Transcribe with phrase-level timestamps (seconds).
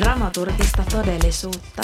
[0.00, 1.82] Dramaturgista todellisuutta.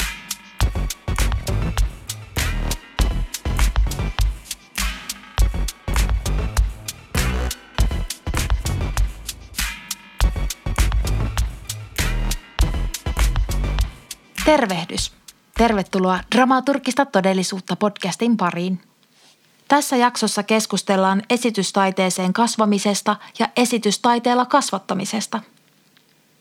[14.44, 15.12] Tervehdys.
[15.58, 18.80] Tervetuloa Dramaturgista todellisuutta podcastin pariin.
[19.68, 25.40] Tässä jaksossa keskustellaan esitystaiteeseen kasvamisesta ja esitystaiteella kasvattamisesta.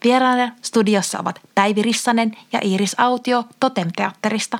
[0.05, 4.59] Vieraana studiossa ovat Päivi Rissanen ja Iiris Autio Totemteatterista.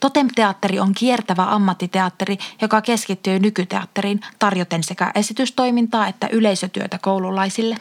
[0.00, 7.76] Totemteatteri on kiertävä ammattiteatteri, joka keskittyy nykyteatteriin tarjoten sekä esitystoimintaa että yleisötyötä koululaisille.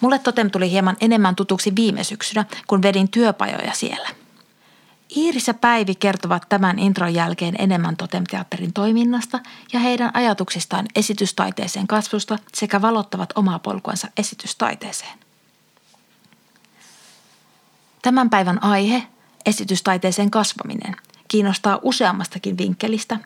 [0.00, 4.08] Mulle Totem tuli hieman enemmän tutuksi viime syksynä, kun vedin työpajoja siellä–
[5.16, 9.40] Iiris ja Päivi kertovat tämän intron jälkeen enemmän Totem-teatterin toiminnasta
[9.72, 15.25] ja heidän ajatuksistaan esitystaiteeseen kasvusta sekä valottavat omaa polkuansa esitystaiteeseen.
[18.06, 19.02] Tämän päivän aihe,
[19.46, 20.96] esitystaiteeseen kasvaminen,
[21.28, 23.18] kiinnostaa useammastakin vinkkelistä.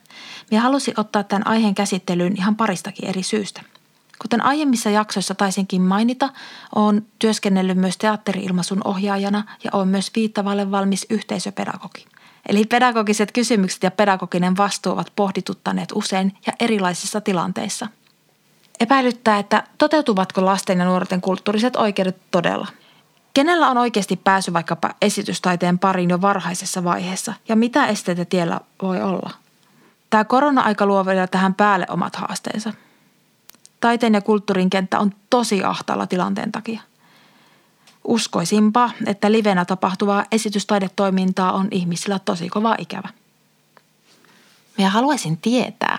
[0.50, 3.62] Minä halusin ottaa tämän aiheen käsittelyyn ihan paristakin eri syystä–
[4.22, 6.28] Kuten aiemmissa jaksoissa taisinkin mainita,
[6.74, 12.06] olen työskennellyt myös teatteriilmaisun ohjaajana ja olen myös viittavalle valmis yhteisöpedagogi.
[12.48, 17.86] Eli pedagogiset kysymykset ja pedagoginen vastuu ovat pohdituttaneet usein ja erilaisissa tilanteissa.
[18.80, 22.66] Epäilyttää, että toteutuvatko lasten ja nuorten kulttuuriset oikeudet todella.
[23.34, 29.02] Kenellä on oikeasti pääsy vaikkapa esitystaiteen pariin jo varhaisessa vaiheessa ja mitä esteitä tiellä voi
[29.02, 29.30] olla?
[30.10, 32.72] Tämä korona-aika luo vielä tähän päälle omat haasteensa–
[33.80, 36.80] Taiteen ja kulttuurin kenttä on tosi ahtaalla tilanteen takia.
[38.04, 43.08] Uskoisinpa, että livenä tapahtuvaa esitystaidetoimintaa on ihmisillä tosi kova ikävä.
[44.78, 45.98] Minä haluaisin tietää,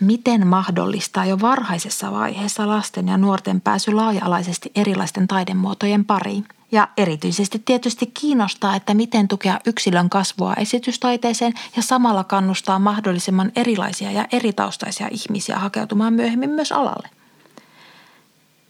[0.00, 6.48] miten mahdollistaa jo varhaisessa vaiheessa lasten ja nuorten pääsy laaja-alaisesti erilaisten taidemuotojen pariin.
[6.72, 14.12] Ja erityisesti tietysti kiinnostaa, että miten tukea yksilön kasvua esitystaiteeseen ja samalla kannustaa mahdollisimman erilaisia
[14.12, 17.10] ja eritaustaisia ihmisiä hakeutumaan myöhemmin myös alalle.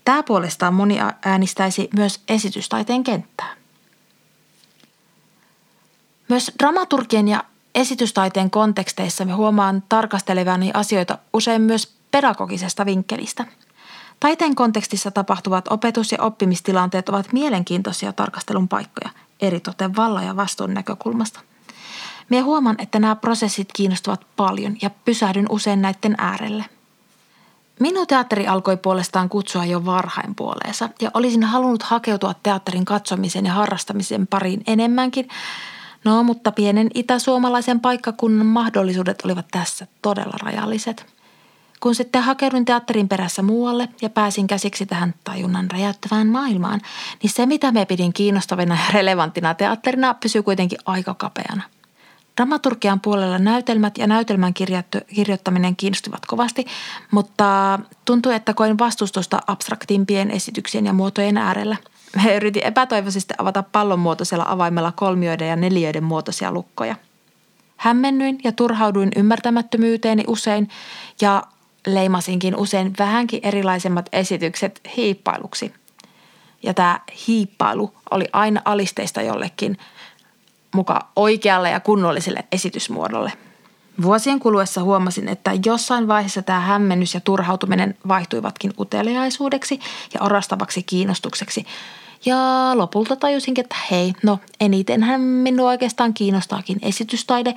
[0.05, 3.55] Tämä puolestaan moni äänistäisi myös esitystaiteen kenttää.
[6.29, 13.45] Myös dramaturgien ja esitystaiteen konteksteissa me huomaan tarkastelevani asioita usein myös pedagogisesta vinkkelistä.
[14.21, 21.41] Taiteen kontekstissa tapahtuvat opetus- ja oppimistilanteet ovat mielenkiintoisia tarkastelun paikkoja, eritoten valla- ja vastuun näkökulmasta.
[22.29, 26.65] Me huomaan, että nämä prosessit kiinnostavat paljon ja pysähdyn usein näiden äärelle–
[27.81, 33.53] Minun teatteri alkoi puolestaan kutsua jo varhain puoleensa ja olisin halunnut hakeutua teatterin katsomisen ja
[33.53, 35.29] harrastamisen pariin enemmänkin.
[36.05, 41.18] No, mutta pienen itäsuomalaisen paikkakunnan mahdollisuudet olivat tässä todella rajalliset.
[41.81, 46.81] Kun sitten hakeudun teatterin perässä muualle ja pääsin käsiksi tähän tajunnan räjäyttävään maailmaan,
[47.23, 51.63] niin se mitä me pidin kiinnostavina ja relevanttina teatterina pysyy kuitenkin aika kapeana–
[52.39, 54.55] Dramaturgian puolella näytelmät ja näytelmän
[55.15, 56.67] kirjoittaminen kiinnostivat kovasti,
[57.11, 61.77] mutta tuntui, että koin vastustusta abstraktimpien esityksien ja muotojen äärellä.
[62.25, 66.97] He yritin epätoivoisesti avata pallon muotoisella avaimella kolmioiden ja neliöiden muotoisia lukkoja.
[67.77, 70.69] Hämmennyin ja turhauduin ymmärtämättömyyteeni usein
[71.21, 71.43] ja
[71.95, 75.75] leimasinkin usein vähänkin erilaisemmat esitykset hiippailuksi.
[76.63, 79.79] Ja tämä hiippailu oli aina alisteista jollekin–
[80.75, 83.33] muka oikealle ja kunnolliselle esitysmuodolle.
[84.03, 89.81] Vuosien kuluessa huomasin, että jossain vaiheessa tämä hämmennys ja turhautuminen vaihtuivatkin uteliaisuudeksi
[90.15, 91.67] ja orastavaksi kiinnostukseksi.
[92.25, 92.37] Ja
[92.75, 97.55] lopulta tajusinkin, että hei, no enitenhän minua oikeastaan kiinnostaakin esitystaide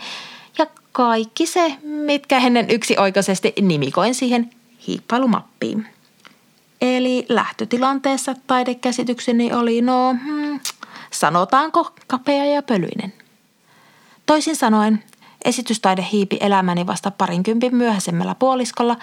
[0.91, 4.49] kaikki se, mitkä ennen yksioikoisesti nimikoin siihen
[4.87, 5.87] hiippailumappiin.
[6.81, 10.59] Eli lähtötilanteessa taidekäsitykseni oli no hmm,
[11.11, 13.13] sanotaanko kapea ja pölyinen.
[14.25, 15.03] Toisin sanoen,
[15.45, 18.97] esitystaide hiipi elämäni vasta parinkympin myöhäisemmällä puoliskolla,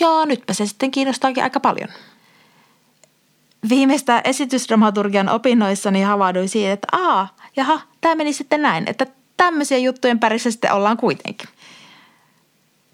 [0.00, 1.88] ja nytpä se sitten kiinnostaakin aika paljon.
[3.68, 9.06] Viimeistä esitysdramaturgian opinnoissani havahduin siihen, että aa, jaha, tämä meni sitten näin, että
[9.40, 11.48] tämmöisiä juttujen pärissä sitten ollaan kuitenkin.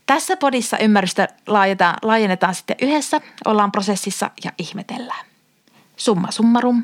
[0.07, 5.27] Tässä podissa ymmärrystä laajennetaan, laajennetaan sitten yhdessä, ollaan prosessissa ja ihmetellään.
[5.97, 6.83] Summa summarum,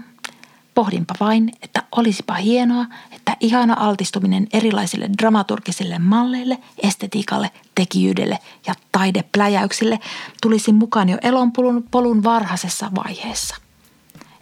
[0.74, 10.00] Pohdinpa vain, että olisipa hienoa, että ihana altistuminen erilaisille dramaturgisille malleille, estetiikalle, tekijyydelle ja taidepläjäyksille
[10.42, 13.56] tulisi mukaan jo elonpolun polun varhaisessa vaiheessa.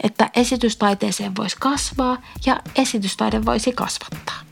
[0.02, 4.49] Että esitystaiteeseen voisi kasvaa ja esitystaide voisi kasvattaa.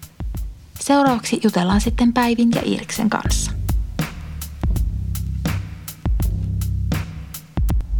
[0.78, 3.52] Seuraavaksi jutellaan sitten Päivin ja Iiriksen kanssa.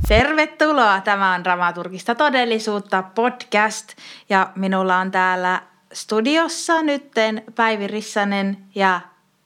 [0.09, 1.01] Tervetuloa.
[1.01, 3.93] Tämä on Dramaturgista todellisuutta podcast
[4.29, 9.01] ja minulla on täällä studiossa nytten Päivi Rissanen ja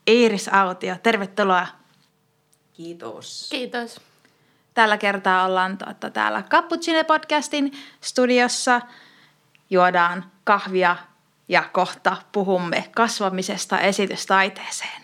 [0.07, 0.95] Iiris Autio.
[1.03, 1.67] Tervetuloa.
[2.73, 3.47] Kiitos.
[3.51, 4.01] Kiitos.
[4.73, 8.81] Tällä kertaa ollaan tuota, täällä Cappuccine-podcastin studiossa.
[9.69, 10.95] Juodaan kahvia
[11.53, 15.03] ja kohta puhumme kasvamisesta esitystaiteeseen.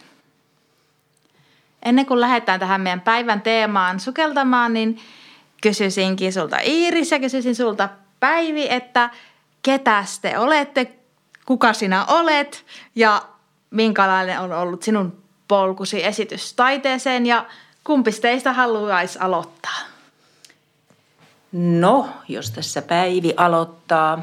[1.84, 5.02] Ennen kuin lähdetään tähän meidän päivän teemaan sukeltamaan, niin
[5.62, 9.10] kysyisinkin sulta Iiris ja kysyisin sulta Päivi, että
[9.62, 10.92] ketä te olette,
[11.46, 12.66] kuka sinä olet
[12.96, 13.22] ja
[13.70, 17.46] minkälainen on ollut sinun polkusi esitystaiteeseen ja
[17.84, 19.80] kumpi teistä haluaisi aloittaa?
[21.52, 24.20] No, jos tässä Päivi aloittaa.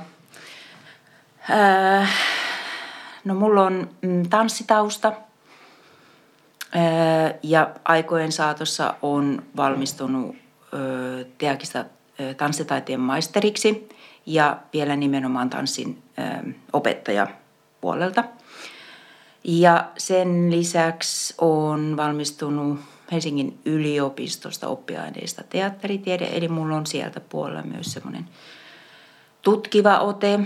[1.50, 2.10] Äh,
[3.25, 5.12] no, mulla on mm, tanssitausta–
[7.43, 10.37] ja aikojen saatossa on valmistunut
[11.38, 11.84] Teakista
[12.37, 13.88] tanssitaiteen maisteriksi
[14.26, 16.02] ja vielä nimenomaan tanssin
[16.72, 17.26] opettaja
[17.81, 18.25] puolelta.
[19.44, 22.81] Ja sen lisäksi on valmistunut
[23.12, 28.28] Helsingin yliopistosta oppiaineista teatteritiede, eli mulla on sieltä puolella myös semmoinen
[29.46, 30.40] tutkiva ote.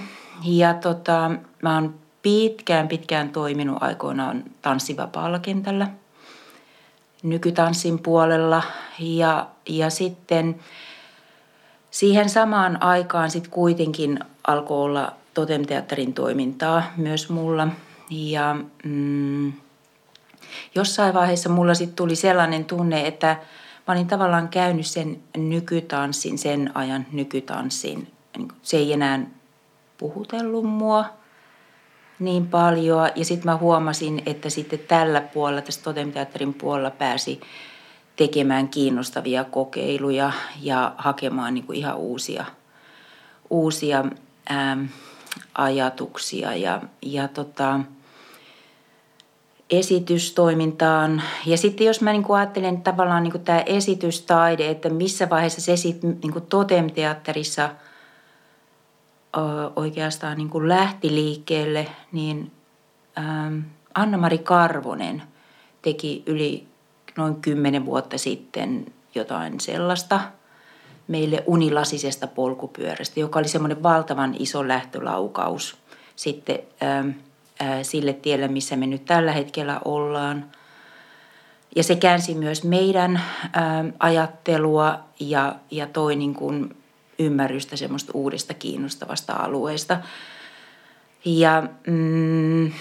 [0.45, 1.31] Ja tota,
[1.63, 5.87] mä oon pitkään pitkään toiminut aikoinaan tanssivapaalla kentällä–
[7.23, 8.63] nykytanssin puolella
[8.99, 10.61] ja, ja sitten
[11.91, 17.69] siihen samaan aikaan sitten kuitenkin alkoi olla totemteatterin toimintaa myös mulla
[18.11, 19.53] ja mm,
[20.75, 23.37] jossain vaiheessa mulla sitten tuli sellainen tunne, että
[23.89, 28.09] mä olin tavallaan käynyt sen nykytanssin, sen ajan nykytanssin.
[28.63, 29.27] Se ei enää
[29.99, 31.05] puhutellut mua–
[32.21, 33.09] niin paljon.
[33.15, 37.41] Ja sitten mä huomasin, että sitten tällä puolella, tässä Totemteatterin puolella pääsi
[38.17, 40.33] tekemään kiinnostavia kokeiluja
[40.63, 42.45] ja hakemaan niin kuin ihan uusia,
[43.51, 44.05] uusia
[44.49, 44.77] ää,
[45.55, 47.81] ajatuksia ja, ja tota,
[49.71, 51.23] esitystoimintaan.
[51.47, 55.77] Ja sitten jos mä niin ajattelen tavallaan niin kuin tämä esitystaide, että missä vaiheessa se
[55.77, 57.69] sitten niin Totemteatterissa–
[59.77, 62.53] oikeastaan niin kuin lähti liikkeelle, niin
[63.95, 65.23] Anna-Mari Karvonen
[65.83, 66.67] teki yli
[67.17, 70.21] noin kymmenen vuotta sitten jotain sellaista
[71.09, 75.77] meille unilasisesta polkupyörästä, joka oli semmoinen valtavan iso lähtölaukaus
[76.17, 76.59] sitten
[77.83, 80.45] sille tielle, missä me nyt tällä hetkellä ollaan.
[81.77, 83.21] Ja se käänsi myös meidän
[83.99, 86.77] ajattelua ja, ja toi niin kuin
[87.21, 90.01] ymmärrystä semmoista uudesta kiinnostavasta alueesta.
[91.25, 92.73] Ja, mm,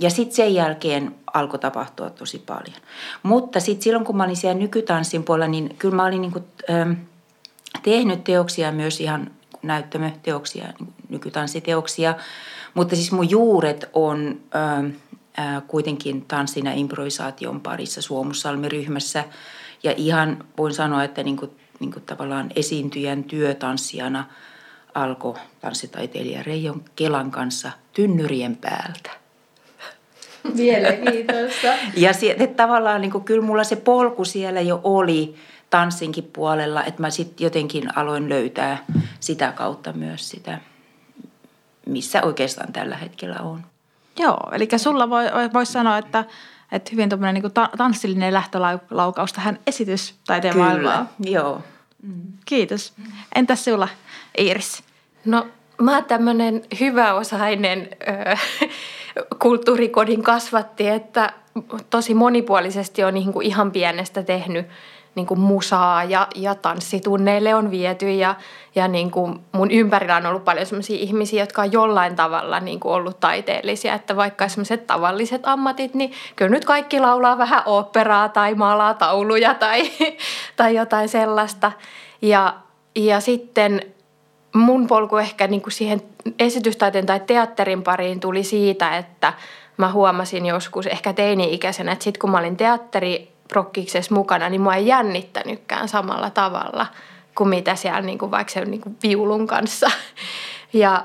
[0.00, 2.76] ja sitten sen jälkeen alkoi tapahtua tosi paljon.
[3.22, 6.40] Mutta sitten silloin, kun mä olin siellä nykytanssin puolella, niin kyllä mä olin niinku,
[6.70, 6.92] ähm,
[7.82, 9.30] tehnyt teoksia myös ihan
[9.62, 12.14] näyttämöteoksia, niin nykytanssiteoksia.
[12.74, 14.86] Mutta siis mun juuret on ähm,
[15.38, 19.24] äh, kuitenkin tanssin ja improvisaation parissa Suomussalmi-ryhmässä.
[19.82, 24.24] Ja ihan voin sanoa, että niin kuin niin kuin tavallaan esiintyjän työtanssijana
[24.94, 29.10] alkoi tanssitaiteilija Reijon Kelan kanssa tynnyrien päältä.
[30.54, 31.66] Mielenkiintoista.
[31.96, 35.34] ja se, tavallaan niin kuin, kyllä mulla se polku siellä jo oli
[35.70, 38.84] tanssinkin puolella, että mä sitten jotenkin aloin löytää
[39.20, 40.58] sitä kautta myös sitä,
[41.86, 43.62] missä oikeastaan tällä hetkellä on.
[44.18, 46.24] Joo, eli sulla voi, voisi sanoa, että,
[46.72, 51.08] että hyvin tuommoinen niin tanssillinen lähtölaukaus tähän esitystaiteen Kyllä, maailmaan.
[51.20, 51.62] joo.
[52.02, 52.22] Mm.
[52.44, 52.92] Kiitos.
[53.34, 53.88] Entäs sulla,
[54.38, 54.82] Iiris?
[55.24, 55.46] No
[55.82, 58.36] mä oon tämmöinen hyväosainen ö,
[59.38, 61.32] kulttuurikodin kasvatti, että
[61.90, 64.66] tosi monipuolisesti on niin kuin ihan pienestä tehnyt
[65.14, 68.34] niin kuin musaa ja, ja tanssitunneille on viety ja,
[68.74, 72.80] ja niin kuin mun ympärillä on ollut paljon sellaisia ihmisiä, jotka on jollain tavalla niin
[72.80, 78.28] kuin ollut taiteellisia, että vaikka sellaiset tavalliset ammatit, niin kyllä nyt kaikki laulaa vähän operaa
[78.28, 79.82] tai maalaa tauluja tai,
[80.56, 81.72] tai jotain sellaista.
[82.22, 82.54] Ja,
[82.96, 83.82] ja sitten
[84.54, 86.02] mun polku ehkä niin kuin siihen
[86.38, 89.32] esitystaiteen tai teatterin pariin tuli siitä, että
[89.76, 94.74] mä huomasin joskus ehkä teini-ikäisenä, että sitten kun mä olin teatteri prokkiksessa mukana, niin mua
[94.74, 96.86] ei jännittänytkään samalla tavalla
[97.34, 99.90] kuin mitä siellä niin kuin vaikka se niin kuin viulun kanssa.
[100.72, 101.04] Ja,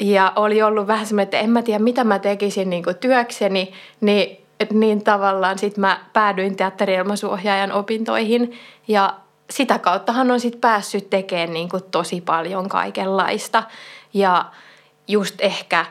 [0.00, 3.72] ja oli ollut vähän semmoinen, että en mä tiedä mitä mä tekisin niin kuin työkseni,
[4.00, 9.14] niin, niin tavallaan sitten mä päädyin teatteriilmaisuohjaajan opintoihin ja
[9.50, 13.62] sitä kauttahan on sitten päässyt tekemään niin kuin tosi paljon kaikenlaista.
[14.14, 14.44] Ja
[15.08, 15.86] just ehkä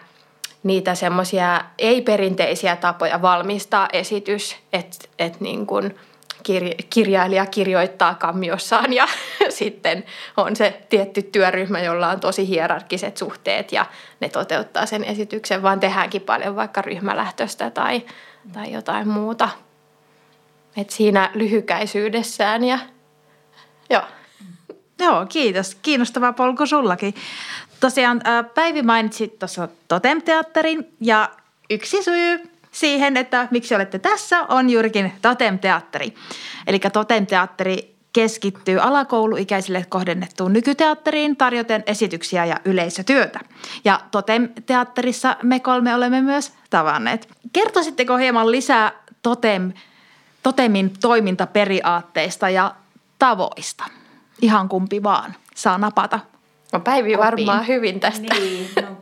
[0.63, 5.95] niitä semmoisia ei-perinteisiä tapoja valmistaa esitys, että et niin kuin
[6.39, 9.07] kir- kirjailija kirjoittaa kammiossaan ja
[9.49, 10.03] sitten
[10.37, 13.85] on se tietty työryhmä, jolla on tosi hierarkiset suhteet ja
[14.19, 18.05] ne toteuttaa sen esityksen, vaan tehdäänkin paljon vaikka ryhmälähtöistä tai,
[18.53, 19.49] tai jotain muuta.
[20.77, 22.79] Et siinä lyhykäisyydessään ja
[23.89, 24.03] joo.
[24.99, 25.75] Joo, kiitos.
[25.75, 27.13] Kiinnostava polku sullakin.
[27.79, 28.21] Tosiaan
[28.55, 31.29] Päivi mainitsi tuossa Totem-teatterin ja
[31.69, 36.13] yksi syy siihen, että miksi olette tässä, on juurikin Totem-teatteri.
[36.67, 43.39] Eli Totem-teatteri keskittyy alakouluikäisille kohdennettuun nykyteatteriin tarjoten esityksiä ja yleisötyötä.
[43.85, 47.29] Ja Totem-teatterissa me kolme olemme myös tavanneet.
[47.53, 49.73] Kertoisitteko hieman lisää Totem,
[50.43, 52.75] Totemin toimintaperiaatteista ja
[53.19, 53.85] tavoista?
[54.41, 56.19] Ihan kumpi vaan saa napata.
[56.73, 58.33] No Päivi varmaan hyvin tästä.
[58.33, 58.97] Niin, no,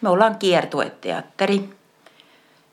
[0.00, 1.70] me ollaan kiertueteatteri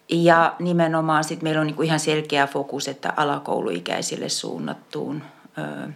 [0.09, 5.23] ja nimenomaan sit meillä on niinku ihan selkeä fokus, että alakouluikäisille suunnattuun
[5.57, 5.89] ö,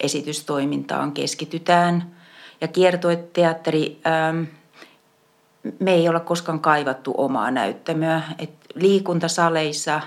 [0.00, 2.16] esitystoimintaan keskitytään.
[2.60, 4.46] Ja kiertueteatteri, ö,
[5.78, 8.22] me ei olla koskaan kaivattu omaa näyttämöä.
[8.38, 10.00] Et liikuntasaleissa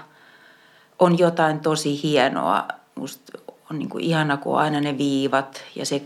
[0.99, 2.67] on jotain tosi hienoa.
[2.95, 3.39] Musta
[3.71, 6.01] on niinku ihana, kun on aina ne viivat ja se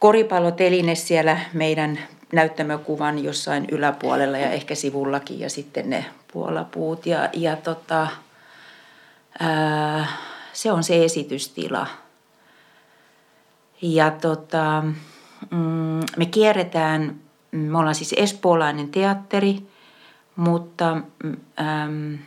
[0.00, 1.98] koripalloteline siellä meidän
[2.32, 7.06] näyttämökuvan jossain yläpuolella ja ehkä sivullakin ja sitten ne puolapuut.
[7.06, 8.08] Ja, ja tota,
[9.40, 10.06] ää,
[10.52, 11.86] se on se esitystila.
[13.82, 14.82] Ja tota,
[15.50, 19.58] mm, me kierretään, me ollaan siis espoolainen teatteri,
[20.36, 20.90] mutta
[21.60, 22.18] äm,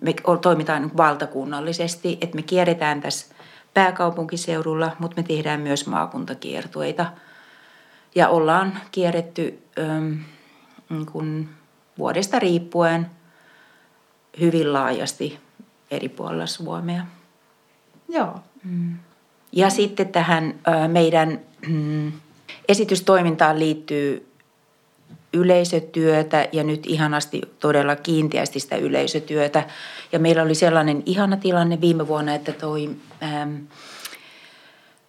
[0.00, 3.34] me toimitaan valtakunnallisesti, että me kierretään tässä
[3.74, 7.06] pääkaupunkiseudulla, mutta me tehdään myös maakuntakiertueita–
[8.14, 10.12] ja ollaan kierretty ähm,
[10.90, 11.48] niin kuin
[11.98, 13.06] vuodesta riippuen
[14.40, 15.38] hyvin laajasti
[15.90, 17.06] eri puolilla Suomea.
[18.08, 18.40] Joo.
[18.64, 18.98] Mm.
[19.52, 22.12] Ja sitten tähän äh, meidän mm,
[22.68, 24.31] esitystoimintaan liittyy
[25.32, 29.64] yleisötyötä ja nyt ihanasti todella kiinteästi sitä yleisötyötä.
[30.12, 32.90] Ja meillä oli sellainen ihana tilanne viime vuonna, että toi
[33.22, 33.54] ähm,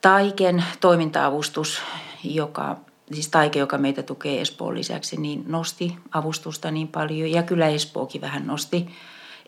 [0.02, 1.82] Taiken toimintaavustus,
[2.24, 2.78] joka
[3.14, 8.22] siis Taike, joka meitä tukee Espoon lisäksi, niin nosti avustusta niin paljon ja kyllä Espookin
[8.22, 8.88] vähän nosti,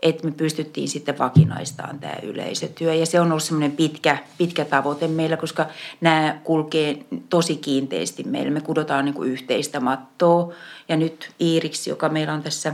[0.02, 2.94] että me pystyttiin sitten vakinaistamaan tämä yleisötyö.
[2.94, 5.66] Ja se on ollut semmoinen pitkä, pitkä tavoite meillä, koska
[6.02, 8.52] nämä kulkee tosi kiinteästi meillä.
[8.52, 10.54] Me kudotaan niin kuin yhteistä mattoa
[10.90, 12.74] ja nyt Iiriksi, joka meillä on tässä,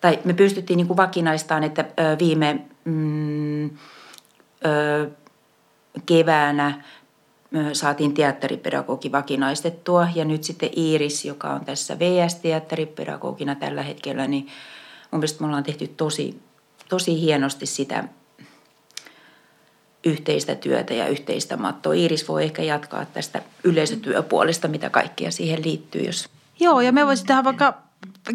[0.00, 1.84] tai me pystyttiin niin kuin vakinaistamaan, että
[2.18, 5.10] viime mm, ö,
[6.06, 6.84] keväänä
[7.72, 14.48] saatiin teatteripedagogi vakinaistettua ja nyt sitten Iiris, joka on tässä VS-teatteripedagogina tällä hetkellä, niin
[15.10, 16.40] mun mielestä me ollaan tehty tosi,
[16.88, 18.04] tosi hienosti sitä
[20.04, 21.94] yhteistä työtä ja yhteistä mattoa.
[21.94, 26.28] Iiris voi ehkä jatkaa tästä yleisötyöpuolesta, mitä kaikkea siihen liittyy, jos...
[26.60, 27.74] Joo, ja me voisin tähän vaikka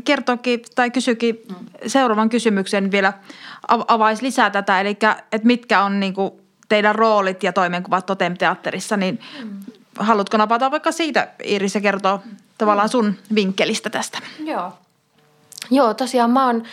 [0.04, 1.42] kertoakin tai kysykin
[1.88, 3.14] seuraavan kysymyksen vielä
[3.68, 6.32] avaisi lisää tätä, eli että mitkä on niin kuin
[6.70, 9.60] teidän roolit ja toimenkuvat Totem-teatterissa, niin mm.
[10.00, 12.22] haluatko napata vaikka siitä Iris ja kertoa
[12.58, 14.20] tavallaan sun vinkkelistä tästä?
[14.40, 14.74] Joo.
[15.72, 16.64] Joo, tosiaan mä oon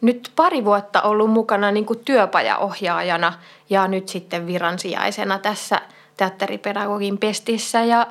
[0.00, 3.32] nyt pari vuotta ollut mukana niin kuin työpajaohjaajana
[3.70, 5.80] ja nyt sitten viransijaisena tässä
[6.16, 7.84] teatteripedagogin pestissä.
[7.84, 8.06] Ja,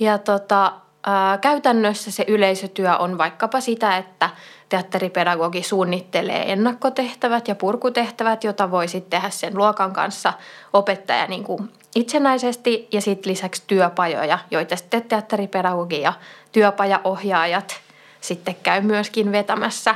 [0.00, 0.72] ja tota,
[1.06, 4.30] ää, käytännössä se yleisötyö on vaikkapa sitä, että–
[4.68, 10.32] teatteripedagogi suunnittelee ennakkotehtävät ja purkutehtävät, jota voi sitten tehdä sen luokan kanssa
[10.72, 16.12] opettaja niin kuin itsenäisesti ja sitten lisäksi työpajoja, joita sitten teatteripedagogi ja
[16.52, 17.80] työpajaohjaajat
[18.26, 19.94] sitten käy myöskin vetämässä.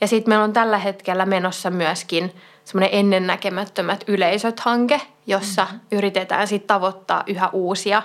[0.00, 2.34] Ja sitten meillä on tällä hetkellä menossa myöskin
[2.64, 5.80] semmoinen ennennäkemättömät yleisöt-hanke, jossa mm-hmm.
[5.92, 8.02] yritetään sitten tavoittaa yhä uusia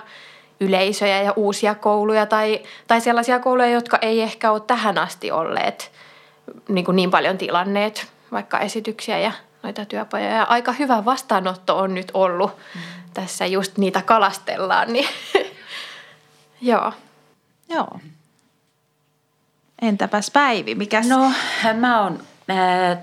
[0.60, 5.92] yleisöjä ja uusia kouluja tai, tai sellaisia kouluja, jotka ei ehkä ole tähän asti olleet
[6.68, 10.34] niin, kuin niin paljon tilanneet vaikka esityksiä ja noita työpajoja.
[10.34, 12.50] Ja aika hyvä vastaanotto on nyt ollut.
[12.74, 12.80] Mm.
[13.14, 15.08] Tässä just niitä kalastellaan, niin
[16.60, 16.92] joo.
[17.68, 17.88] Joo.
[19.82, 21.02] Entäpäs Päivi, mikä?
[21.08, 21.32] No,
[21.74, 22.18] mä oon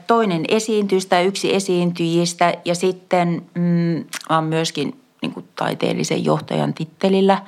[0.07, 7.41] toinen esiintyjistä, yksi esiintyjistä ja sitten mm, olen myöskin niin kuin taiteellisen johtajan tittelillä.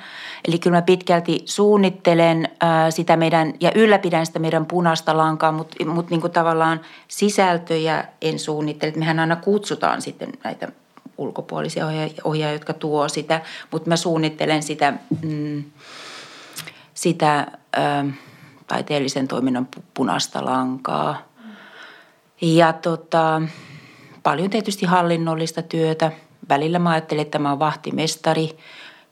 [0.48, 5.84] Eli kyllä mä pitkälti suunnittelen ää, sitä meidän ja ylläpidän sitä meidän punaista lankaa, mutta
[5.84, 8.92] mut niin tavallaan sisältöjä en suunnittele.
[8.96, 10.68] Mehän aina kutsutaan sitten näitä
[11.18, 11.86] ulkopuolisia
[12.24, 13.40] ohjaajia, jotka tuo sitä,
[13.70, 14.92] mutta mä suunnittelen sitä,
[15.22, 15.64] mm,
[16.94, 18.04] sitä ää,
[18.66, 21.22] taiteellisen toiminnan punaista lankaa.
[22.40, 23.42] Ja tota,
[24.22, 26.12] paljon tietysti hallinnollista työtä.
[26.48, 28.58] Välillä mä ajattelin, että mä oon vahtimestari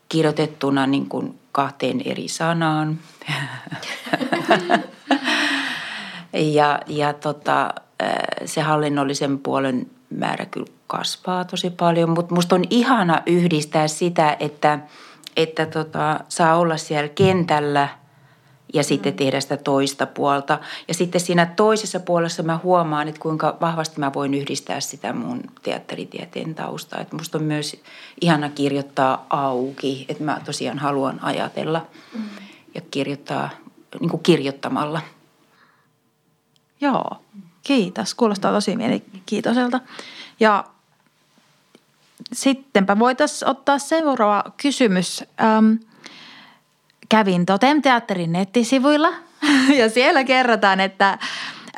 [0.08, 2.98] kirjoitettuna niin kuin kahteen eri sanaan.
[6.32, 7.74] ja ja tota,
[8.44, 14.78] se hallinnollisen puolen määrä kyllä kasvaa tosi paljon, mutta musta on ihana yhdistää sitä, että,
[15.36, 17.88] että tota, saa olla siellä kentällä–
[18.74, 20.58] ja sitten tehdä sitä toista puolta.
[20.88, 25.42] Ja sitten siinä toisessa puolessa mä huomaan, että kuinka vahvasti mä voin yhdistää sitä mun
[25.62, 27.00] teatteritieteen taustaa.
[27.00, 27.82] Että musta on myös
[28.20, 31.86] ihana kirjoittaa auki, että mä tosiaan haluan ajatella
[32.74, 33.50] ja kirjoittaa
[34.00, 35.00] niin kuin kirjoittamalla.
[36.80, 37.10] Joo,
[37.62, 38.14] kiitos.
[38.14, 39.80] Kuulostaa tosi mielenkiintoiselta.
[40.40, 40.64] Ja
[42.32, 45.24] sittenpä voitaisiin ottaa seuraava kysymys.
[45.40, 45.74] Ähm,
[47.14, 49.08] kävin Totem-teatterin nettisivuilla
[49.78, 51.18] ja siellä kerrotaan, että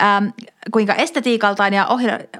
[0.02, 0.26] ähm,
[0.71, 1.88] kuinka estetiikaltaan ja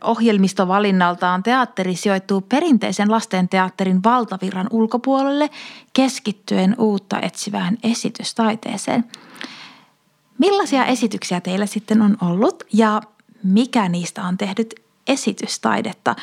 [0.05, 5.50] ohjelmistovalinnaltaan teatteri sijoittuu perinteisen lastenteatterin valtavirran ulkopuolelle
[5.93, 9.05] keskittyen uutta etsivään esitystaiteeseen.
[10.38, 13.03] Millaisia esityksiä teillä sitten on ollut ja
[13.43, 14.75] mikä niistä on tehnyt
[15.07, 16.17] esitystaidetta?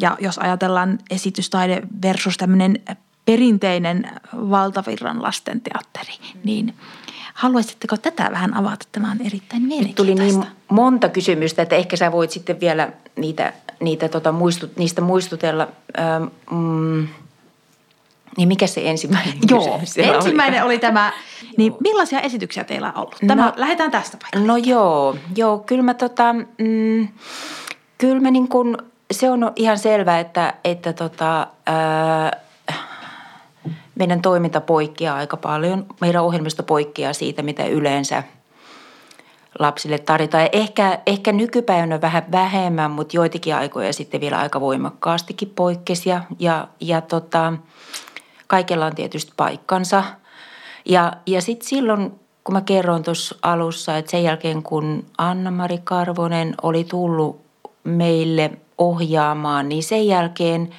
[0.00, 2.80] Ja jos ajatellaan esitystaide versus tämmöinen
[3.30, 6.74] perinteinen valtavirran lastenteatteri, niin
[7.34, 8.86] haluaisitteko tätä vähän avata?
[8.92, 10.14] Tämä on erittäin mielenkiintoista.
[10.14, 15.00] Tuli niin monta kysymystä, että ehkä sä voit sitten vielä niitä, niitä tota muistut, niistä
[15.00, 15.68] muistutella.
[15.98, 17.08] Ähm, mm,
[18.36, 21.12] niin mikä se ensimmäinen Joo, ensimmäinen oli, oli tämä.
[21.56, 23.16] Niin millaisia esityksiä teillä on ollut?
[23.26, 24.46] Tämä, no, lähdetään tästä paikasta.
[24.46, 27.08] No joo, joo kyllä mä tota, mm,
[27.98, 28.78] kyllä mä niin kun,
[29.10, 31.46] se on ihan selvää, että, että tota,
[34.00, 35.86] meidän toiminta poikkeaa aika paljon.
[36.00, 38.22] Meidän ohjelmisto poikkeaa siitä, mitä yleensä
[39.58, 40.48] lapsille tarjotaan.
[40.52, 46.08] Ehkä, ehkä nykypäivänä vähän vähemmän, mutta joitakin aikoja sitten vielä aika voimakkaastikin poikkesi.
[46.08, 47.52] Ja, ja, ja tota,
[48.46, 50.04] kaikella on tietysti paikkansa.
[50.84, 52.12] Ja, ja sitten silloin,
[52.44, 57.40] kun mä kerroin tuossa alussa, että sen jälkeen kun Anna-Mari Karvonen oli tullut
[57.84, 60.68] meille ohjaamaan, niin sen jälkeen–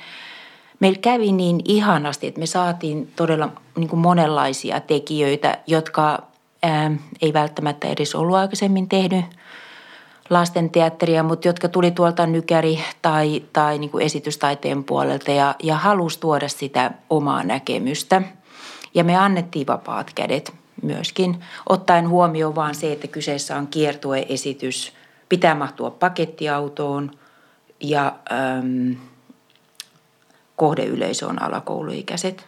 [0.81, 6.23] meillä kävi niin ihanasti, että me saatiin todella niin kuin monenlaisia tekijöitä, jotka
[6.63, 6.91] ää,
[7.21, 9.25] ei välttämättä edes ollut aikaisemmin tehnyt
[10.29, 16.19] lastenteatteria, mutta jotka tuli tuolta nykäri- tai, tai niin kuin esitystaiteen puolelta ja, ja halusi
[16.19, 18.21] tuoda sitä omaa näkemystä.
[18.93, 24.93] Ja me annettiin vapaat kädet myöskin, ottaen huomioon vaan se, että kyseessä on kiertueesitys,
[25.29, 27.11] pitää mahtua pakettiautoon
[27.79, 28.15] ja...
[28.31, 28.95] Äm,
[30.61, 32.47] kohdeyleisö on alakouluikäiset.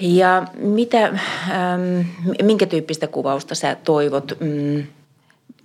[0.00, 2.08] Ja mitä, ähm,
[2.42, 4.32] minkä tyyppistä kuvausta sä toivot?
[4.40, 4.86] Mm.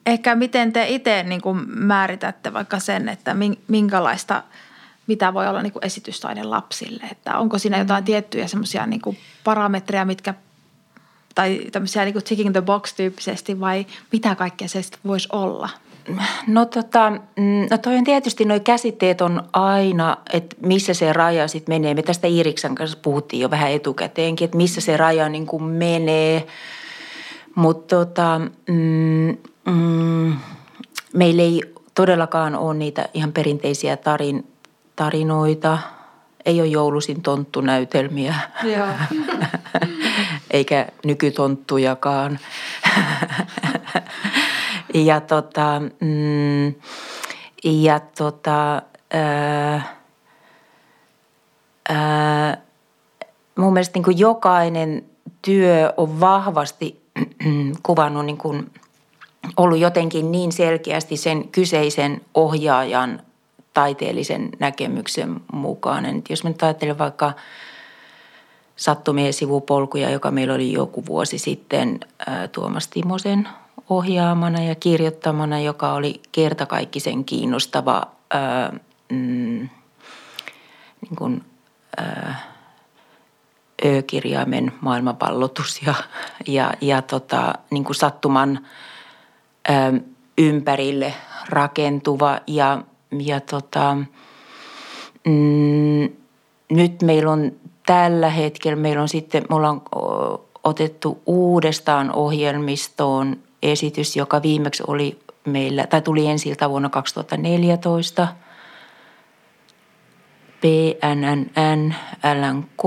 [0.05, 3.35] Ehkä miten te itse niin kuin määritätte vaikka sen, että
[3.67, 4.43] minkälaista,
[5.07, 7.03] mitä voi olla niin esitystaide lapsille.
[7.11, 10.33] Että onko siinä jotain tiettyjä semmoisia niin parametreja, mitkä
[11.35, 15.69] tai tämmöisiä niin kuin ticking the box tyyppisesti vai mitä kaikkea se voisi olla?
[16.47, 21.47] No tota, mm, no toi on tietysti, nuo käsitteet on aina, että missä se raja
[21.47, 21.93] sitten menee.
[21.93, 26.47] Me tästä Iiriksan kanssa puhuttiin jo vähän etukäteenkin, että missä se raja niin kuin menee.
[27.55, 30.35] Mutta tota, mm, mm,
[31.13, 31.61] meillä ei
[31.95, 34.47] todellakaan ole niitä ihan perinteisiä tarin,
[34.95, 35.77] tarinoita.
[36.45, 38.35] Ei ole joulusin tonttunäytelmiä.
[38.63, 38.87] Joo.
[40.51, 42.39] Eikä nykytonttujakaan.
[44.93, 46.73] Ja tota, mm,
[47.63, 48.81] ja tota,
[49.13, 49.97] ää,
[51.89, 52.57] ää,
[53.55, 55.05] mun mielestä niin kuin jokainen
[55.41, 57.01] työ on vahvasti
[57.83, 58.71] kuvannut niin kuin,
[59.57, 63.21] ollut jotenkin niin selkeästi sen kyseisen ohjaajan
[63.73, 66.17] taiteellisen näkemyksen mukainen.
[66.17, 67.33] Et jos mä nyt ajattelen vaikka
[68.75, 73.47] sattumien sivupolkuja, joka meillä oli joku vuosi sitten ää, Tuomas Timosen–
[73.89, 78.73] ohjaamana ja kirjoittamana, joka oli kertakaikkisen kiinnostava ää,
[79.09, 79.69] mm,
[81.01, 81.43] niin kuin,
[81.97, 82.53] ää,
[83.85, 85.93] Ö-kirjaimen maailmanpallotus ja,
[86.47, 88.67] ja, ja tota, niin kuin sattuman
[89.69, 89.93] ää,
[90.37, 91.13] ympärille
[91.49, 92.39] rakentuva.
[92.47, 92.83] Ja,
[93.19, 93.97] ja tota,
[95.25, 96.09] mm,
[96.69, 97.51] nyt meillä on
[97.85, 99.81] tällä hetkellä, meillä on sitten, me ollaan
[100.63, 103.37] otettu uudestaan ohjelmistoon
[103.71, 108.27] esitys, joka viimeksi oli meillä, tai tuli ensi vuonna 2014.
[110.61, 112.83] PNNN LNK,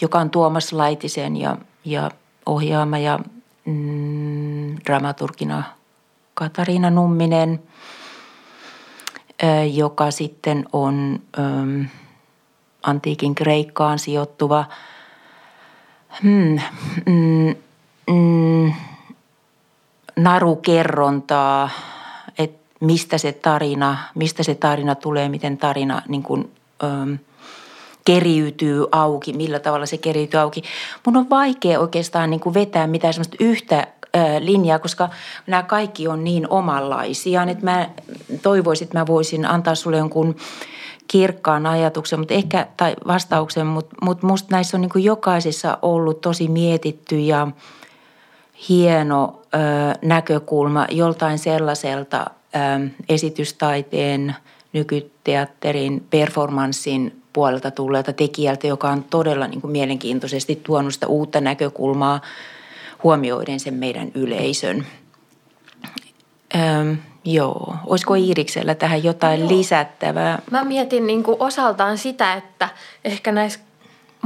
[0.00, 2.10] joka on Tuomas Laitisen ja, ja
[2.46, 3.18] ohjaama ja
[3.64, 5.62] mm, dramaturgina
[6.34, 7.62] Katariina Numminen.
[9.72, 11.20] joka sitten on
[12.82, 14.64] antiikin Kreikkaan sijoittuva
[16.22, 16.58] hmm,
[17.06, 17.54] mm,
[18.10, 18.72] mm,
[20.16, 21.70] narukerrontaa,
[22.38, 26.52] että mistä se tarina, mistä se tarina tulee, miten tarina niin kuin,
[26.82, 27.16] ö,
[28.04, 30.62] keriytyy auki, millä tavalla se keriytyy auki.
[31.06, 33.86] Mun on vaikea oikeastaan niin kuin vetää mitään semmoista yhtä
[34.40, 35.08] linjaa, koska
[35.46, 37.88] nämä kaikki on niin omanlaisia, että mä
[38.42, 40.36] toivoisin, että mä voisin antaa sulle jonkun
[41.08, 46.48] kirkkaan ajatuksen, mutta ehkä, tai vastauksen, mutta, mutta musta näissä on niin jokaisessa ollut tosi
[46.48, 47.48] mietitty ja
[48.68, 49.58] hieno ö,
[50.02, 54.36] näkökulma joltain sellaiselta ö, esitystaiteen,
[54.72, 62.20] nykyteatterin, performanssin puolelta tulleelta tekijältä, joka on todella niin kuin mielenkiintoisesti tuonut sitä uutta näkökulmaa
[63.02, 64.86] huomioiden sen meidän yleisön.
[66.54, 69.48] Öm, joo, olisiko Iiriksellä tähän jotain joo.
[69.48, 70.42] lisättävää?
[70.50, 72.68] Mä mietin niin kuin osaltaan sitä, että
[73.04, 73.60] ehkä näissä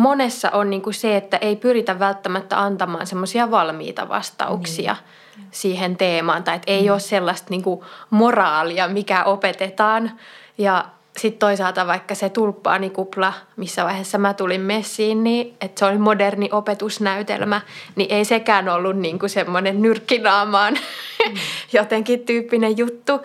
[0.01, 4.97] monessa on niin kuin se, että ei pyritä välttämättä antamaan semmoisia valmiita vastauksia
[5.37, 5.45] mm.
[5.51, 6.45] siihen teemaan.
[6.45, 6.93] Tai että ei mm.
[6.93, 10.11] ole sellaista niin kuin moraalia, mikä opetetaan.
[10.59, 10.85] Ja
[11.17, 16.49] sitten toisaalta vaikka se tulppaanikupla, missä vaiheessa mä tulin messiin, niin että se oli moderni
[16.53, 17.61] opetusnäytelmä,
[17.97, 21.35] niin ei sekään ollut niin kuin semmoinen nyrkkinaamaan mm.
[21.79, 23.21] jotenkin tyyppinen juttu.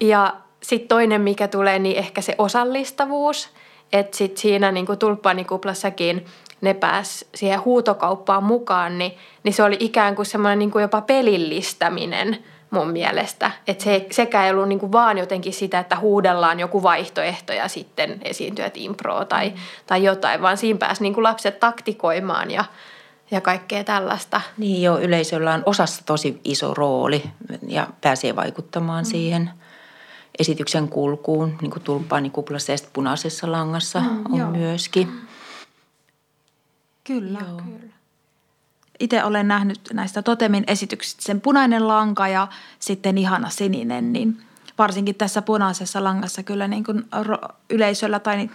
[0.00, 3.48] Ja sitten toinen, mikä tulee, niin ehkä se osallistavuus,
[3.92, 6.26] että sitten siinä niin kuin tulppaanikuplassakin
[6.60, 11.00] ne pääs siihen huutokauppaan mukaan, niin, niin se oli ikään kuin semmoinen niin kuin jopa
[11.00, 12.36] pelillistäminen–
[12.70, 13.50] mun mielestä.
[13.66, 18.20] Että se, sekä ei ollut niinku vaan jotenkin sitä, että huudellaan joku vaihtoehto ja sitten
[18.22, 19.52] esiintyät impro tai,
[19.86, 22.64] tai jotain, vaan siinä pääsi niinku lapset taktikoimaan ja,
[23.30, 24.40] ja kaikkea tällaista.
[24.58, 27.22] Niin joo, yleisöllä on osassa tosi iso rooli
[27.68, 29.08] ja pääsee vaikuttamaan mm.
[29.10, 29.50] siihen
[30.38, 34.50] esityksen kulkuun, niin kuin tulppaanikuplassa ja punaisessa langassa mm, on joo.
[34.50, 35.20] myöskin.
[37.04, 37.60] Kyllä, joo.
[37.64, 37.90] kyllä
[39.00, 44.42] itse olen nähnyt näistä Totemin esityksistä sen punainen lanka ja sitten ihana sininen, niin
[44.78, 47.04] varsinkin tässä punaisessa langassa kyllä niin kuin
[47.70, 48.50] yleisöllä tai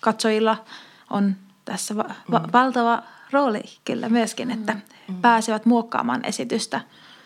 [0.00, 0.64] katsojilla
[1.10, 2.52] on tässä va- va- mm.
[2.52, 4.80] valtava rooli kyllä myöskin, että mm.
[5.08, 5.20] mm.
[5.20, 6.80] pääsevät muokkaamaan esitystä.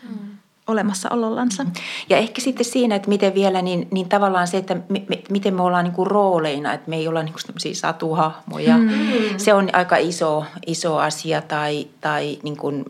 [0.09, 0.40] Mm
[0.71, 1.63] olemassaolollansa.
[1.63, 1.83] Mm-hmm.
[2.09, 5.55] Ja ehkä sitten siinä, että miten vielä, niin, niin tavallaan se, että me, me, miten
[5.55, 8.79] me ollaan niin kuin rooleina, että me ei olla niin kuin satuhahmoja.
[8.79, 9.37] Mm-hmm.
[9.37, 12.85] Se on aika iso, iso asia tai, tai niin kuin,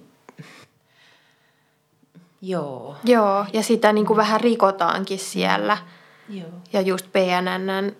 [2.43, 2.97] joo.
[3.05, 5.79] Joo, ja sitä niin kuin vähän rikotaankin siellä.
[6.29, 6.49] Joo.
[6.73, 7.93] Ja just PNNn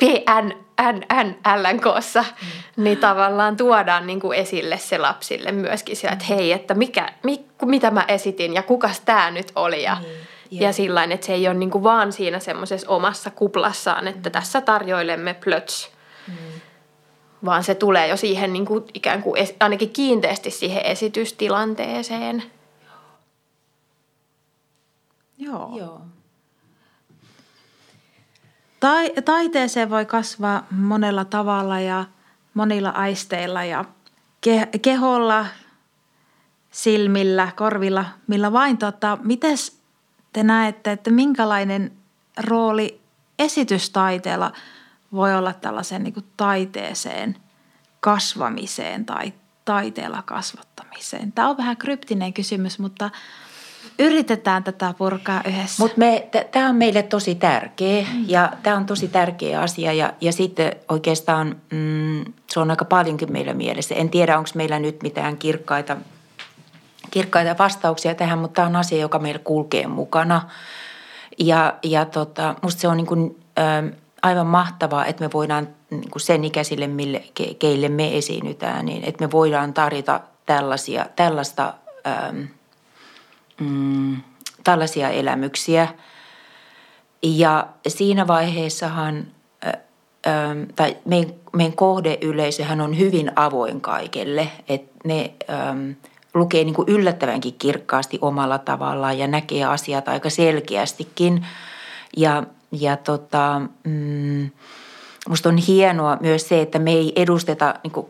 [0.00, 0.69] PNNLNKssa,
[2.76, 2.84] mm.
[2.84, 7.44] niin tavallaan tuodaan niin kuin esille se lapsille myöskin siellä, että hei, että mikä, mi,
[7.64, 10.06] mitä mä esitin ja kukas tämä nyt oli ja, mm.
[10.50, 14.32] ja sillä että se ei ole niin kuin vaan siinä semmoisessa omassa kuplassaan, että mm.
[14.32, 15.90] tässä tarjoilemme plöts,
[16.28, 16.34] mm.
[17.44, 22.42] vaan se tulee jo siihen niin kuin ikään kuin ainakin kiinteästi siihen esitystilanteeseen.
[25.38, 25.70] Joo.
[25.76, 26.00] Joo.
[28.80, 32.04] Tai, taiteeseen voi kasvaa monella tavalla ja
[32.54, 33.84] monilla aisteilla ja
[34.40, 35.46] ke, keholla,
[36.70, 38.78] silmillä, korvilla, millä vain.
[38.78, 39.56] Tota, Miten
[40.32, 41.92] te näette, että minkälainen
[42.44, 43.00] rooli
[43.38, 44.52] esitystaiteella
[45.12, 47.36] voi olla tällaisen niin taiteeseen
[48.00, 49.32] kasvamiseen tai
[49.64, 51.32] taiteella kasvattamiseen?
[51.32, 53.10] Tämä on vähän kryptinen kysymys, mutta–
[53.98, 55.82] yritetään tätä purkaa yhdessä.
[55.82, 56.00] Mutta
[56.50, 58.24] tämä on meille tosi tärkeä mm.
[58.28, 63.32] ja tämä on tosi tärkeä asia ja, ja sitten oikeastaan mm, se on aika paljonkin
[63.32, 63.94] meillä mielessä.
[63.94, 65.96] En tiedä, onko meillä nyt mitään kirkkaita,
[67.10, 70.42] kirkkaita vastauksia tähän, mutta tämä on asia, joka meillä kulkee mukana.
[71.38, 76.10] Ja, ja tota, musta se on niin kuin, ö, aivan mahtavaa, että me voidaan niin
[76.10, 81.74] kuin sen ikäisille, mille, ke, keille me esiinnytään, niin että me voidaan tarjota tällaisia, tällaista
[82.06, 82.44] ö,
[83.60, 84.16] mm,
[84.64, 85.88] tällaisia elämyksiä.
[87.22, 89.26] Ja siinä vaiheessahan,
[90.76, 95.74] tai meidän, meidän kohdeyleisöhän on hyvin avoin kaikelle, että ne ä,
[96.34, 101.46] lukee niin kuin yllättävänkin kirkkaasti omalla tavallaan ja näkee asiat aika selkeästikin.
[102.16, 102.42] Ja,
[102.72, 104.50] ja tota, mm,
[105.28, 108.06] musta on hienoa myös se, että me ei edusteta niin kuin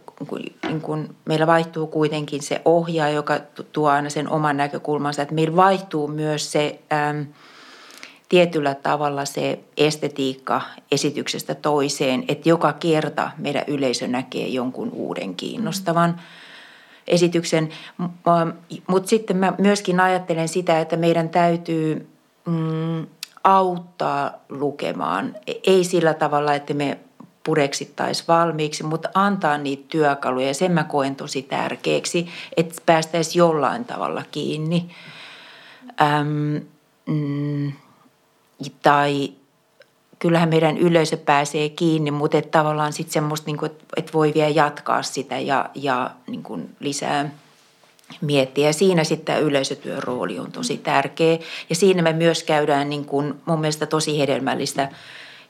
[0.68, 3.40] niin kuin meillä vaihtuu kuitenkin se ohjaaja, joka
[3.72, 7.26] tuo aina sen oman näkökulmansa, että meillä vaihtuu myös se äm,
[8.28, 10.60] tietyllä tavalla se estetiikka
[10.92, 16.20] esityksestä toiseen, että joka kerta meidän yleisö näkee jonkun uuden kiinnostavan
[17.06, 17.68] esityksen.
[18.86, 22.08] Mutta sitten mä myöskin ajattelen sitä, että meidän täytyy
[22.46, 23.06] mm,
[23.44, 25.36] auttaa lukemaan.
[25.66, 26.98] Ei sillä tavalla, että me
[27.44, 30.46] pureksittaisiin valmiiksi, mutta antaa niitä työkaluja.
[30.46, 34.90] Ja sen mä koen tosi tärkeäksi, että päästäisiin jollain tavalla kiinni.
[36.00, 36.60] Äm,
[37.06, 37.72] mm,
[38.82, 39.32] tai
[40.18, 44.48] kyllähän meidän yleisö pääsee kiinni, mutta että tavallaan sitten semmoista, niin kuin, että voi vielä
[44.48, 47.30] jatkaa sitä ja, ja niin kuin lisää
[48.20, 48.66] miettiä.
[48.66, 51.38] Ja siinä sitten yleisötyön rooli on tosi tärkeä.
[51.70, 54.88] Ja siinä me myös käydään niin kuin mun mielestä tosi hedelmällistä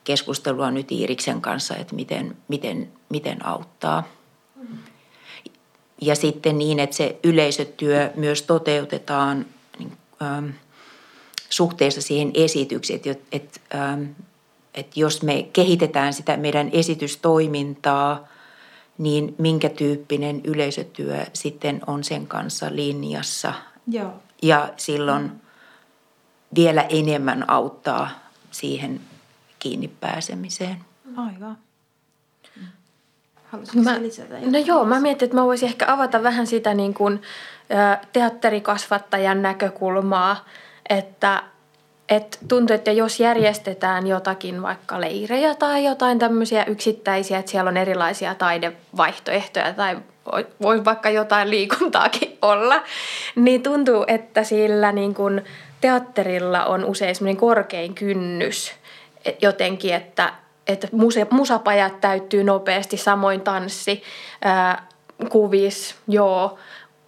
[0.04, 4.08] keskustelua nyt Iiriksen kanssa, että miten, miten, miten auttaa.
[6.00, 9.46] Ja sitten niin, että se yleisötyö myös toteutetaan
[9.78, 10.48] niin, ähm,
[11.50, 14.02] suhteessa siihen esitykseen, että, että, ähm,
[14.74, 18.28] että jos me kehitetään sitä meidän esitystoimintaa,
[18.98, 23.54] niin minkä tyyppinen yleisötyö sitten on sen kanssa linjassa.
[23.86, 24.12] Joo.
[24.42, 25.30] Ja silloin
[26.54, 28.10] vielä enemmän auttaa
[28.50, 29.00] siihen
[29.60, 30.76] kiinni pääsemiseen.
[31.16, 31.58] Aivan.
[33.74, 33.98] Mä,
[34.50, 37.22] no joo, mä mietin, että mä voisin ehkä avata vähän sitä niin kuin,
[38.12, 40.44] teatterikasvattajan näkökulmaa,
[40.90, 41.42] että
[42.08, 47.76] et tuntuu, että jos järjestetään jotakin vaikka leirejä tai jotain tämmöisiä yksittäisiä, että siellä on
[47.76, 49.98] erilaisia taidevaihtoehtoja tai
[50.62, 52.82] voi vaikka jotain liikuntaakin olla,
[53.34, 55.44] niin tuntuu, että sillä niin kuin
[55.80, 58.72] teatterilla on usein semmoinen korkein kynnys
[59.42, 60.32] jotenkin, että,
[60.66, 64.02] että muse, musapajat täyttyy nopeasti, samoin tanssi,
[64.42, 64.86] ää,
[65.28, 66.58] kuvis, joo.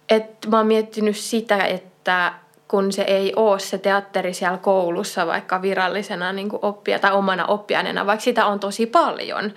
[0.09, 2.33] Et mä oon miettinyt sitä, että
[2.67, 8.05] kun se ei ole se teatteri siellä koulussa vaikka virallisena niin oppia tai omana oppiaineena,
[8.05, 9.53] vaikka sitä on tosi paljon.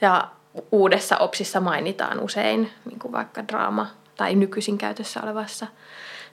[0.00, 0.28] Ja
[0.72, 3.86] uudessa opsissa mainitaan usein niin kuin vaikka draama
[4.16, 5.66] tai nykyisin käytössä olevassa.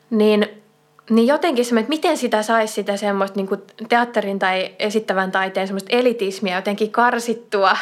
[0.10, 0.63] Niin,
[1.10, 5.67] niin jotenkin se, että miten sitä saisi sitä semmoista niin kuin teatterin tai esittävän taiteen
[5.67, 7.78] semmoista elitismiä jotenkin karsittua,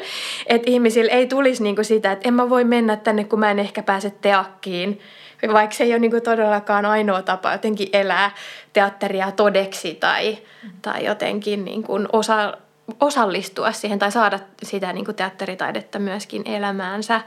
[0.46, 3.50] että ihmisillä ei tulisi niin kuin sitä, että en mä voi mennä tänne, kun mä
[3.50, 5.00] en ehkä pääse teakkiin–
[5.52, 8.30] vaikka se ei ole niin kuin todellakaan ainoa tapa jotenkin elää
[8.72, 10.38] teatteria todeksi tai,
[10.82, 12.58] tai jotenkin niin kuin osa,
[13.00, 17.20] osallistua siihen tai saada sitä niin kuin teatteritaidetta myöskin elämäänsä.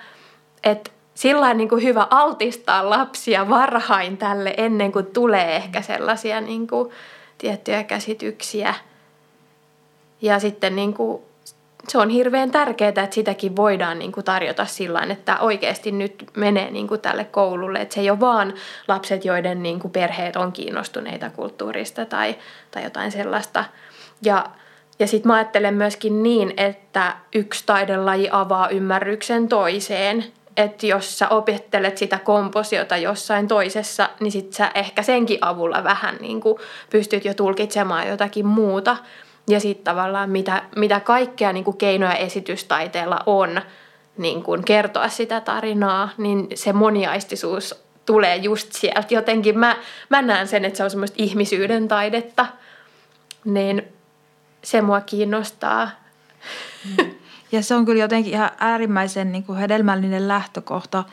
[0.64, 6.68] Että sillä niin kuin hyvä altistaa lapsia varhain tälle ennen kuin tulee ehkä sellaisia niin
[6.68, 6.92] kuin
[7.38, 8.76] tiettyjä käsityksiä.
[10.22, 11.22] Ja sitten niin kuin
[11.88, 16.72] se on hirveän tärkeää, että sitäkin voidaan niin kuin tarjota sillä että oikeasti nyt menee
[16.72, 17.80] niin kuin tälle koululle.
[17.80, 18.54] Että se ei ole vaan
[18.88, 22.36] lapset, joiden niin kuin perheet on kiinnostuneita kulttuurista tai,
[22.72, 23.66] tai jotain sellaista.
[24.22, 24.46] Ja,
[25.00, 30.26] ja sitten mä ajattelen myöskin niin, että yksi taidelaji avaa ymmärryksen toiseen.
[30.58, 36.16] Että jos sä opettelet sitä komposiota jossain toisessa, niin sit sä ehkä senkin avulla vähän
[36.20, 36.58] niin kuin
[36.90, 38.98] pystyt jo tulkitsemaan jotakin muuta–
[39.48, 43.62] ja sitten tavallaan mitä, mitä kaikkea niin kuin keinoja esitystaiteella on
[44.18, 49.08] niin kuin kertoa sitä tarinaa, niin se moniaistisuus tulee just sieltä.
[49.10, 49.78] Jotenkin mä,
[50.10, 52.46] mä näen sen, että se on semmoista ihmisyyden taidetta,
[53.46, 53.84] niin
[54.64, 55.90] se mua kiinnostaa.
[57.52, 61.04] Ja se on kyllä jotenkin ihan äärimmäisen niin kuin hedelmällinen lähtökohta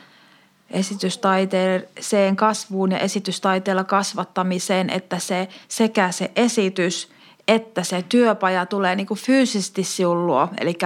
[0.71, 7.07] esitystaiteeseen kasvuun ja esitystaiteella kasvattamiseen, että se sekä se esitys–
[7.47, 10.77] että se työpaja tulee niin kuin fyysisesti sinun luo, eli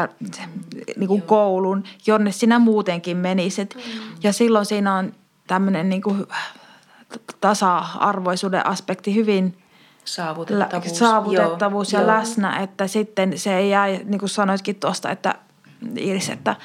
[0.97, 3.75] niin kuin koulun, jonne sinä muutenkin menisit.
[3.75, 3.81] Mm.
[4.23, 5.13] Ja silloin siinä on
[5.47, 6.25] tämmöinen niin kuin
[7.41, 9.57] tasa-arvoisuuden aspekti hyvin
[10.07, 12.17] saavutettavuus, saavutettavuus joo, ja joo.
[12.17, 15.35] läsnä, että sitten se ei jää, niin kuin sanoitkin tuosta, että
[15.97, 16.55] Iris, että,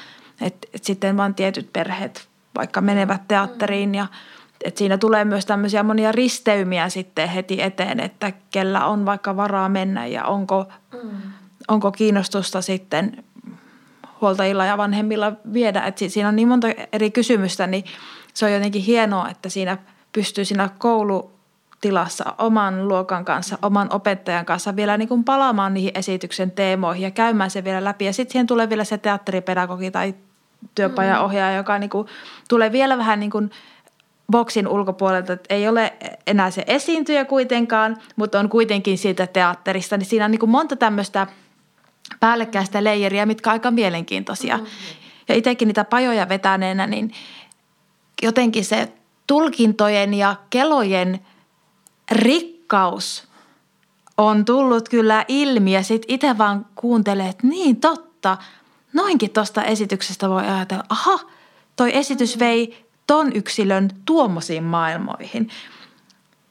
[0.41, 2.27] että, että sitten vaan tietyt perheet
[2.57, 4.07] vaikka menevät teatteriin ja–
[4.63, 9.69] et siinä tulee myös tämmöisiä monia risteymiä sitten heti eteen, että kellä on vaikka varaa
[9.69, 10.65] mennä ja onko,
[11.03, 11.21] mm.
[11.67, 13.23] onko kiinnostusta sitten
[14.21, 15.81] huoltajilla ja vanhemmilla viedä.
[15.81, 17.83] Et siinä on niin monta eri kysymystä, niin
[18.33, 19.77] se on jotenkin hienoa, että siinä
[20.11, 20.69] pystyy siinä
[21.83, 27.11] koulutilassa oman luokan kanssa, oman opettajan kanssa vielä niin kuin palaamaan niihin esityksen teemoihin ja
[27.11, 28.05] käymään se vielä läpi.
[28.05, 30.15] Ja sitten siihen tulee vielä se teatteripedagogi tai
[30.75, 31.57] työpajaohjaaja, mm.
[31.57, 32.07] joka niin kuin
[32.49, 33.51] tulee vielä vähän niin kuin–
[34.31, 35.93] boksin ulkopuolelta, että ei ole
[36.27, 40.75] enää se esiintyjä kuitenkaan, mutta on kuitenkin siitä teatterista, niin siinä on niin kuin monta
[40.75, 41.27] tämmöistä
[42.19, 44.57] päällekkäistä leijeriä, mitkä on aika mielenkiintoisia.
[44.57, 44.69] Mm-hmm.
[45.29, 47.11] Ja itsekin niitä pajoja vetäneenä, niin
[48.23, 48.87] jotenkin se
[49.27, 51.19] tulkintojen ja kelojen
[52.11, 53.27] rikkaus
[54.17, 58.37] on tullut kyllä ilmi ja sitten itse vaan kuuntelee, että niin totta,
[58.93, 61.19] noinkin tuosta esityksestä voi ajatella, aha,
[61.75, 65.49] toi esitys vei ton yksilön tuommoisiin maailmoihin.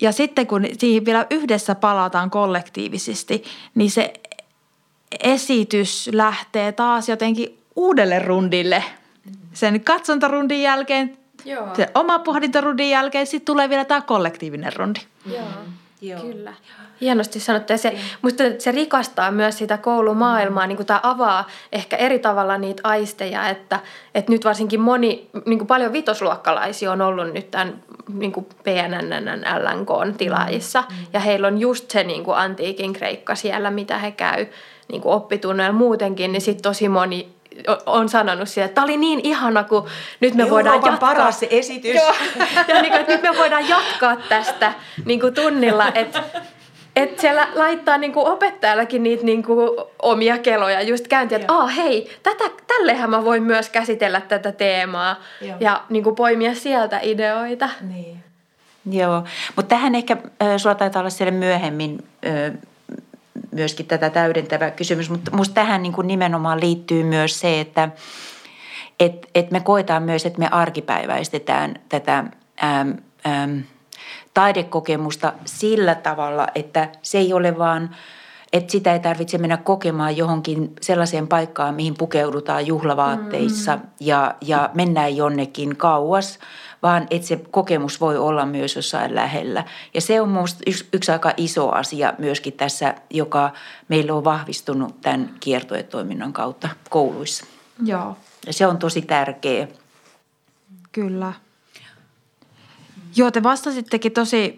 [0.00, 4.12] Ja sitten kun siihen vielä yhdessä palataan kollektiivisesti, niin se
[5.22, 8.84] esitys lähtee taas jotenkin uudelle rundille.
[9.52, 11.74] Sen katsontarundin jälkeen, Joo.
[11.76, 15.00] se oma pohdintarundin jälkeen, sitten tulee vielä tämä kollektiivinen rundi.
[15.26, 15.46] Joo.
[16.02, 16.20] Joo.
[16.20, 16.52] Kyllä.
[17.00, 17.72] Hienosti sanottu.
[17.72, 22.58] Ja se, musta se rikastaa myös sitä koulumaailmaa, niin kuin tämä avaa ehkä eri tavalla
[22.58, 23.80] niitä aisteja, että,
[24.14, 27.82] että nyt varsinkin moni, niin kuin paljon vitosluokkalaisia on ollut nyt tämän
[28.14, 30.80] niin kuin PNNN, LNK tilaajissa.
[30.80, 30.96] Mm.
[31.12, 34.46] Ja heillä on just se niin kuin antiikin kreikka siellä, mitä he käy
[34.88, 37.28] niin kuin oppitunneilla muutenkin, niin sitten tosi moni
[37.86, 39.86] on sanonut sitä, että tämä oli niin ihana, kun
[40.20, 41.14] nyt me Euroopan voidaan jatkaa.
[41.14, 41.94] paras esitys.
[41.94, 42.14] Joo,
[42.68, 44.72] ja niin kuin, että nyt me voidaan jatkaa tästä
[45.04, 46.22] niin kuin tunnilla, että
[46.96, 52.44] että siellä laittaa niinku opettajallakin niitä niinku omia keloja just käyntiin, että ah hei, tätä,
[52.66, 55.56] tällehän mä voin myös käsitellä tätä teemaa Joo.
[55.60, 57.68] ja niinku poimia sieltä ideoita.
[57.80, 58.24] Niin.
[58.90, 59.24] Joo,
[59.56, 62.52] mutta tähän ehkä äh, sulla taitaa olla siellä myöhemmin äh,
[63.52, 67.88] myöskin tätä täydentävä kysymys, mutta minusta tähän niin kuin nimenomaan liittyy myös se, että
[69.00, 72.94] et, et me koetaan myös, että me arkipäiväistetään tätä äm,
[73.26, 73.62] äm,
[74.34, 77.96] taidekokemusta sillä tavalla, että se ei ole vaan,
[78.52, 83.82] että sitä ei tarvitse mennä kokemaan johonkin sellaiseen paikkaan, mihin pukeudutaan juhlavaatteissa mm.
[84.00, 86.38] ja, ja mennään jonnekin kauas,
[86.82, 89.64] vaan että se kokemus voi olla myös jossain lähellä.
[89.94, 93.52] Ja se on minusta yksi, yksi aika iso asia myöskin tässä, joka
[93.88, 97.46] meillä on vahvistunut tämän kiertoetoiminnan kautta kouluissa.
[97.84, 98.16] Joo.
[98.46, 99.68] Ja se on tosi tärkeä.
[100.92, 101.32] Kyllä.
[103.16, 104.56] Joo, te vastasittekin tosi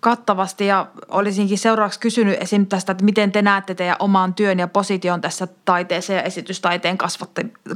[0.00, 2.66] kattavasti ja olisinkin seuraavaksi kysynyt esim.
[2.66, 6.98] tästä, että miten te näette teidän oman työn ja position tässä taiteeseen ja esitystaiteen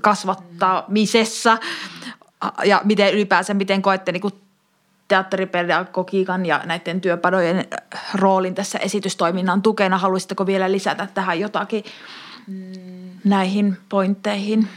[0.00, 1.58] kasvattamisessa
[2.64, 4.22] ja miten ylipäänsä, miten koette niin
[5.08, 7.64] teatteripedagogiikan ja näiden työpadojen
[8.14, 9.98] roolin tässä esitystoiminnan tukena.
[9.98, 11.84] Haluaisitteko vielä lisätä tähän jotakin
[12.46, 12.72] mm.
[13.24, 14.68] näihin pointteihin?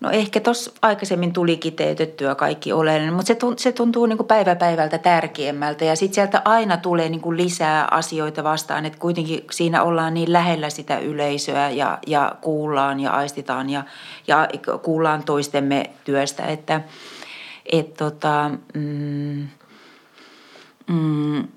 [0.00, 4.26] No ehkä tuossa aikaisemmin tuli kiteytettyä kaikki oleellinen, mutta se tuntuu, se tuntuu niin kuin
[4.26, 9.44] päivä päivältä tärkeämmältä ja sitten sieltä aina tulee niin kuin lisää asioita vastaan, että kuitenkin
[9.50, 13.84] siinä ollaan niin lähellä sitä yleisöä ja, ja kuullaan ja aistitaan ja,
[14.26, 14.48] ja
[14.82, 16.80] kuullaan toistemme työstä, että
[17.66, 19.48] et tota, mm,
[20.86, 21.48] mm,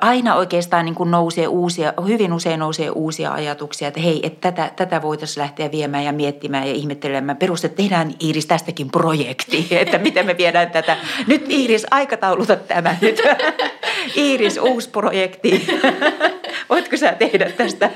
[0.00, 4.70] aina oikeastaan niin kuin nousee uusia, hyvin usein nousee uusia ajatuksia, että hei, että tätä,
[4.76, 7.36] tätä voitaisiin lähteä viemään ja miettimään ja ihmettelemään.
[7.36, 10.96] Peruste, tehdään Iiris tästäkin projekti, että miten me viedään tätä.
[11.26, 13.22] Nyt Iiris, aikatauluta tämä nyt.
[14.16, 15.66] Iiris, uusi projekti.
[16.70, 17.90] Voitko sä tehdä tästä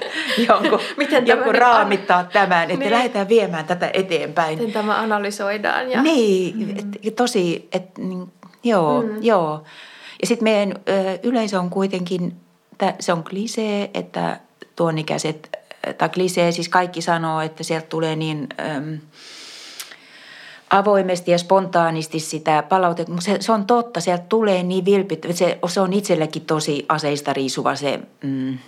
[0.49, 2.91] jonkun, miten jonkun raamittaa tämän, että niin.
[2.91, 4.59] lähdetään viemään tätä eteenpäin.
[4.59, 5.91] Miten tämä analysoidaan.
[5.91, 6.03] Ja...
[6.03, 6.77] Niin, mm.
[7.05, 8.33] et, tosi, et, niin,
[8.65, 9.23] joo, mm.
[9.23, 9.65] joo.
[10.23, 10.75] Ja sitten meidän
[11.23, 12.37] yleisö on kuitenkin,
[13.01, 14.41] se on klisee, että
[14.77, 15.59] tuon ikäiset,
[15.99, 18.49] tai klisee, siis kaikki sanoo, että sieltä tulee niin...
[20.71, 25.59] Avoimesti ja spontaanisti sitä palautetta, mutta se, se on totta, sieltä tulee niin vilpittä, se,
[25.67, 28.59] se on itsellekin tosi aseista riisuva se mm,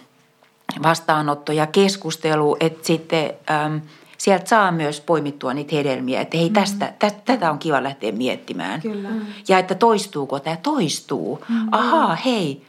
[0.82, 3.80] vastaanotto ja keskustelu, että sitten äm,
[4.24, 6.92] sieltä saa myös poimittua niitä hedelmiä, että hei tästä, mm.
[6.98, 8.80] tä, tätä on kiva lähteä miettimään.
[8.82, 9.10] Kyllä.
[9.10, 9.26] Mm.
[9.48, 11.44] Ja että toistuuko tämä, toistuu.
[11.48, 11.68] Mm.
[11.72, 12.66] Ahaa, hei,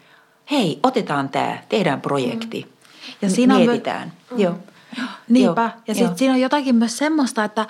[0.51, 2.61] hei, otetaan tämä, tehdään projekti.
[2.61, 3.13] Mm.
[3.21, 4.11] Ja siinä Mietitään.
[4.31, 4.43] On, mm.
[4.43, 4.55] Joo.
[5.29, 5.61] Niinpä.
[5.61, 5.83] Joo.
[5.87, 7.67] Ja sitten siinä on jotakin myös semmoista, että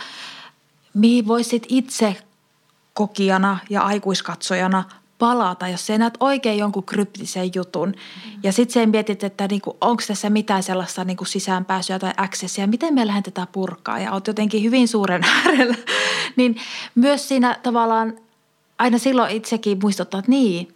[0.93, 2.15] mihin voisit itse
[2.93, 4.83] kokijana ja aikuiskatsojana
[5.19, 7.89] palata, jos sä näet oikein jonkun kryptisen jutun.
[7.89, 8.39] Mm.
[8.43, 12.93] Ja sitten sen mietit, että niinku, onko tässä mitään sellaista niinku sisäänpääsyä tai accessia, miten
[12.93, 15.75] me lähden tätä purkaa ja oot jotenkin hyvin suuren äärellä.
[16.35, 16.55] niin
[16.95, 18.17] myös siinä tavallaan
[18.77, 20.75] aina silloin itsekin muistuttaa, että niin,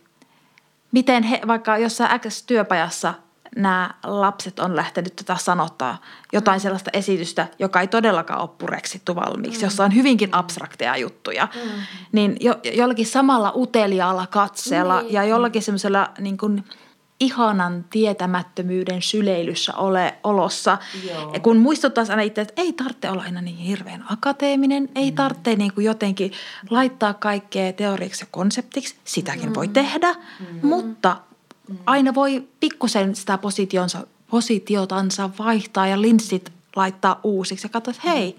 [0.91, 3.13] miten he, vaikka jossain X-työpajassa–
[3.55, 6.01] nämä lapset on lähtenyt tätä sanottaa
[6.33, 9.65] jotain sellaista esitystä, joka ei todellakaan ole pureksittu valmiiksi, mm.
[9.65, 11.71] jossa on hyvinkin abstrakteja juttuja, mm.
[12.11, 15.13] niin jo, jollakin samalla uteliaalla katseella niin.
[15.13, 16.63] ja jollakin semmoisella niin kuin
[17.19, 20.77] ihanan tietämättömyyden syleilyssä ole olossa.
[21.07, 21.33] Joo.
[21.41, 25.15] Kun muistuttaisi aina itse, että ei tarvitse olla aina niin hirveän akateeminen, ei mm.
[25.15, 26.31] tarvitse niin kuin jotenkin
[26.69, 29.55] laittaa kaikkea teoriaksi ja konseptiksi, sitäkin mm.
[29.55, 30.67] voi tehdä, mm.
[30.67, 31.17] mutta
[31.69, 31.77] Mm.
[31.85, 38.37] aina voi pikkusen sitä positionsa, positiotansa vaihtaa ja linssit laittaa uusiksi ja katsoa, että hei,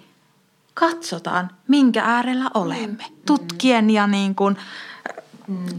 [0.74, 3.04] katsotaan, minkä äärellä olemme.
[3.10, 3.16] Mm.
[3.26, 4.56] Tutkien ja niin kuin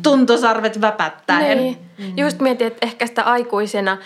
[0.04, 1.58] tuntosarvet väpättäen.
[1.58, 1.78] Niin.
[1.97, 2.18] Mm.
[2.18, 3.97] Just mietin, että ehkä sitä aikuisena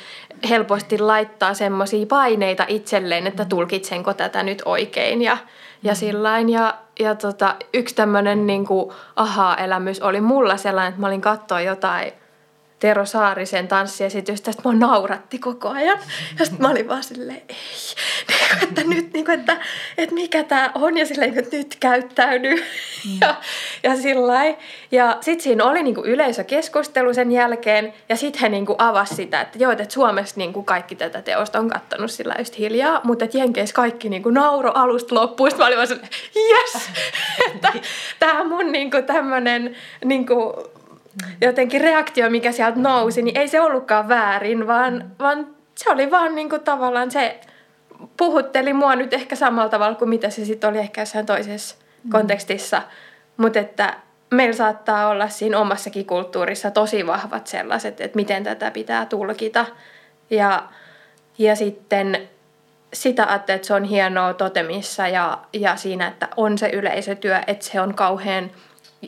[0.49, 5.37] helposti laittaa semmoisia paineita itselleen, että tulkitsenko tätä nyt oikein ja,
[5.83, 5.95] ja mm.
[5.95, 6.49] sillain.
[6.49, 8.65] Ja, ja tota, yksi tämmöinen niin
[9.15, 12.11] aha-elämys oli mulla sellainen, että mä olin katsoa jotain–
[12.79, 15.99] Tero Saarisen tanssiesitystä, että mua nauratti koko ajan.
[16.39, 17.55] Ja sitten mä olin vaan silleen, ei,
[18.27, 19.57] niin että nyt, niin kuin, että,
[19.97, 22.55] että mikä tämä on, ja silleen, että nyt käyttäydy.
[22.55, 23.17] Mm.
[23.21, 23.35] Ja,
[23.83, 24.55] ja sillä
[24.91, 29.15] Ja sitten siinä oli niin kuin yleisökeskustelu sen jälkeen, ja sitten he niin kuin avasi
[29.15, 33.01] sitä, että joo, että Suomessa niin kuin kaikki tätä teosta on kattanut sillä just hiljaa,
[33.03, 35.51] mutta että Jenkeissä kaikki niin kuin nauro alusta loppuun.
[35.51, 36.89] Sitten mä olin vaan silleen, yes!
[37.55, 37.73] että
[38.19, 40.53] tämä mun niin kuin tämmöinen niin kuin,
[41.41, 46.35] jotenkin reaktio, mikä sieltä nousi, niin ei se ollutkaan väärin, vaan, vaan se oli vaan
[46.35, 47.39] niin kuin tavallaan se
[48.17, 52.09] puhutteli mua nyt ehkä samalla tavalla kuin mitä se sitten oli ehkä jossain toisessa mm.
[52.09, 52.81] kontekstissa.
[53.37, 53.93] Mutta että
[54.31, 59.65] meillä saattaa olla siinä omassakin kulttuurissa tosi vahvat sellaiset, että miten tätä pitää tulkita.
[60.29, 60.63] Ja,
[61.37, 62.29] ja sitten
[62.93, 67.65] sitä ajattelin, että se on hienoa totemissa ja, ja siinä, että on se yleisötyö, että
[67.65, 68.51] se on kauhean–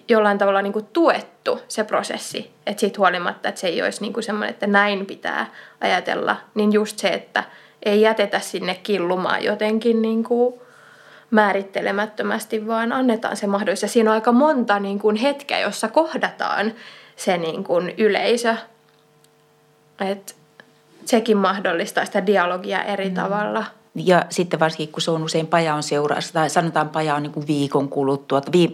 [0.09, 2.51] jollain tavalla niin kuin tuettu se prosessi.
[2.65, 5.45] Että siitä huolimatta, että se ei olisi niin kuin semmoinen, että näin pitää
[5.81, 7.43] ajatella, niin just se, että
[7.83, 10.55] ei jätetä sinne killumaan jotenkin niin kuin
[11.31, 13.81] määrittelemättömästi, vaan annetaan se mahdollisuus.
[13.83, 16.73] Ja siinä on aika monta niin kuin hetkeä, jossa kohdataan
[17.15, 18.55] se niin kuin yleisö.
[19.99, 20.35] Et
[21.05, 23.15] sekin mahdollistaa sitä dialogia eri mm.
[23.15, 23.65] tavalla–
[23.97, 27.89] ja sitten varsinkin, kun se on usein pajan seurassa, tai sanotaan paja on niin viikon
[27.89, 28.71] kuluttua, vii,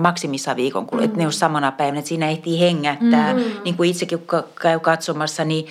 [0.00, 1.10] maksimissa viikon kuluttua, mm.
[1.10, 3.34] että ne on samana päivänä, että siinä ehtii hengättää.
[3.34, 3.42] Mm.
[3.64, 4.18] Niin kuin itsekin
[4.60, 5.66] käy katsomassa, niin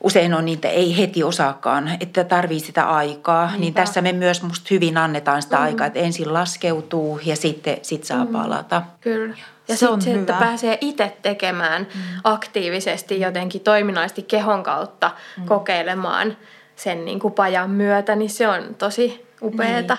[0.00, 3.46] usein on niitä ei heti osaakaan, että tarvii sitä aikaa.
[3.46, 3.60] Niinpä.
[3.60, 5.62] Niin tässä me myös musta hyvin annetaan sitä mm.
[5.62, 8.32] aikaa, että ensin laskeutuu ja sitten sit saa mm.
[8.32, 8.82] palata.
[9.00, 9.36] Kyllä.
[9.68, 12.00] Ja se, on se että pääsee itse tekemään mm.
[12.24, 15.44] aktiivisesti jotenkin toiminnallisesti kehon kautta mm.
[15.46, 16.36] kokeilemaan–
[16.82, 19.96] sen niin kuin pajan myötä, niin se on tosi upeeta.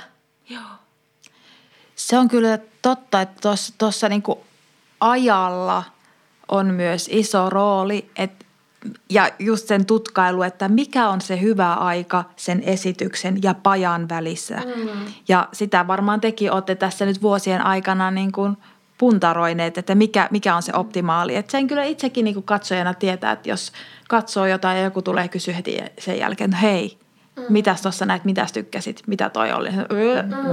[0.50, 0.60] Niin.
[0.60, 0.70] Joo.
[1.96, 4.24] Se on kyllä totta, että tuossa niin
[5.00, 5.84] ajalla
[6.48, 8.46] on myös iso rooli, että
[9.10, 14.56] ja just sen tutkailu, että mikä on se hyvä aika sen esityksen ja pajan välissä.
[14.56, 14.90] Mm.
[15.28, 18.58] Ja sitä varmaan tekin olette tässä nyt vuosien aikana niin kuin
[18.98, 21.36] puntaroineet, että mikä, mikä on se optimaali.
[21.36, 23.72] Että sen kyllä itsekin niin kuin katsojana tietää, että jos–
[24.14, 26.98] katsoo jotain ja joku tulee kysyä heti sen jälkeen, että hei,
[27.36, 27.44] Mm.
[27.50, 29.70] Mitäs tuossa näet, mitäs tykkäsit, mitä toi oli?
[29.70, 29.78] Mm.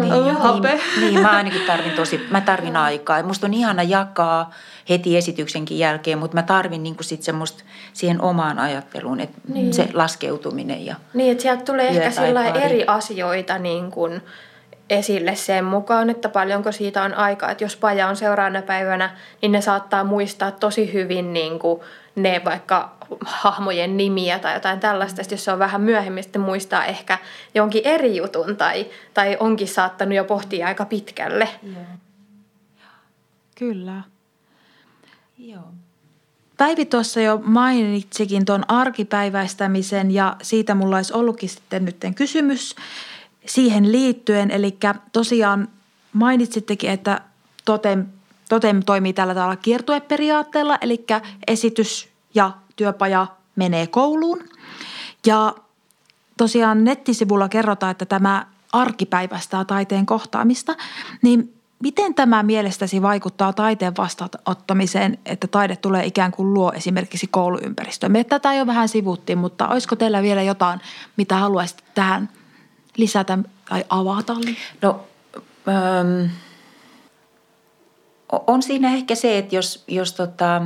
[0.00, 3.22] Niin, niin, niin, mä ainakin tarvin tosi, mä tarvin aikaa.
[3.22, 4.50] Musta on ihana jakaa
[4.88, 9.74] heti esityksenkin jälkeen, mutta mä tarvin niinku sit semmoista siihen omaan ajatteluun, että niin.
[9.74, 14.22] se laskeutuminen ja Niin, että sieltä tulee ehkä sillä eri asioita niin kuin
[14.90, 17.50] esille sen mukaan, että paljonko siitä on aikaa.
[17.50, 19.10] Että jos paja on seuraavana päivänä,
[19.42, 21.80] niin ne saattaa muistaa tosi hyvin niin kuin
[22.16, 22.96] ne vaikka
[23.26, 25.22] hahmojen nimiä tai jotain tällaista.
[25.30, 27.18] Jos se on vähän myöhemmin, sitten muistaa ehkä
[27.54, 31.48] jonkin eri jutun tai, tai onkin saattanut jo pohtia aika pitkälle.
[31.62, 31.82] Joo.
[33.58, 34.02] Kyllä.
[35.38, 35.64] Joo.
[36.56, 42.76] Päivi tuossa jo mainitsikin tuon arkipäiväistämisen ja siitä mulla olisi ollutkin sitten nyt kysymys
[43.46, 44.50] siihen liittyen.
[44.50, 44.78] Eli
[45.12, 45.68] tosiaan
[46.12, 47.20] mainitsittekin, että
[47.64, 48.06] Totem,
[48.50, 51.04] Totem toimii tällä tavalla kiertueperiaatteella, eli
[51.46, 53.26] esitys ja työpaja
[53.56, 54.44] menee kouluun.
[55.26, 55.54] Ja
[56.36, 60.76] tosiaan nettisivulla kerrotaan, että tämä arkipäivästää taiteen kohtaamista,
[61.22, 68.12] niin miten tämä mielestäsi vaikuttaa taiteen vastaanottamiseen, että taide tulee ikään kuin luo esimerkiksi kouluympäristöön?
[68.12, 70.80] Me tätä jo vähän sivuttiin, mutta olisiko teillä vielä jotain,
[71.16, 72.28] mitä haluaisit tähän
[72.96, 73.38] lisätä
[73.68, 74.36] tai avata?
[74.82, 75.00] No,
[75.68, 76.30] ähm,
[78.32, 80.62] on siinä ehkä se, että jos, jos tota,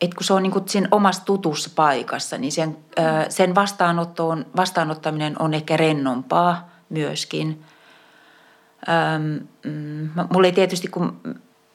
[0.00, 2.76] et kun se on niin kuin sen omassa tutussa paikassa, niin sen,
[3.28, 7.64] sen vastaanottoon, vastaanottaminen on ehkä rennompaa myöskin.
[9.18, 11.20] Mm, mulla ei tietysti, kun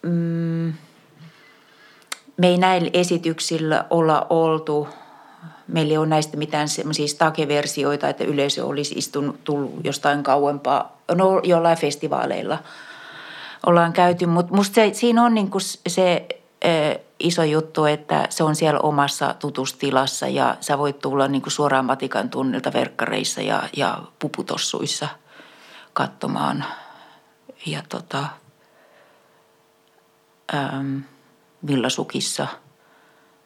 [0.01, 0.73] mm,
[2.37, 4.87] me ei näillä esityksillä olla oltu,
[5.67, 11.41] meillä ei ole näistä mitään semmoisia stakeversioita, että yleisö olisi istunut, tullut jostain kauempaa, no
[11.43, 12.59] jollain festivaaleilla
[13.65, 16.27] ollaan käyty, mutta musta se, siinä on niin kuin se
[17.19, 21.87] iso juttu, että se on siellä omassa tutustilassa ja sä voit tulla niin kuin suoraan
[21.87, 25.07] Vatikan tunnilta verkkareissa ja, ja puputossuissa
[25.93, 26.65] katsomaan.
[27.65, 28.25] Ja tota,
[30.53, 30.97] ähm,
[31.67, 32.47] villasukissa.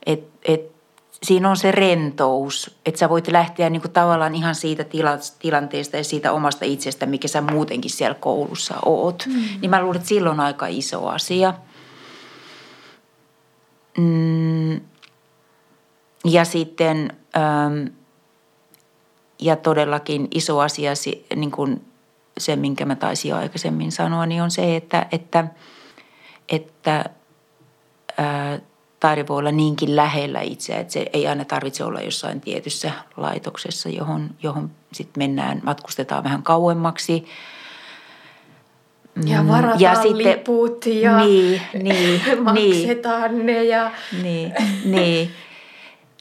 [0.06, 0.77] Et, et,
[1.24, 5.98] siinä on se rentous, että sä voit lähteä niin kuin tavallaan ihan siitä tila, tilanteesta
[5.98, 9.24] ja siitä omasta itsestä, mikä sä muutenkin siellä koulussa oot.
[9.28, 9.44] Mm.
[9.62, 11.54] Niin mä luulen, että silloin on aika iso asia–
[13.98, 14.82] Mm,
[16.26, 17.86] ja sitten, ähm,
[19.40, 20.92] ja todellakin iso asia,
[21.36, 21.86] niin kuin
[22.38, 25.48] se, minkä mä taisin aikaisemmin sanoa, niin on se, että, että,
[26.50, 27.06] että
[28.18, 28.62] ää, äh,
[29.00, 33.90] taide voi olla niinkin lähellä itseä, että se ei aina tarvitse olla jossain tietyssä laitoksessa,
[33.90, 37.26] johon, johon sitten mennään, matkustetaan vähän kauemmaksi.
[39.26, 43.92] Ja mm, varataan ja sitten, liput ja niin, niin, maksetaan niin, ne ja...
[44.24, 44.54] Niin,
[44.86, 45.32] niin,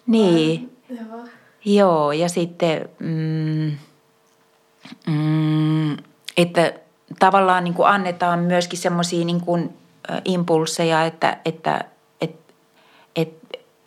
[0.06, 0.72] niin.
[1.00, 1.24] Joo.
[1.64, 3.72] Joo, ja sitten, mm,
[5.06, 5.96] mm,
[6.36, 6.72] että
[7.18, 9.76] tavallaan niin kuin annetaan myöskin semmoisia niin kuin
[10.24, 11.84] impulseja, että että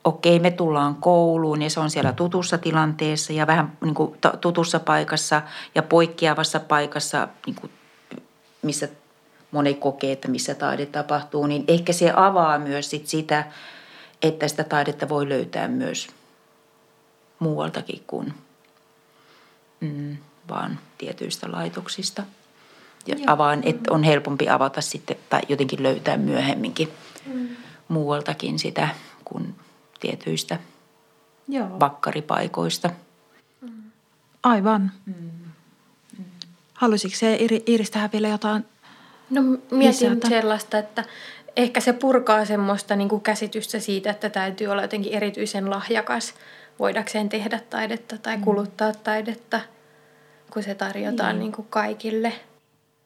[0.04, 4.80] okei, me tullaan kouluun ja se on siellä tutussa tilanteessa ja vähän niin kuin tutussa
[4.80, 5.42] paikassa
[5.76, 7.72] ja poikkeavassa paikassa, niin kuin,
[8.62, 8.88] missä
[9.52, 13.46] moni kokee, että missä taide tapahtuu, niin ehkä se avaa myös sit sitä,
[14.22, 16.08] että sitä taidetta voi löytää myös
[17.40, 18.34] muualtakin kuin
[19.80, 20.18] mm,
[20.50, 22.24] vaan tietyistä laitoksista.
[23.08, 26.92] Ja avaan, että on helpompi avata sitten tai jotenkin löytää myöhemminkin
[27.26, 27.48] mm.
[27.88, 28.90] muualtakin sitä
[29.26, 29.56] kuin
[30.00, 30.60] tietyistä
[31.48, 31.80] Joo.
[31.80, 32.90] vakkaripaikoista.
[34.44, 34.92] Aivan.
[35.06, 35.14] Mm.
[36.18, 36.26] Mm.
[36.74, 38.66] Haluaisitko se Iris tähän vielä jotain
[39.30, 39.42] No
[39.72, 40.30] mietin lisätä?
[40.30, 41.06] sellaista, että
[41.56, 46.34] ehkä se purkaa semmoista niin kuin käsitystä siitä, että täytyy olla jotenkin erityisen lahjakas
[46.80, 48.44] voidakseen tehdä taidetta tai mm.
[48.44, 49.62] kuluttaa taidetta,
[50.54, 51.40] kun se tarjotaan niin.
[51.40, 52.34] Niin kuin kaikille.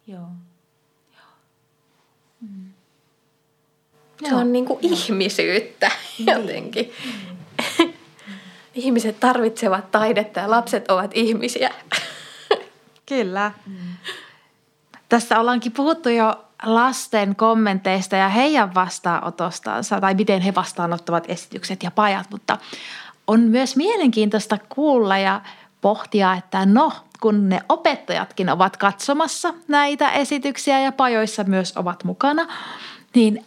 [0.08, 0.28] Joo.
[4.30, 6.92] Se on niin kuin ihmisyyttä jotenkin.
[8.74, 11.74] Ihmiset tarvitsevat taidetta ja lapset ovat ihmisiä.
[13.10, 13.52] Kyllä.
[13.66, 13.76] Mm.
[15.10, 21.92] Tässä ollaankin puhuttu jo lasten kommenteista ja heidän vastaanotostansa tai miten he vastaanottavat esitykset ja
[21.92, 22.58] pajat, mutta
[23.28, 25.42] on myös mielenkiintoista kuulla ja
[25.82, 32.48] pohtia, että no, kun ne opettajatkin ovat katsomassa näitä esityksiä ja pajoissa myös ovat mukana,
[33.16, 33.46] niin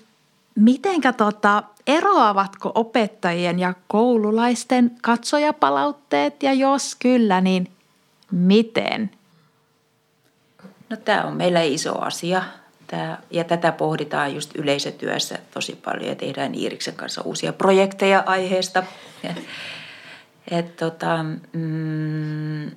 [0.57, 7.70] Mitenkä tota, eroavatko opettajien ja koululaisten katsojapalautteet ja jos kyllä, niin
[8.30, 9.11] miten?
[10.90, 12.42] No tämä on meillä iso asia
[12.86, 18.82] Tää, ja tätä pohditaan just yleisötyössä tosi paljon ja tehdään Iiriksen kanssa uusia projekteja aiheesta.
[20.50, 22.70] Et tota, mm,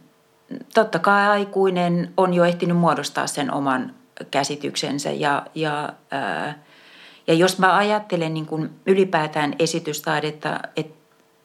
[0.74, 3.94] totta kai aikuinen on jo ehtinyt muodostaa sen oman
[4.32, 6.60] käsityksensä ja, ja ää,
[7.30, 11.00] ja jos mä ajattelen niin kuin ylipäätään esitystaidetta, että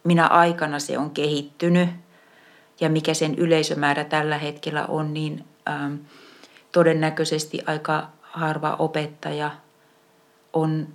[0.04, 1.88] minä aikana se on kehittynyt
[2.80, 5.94] ja mikä sen yleisömäärä tällä hetkellä on, niin ähm,
[6.72, 9.50] todennäköisesti aika harva opettaja
[10.52, 10.88] on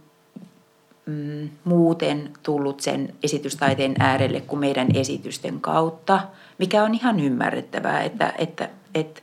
[1.05, 6.19] mm, muuten tullut sen esitystaiteen äärelle kuin meidän esitysten kautta,
[6.57, 9.21] mikä on ihan ymmärrettävää, että, että, että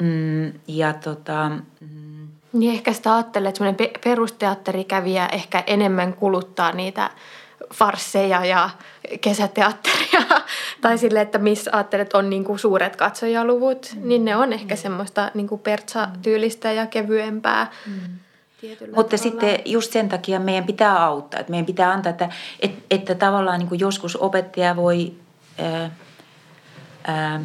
[0.00, 1.48] mm, ja tota,
[1.80, 2.01] mm,
[2.52, 7.10] niin ehkä sitä ajattelee, että semmoinen perusteatterikävijä ehkä enemmän kuluttaa niitä
[7.74, 8.70] farsseja ja
[9.20, 10.20] kesäteatteria.
[10.80, 14.08] tai sille, että missä ajattelet on niinku suuret katsojaluvut, mm.
[14.08, 14.78] niin ne on ehkä mm.
[14.78, 17.70] semmoista niinku pertsa-tyylistä ja kevyempää.
[17.86, 17.92] Mm.
[18.70, 19.16] Mutta tavalla.
[19.16, 21.40] sitten just sen takia meidän pitää auttaa.
[21.40, 22.28] Että meidän pitää antaa, että,
[22.60, 25.12] että, että tavallaan niin joskus opettaja voi...
[25.58, 25.90] Ää,
[27.06, 27.40] ää,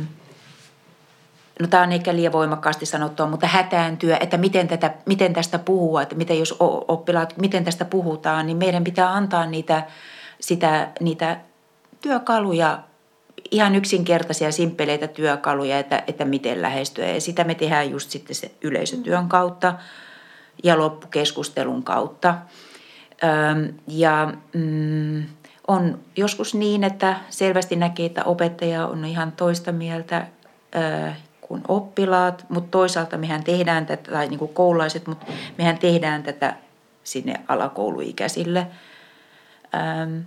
[1.60, 6.02] no tämä on ehkä liian voimakkaasti sanottua, mutta hätääntyä, että miten, tätä, miten tästä puhua,
[6.02, 6.56] että miten jos
[6.88, 9.84] oppilaat, miten tästä puhutaan, niin meidän pitää antaa niitä,
[10.40, 11.38] sitä, niitä
[12.02, 12.80] työkaluja,
[13.52, 17.08] ihan yksinkertaisia, simppeleitä työkaluja, että, että miten lähestyä.
[17.08, 19.74] Ja sitä me tehdään just sitten se yleisötyön kautta
[20.64, 22.36] ja loppukeskustelun kautta.
[23.88, 25.24] Ja mm,
[25.68, 30.28] on joskus niin, että selvästi näkee, että opettaja on ihan toista mieltä
[31.48, 35.26] kuin oppilaat, mutta toisaalta mehän tehdään tätä, tai niin kuin koululaiset, mutta
[35.58, 36.56] mehän tehdään tätä
[37.04, 38.68] sinne alakouluikäisille.
[39.76, 40.20] Ähm,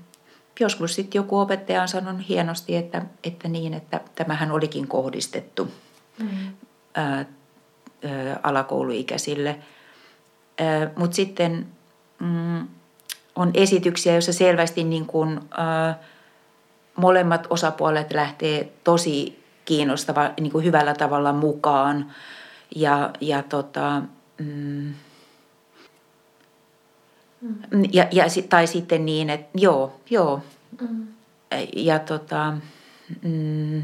[0.60, 5.68] joskus sitten joku opettaja on sanonut hienosti, että, että niin, että tämähän olikin kohdistettu
[6.18, 6.52] mm-hmm.
[6.94, 7.24] ää, ää,
[8.42, 9.58] alakouluikäisille.
[10.96, 11.66] Mutta sitten
[12.18, 12.68] mm,
[13.36, 15.98] on esityksiä, joissa selvästi niin kuin, ää,
[16.96, 19.39] molemmat osapuolet lähtee tosi
[19.70, 22.12] kiinnostava niin kuin hyvällä tavalla mukaan.
[22.76, 24.02] Ja, ja, tota,
[24.38, 24.94] mm,
[27.70, 27.84] mm.
[27.92, 30.40] ja, ja, tai sitten niin, että joo, joo.
[30.80, 31.06] Mm.
[31.76, 32.54] Ja tota,
[33.22, 33.82] mm,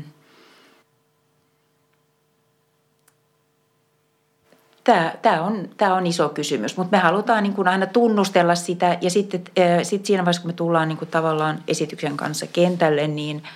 [4.85, 8.99] Tämä, tämä, on, tämä on iso kysymys, mutta me halutaan niin kuin aina tunnustella sitä
[9.01, 9.45] ja sitten
[9.83, 13.43] sit siinä vaiheessa, kun me tullaan niin kuin tavallaan esityksen kanssa kentälle, niin–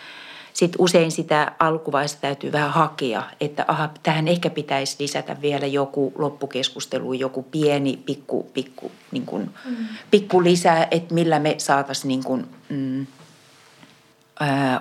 [0.61, 6.13] sitten usein sitä alkuvaiheessa täytyy vähän hakea, että aha, tähän ehkä pitäisi lisätä vielä joku
[6.19, 9.77] loppukeskustelu, joku pieni pikku, pikku, niin kuin, mm.
[10.11, 13.07] pikku lisää, että millä me saataisiin niin kuin, mm,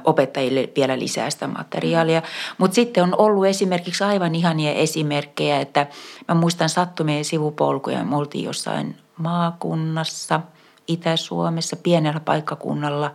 [0.03, 2.21] opettajille vielä lisää sitä materiaalia.
[2.57, 5.87] Mutta sitten on ollut esimerkiksi aivan ihania esimerkkejä, että
[6.27, 8.03] mä muistan sattumien sivupolkuja.
[8.03, 10.41] Me oltiin jossain maakunnassa,
[10.87, 13.13] Itä-Suomessa, pienellä paikkakunnalla.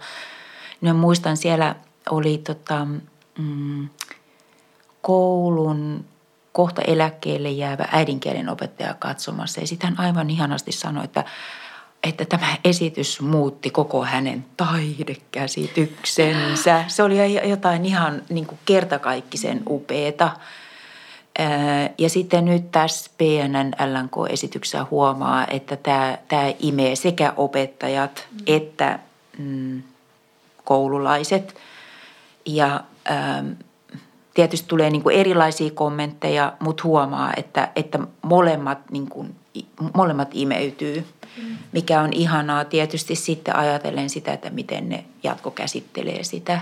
[0.80, 1.74] Mä muistan siellä
[2.10, 2.86] oli tota,
[3.38, 3.88] mm,
[5.02, 6.04] koulun
[6.52, 9.60] kohta eläkkeelle jäävä äidinkielen opettaja katsomassa.
[9.60, 11.24] Ja sitten hän aivan ihanasti sanoi, että,
[12.02, 16.84] että tämä esitys muutti koko hänen taidekäsityksensä.
[16.88, 20.30] Se oli jotain ihan niin kuin kertakaikkisen upeeta.
[21.98, 28.38] Ja sitten nyt tässä PNN LNK-esityksessä huomaa, että tämä, tämä imee sekä opettajat mm.
[28.46, 28.98] että
[29.38, 29.82] mm,
[30.64, 31.54] koululaiset–
[32.46, 33.50] ja ähm,
[34.34, 39.34] tietysti tulee niin kuin erilaisia kommentteja, mutta huomaa, että, että molemmat, niin kuin,
[39.94, 41.04] molemmat imeytyy,
[41.42, 41.56] mm.
[41.72, 46.60] mikä on ihanaa tietysti sitten ajatellen sitä, että miten ne jatko käsittelee sitä.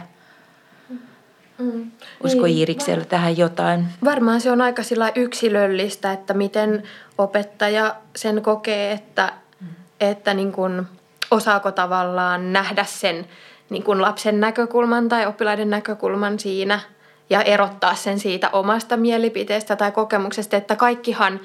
[1.59, 1.91] Mm.
[2.25, 3.87] Usko niin, Iiriksellä var- tähän jotain?
[4.05, 6.83] Varmaan se on aika sillä yksilöllistä, että miten
[7.19, 9.67] opettaja sen kokee, että, mm.
[10.01, 10.87] että niin kuin,
[11.31, 13.27] osaako tavallaan nähdä sen–
[13.73, 16.81] niin kuin lapsen näkökulman tai oppilaiden näkökulman siinä
[17.31, 21.41] ja erottaa sen siitä omasta mielipiteestä tai kokemuksesta, että kaikkihan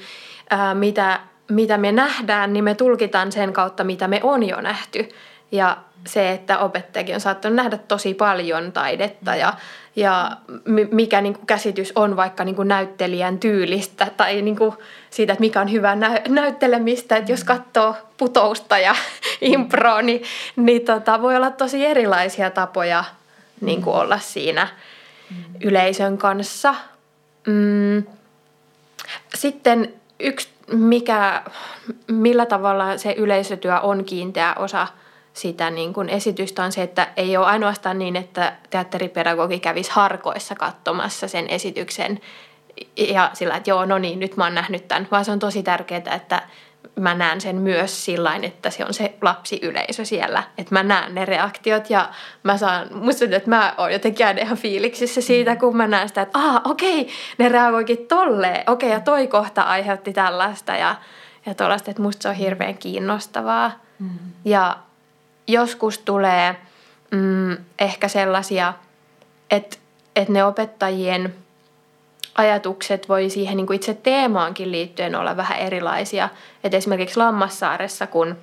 [0.50, 1.20] ää, mitä,
[1.52, 5.10] mitä me nähdään, niin me tulkitaan sen kautta, mitä me on jo nähty.
[5.52, 5.78] Ja
[6.08, 9.54] se, että opettajakin on saattanut nähdä tosi paljon taidetta ja,
[9.96, 10.32] ja
[10.92, 14.74] mikä niin kuin käsitys on vaikka niin kuin näyttelijän tyylistä tai niin kuin
[15.10, 17.18] siitä, että mikä on hyvää nä- näyttelemistä.
[17.18, 18.96] Että jos katsoo putousta ja
[19.42, 20.24] improa, niin,
[20.56, 23.04] niin tota, voi olla tosi erilaisia tapoja
[23.62, 24.68] niin kuin olla siinä
[25.64, 26.76] yleisön kanssa.
[27.48, 28.04] Mm.
[29.36, 31.44] Sitten yksi, mikä,
[32.08, 34.88] millä tavalla se yleisötyö on kiinteä osa–
[35.38, 40.56] sitä niin kuin esitystä on se, että ei ole ainoastaan niin, että teatteripedagogi kävisi harkoissa
[40.56, 42.20] katsomassa sen esityksen
[42.98, 45.64] ja sillä, että joo, no niin, nyt mä oon nähnyt tämän, vaan se on tosi
[45.64, 46.42] tärkeää, että
[47.00, 51.26] mä näen sen myös sillä että se on se lapsiyleisö siellä, että mä näen ne
[51.26, 52.10] reaktiot ja
[52.44, 56.08] mä saan, musta tuntuu, että mä oon jotenkin jäänyt ihan fiiliksissä siitä, kun mä näen
[56.08, 60.96] sitä, että aa, okei, ne reagoikin tolleen, okei, ja toi kohta aiheutti tällaista ja,
[61.46, 63.72] ja tuollaista, että musta se on hirveän kiinnostavaa.
[64.00, 64.10] Mm.
[64.46, 64.78] Ja
[65.48, 66.56] joskus tulee
[67.12, 68.74] mm, ehkä sellaisia,
[69.52, 69.78] että,
[70.16, 71.36] että ne opettajien
[72.36, 76.30] ajatukset voi siihen niin kuin itse teemaankin liittyen olla vähän erilaisia.
[76.64, 78.36] Et esimerkiksi Lammassaaressa, kun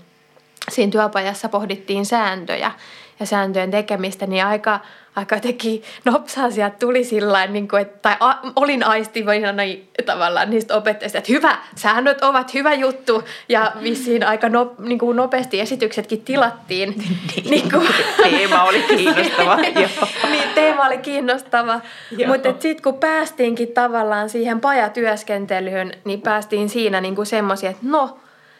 [0.70, 2.72] siinä työpajassa pohdittiin sääntöjä
[3.20, 4.80] ja sääntöjen tekemistä, niin aika–
[5.16, 9.62] aika jotenkin nopsaa sieltä tuli sillä niin kuin, että, tai a, olin aistivaisena
[10.06, 15.16] tavallaan niistä opettajista, että hyvä, säännöt ovat hyvä juttu ja vissiin aika no, niin kuin
[15.16, 16.94] nopeasti esityksetkin tilattiin.
[17.36, 17.88] niin, niin kuin.
[18.30, 19.56] teema oli kiinnostava.
[20.30, 21.80] niin, teema oli kiinnostava,
[22.26, 28.18] mutta sitten kun päästiinkin tavallaan siihen pajatyöskentelyyn, niin päästiin siinä niin kuin semmoisia, että no,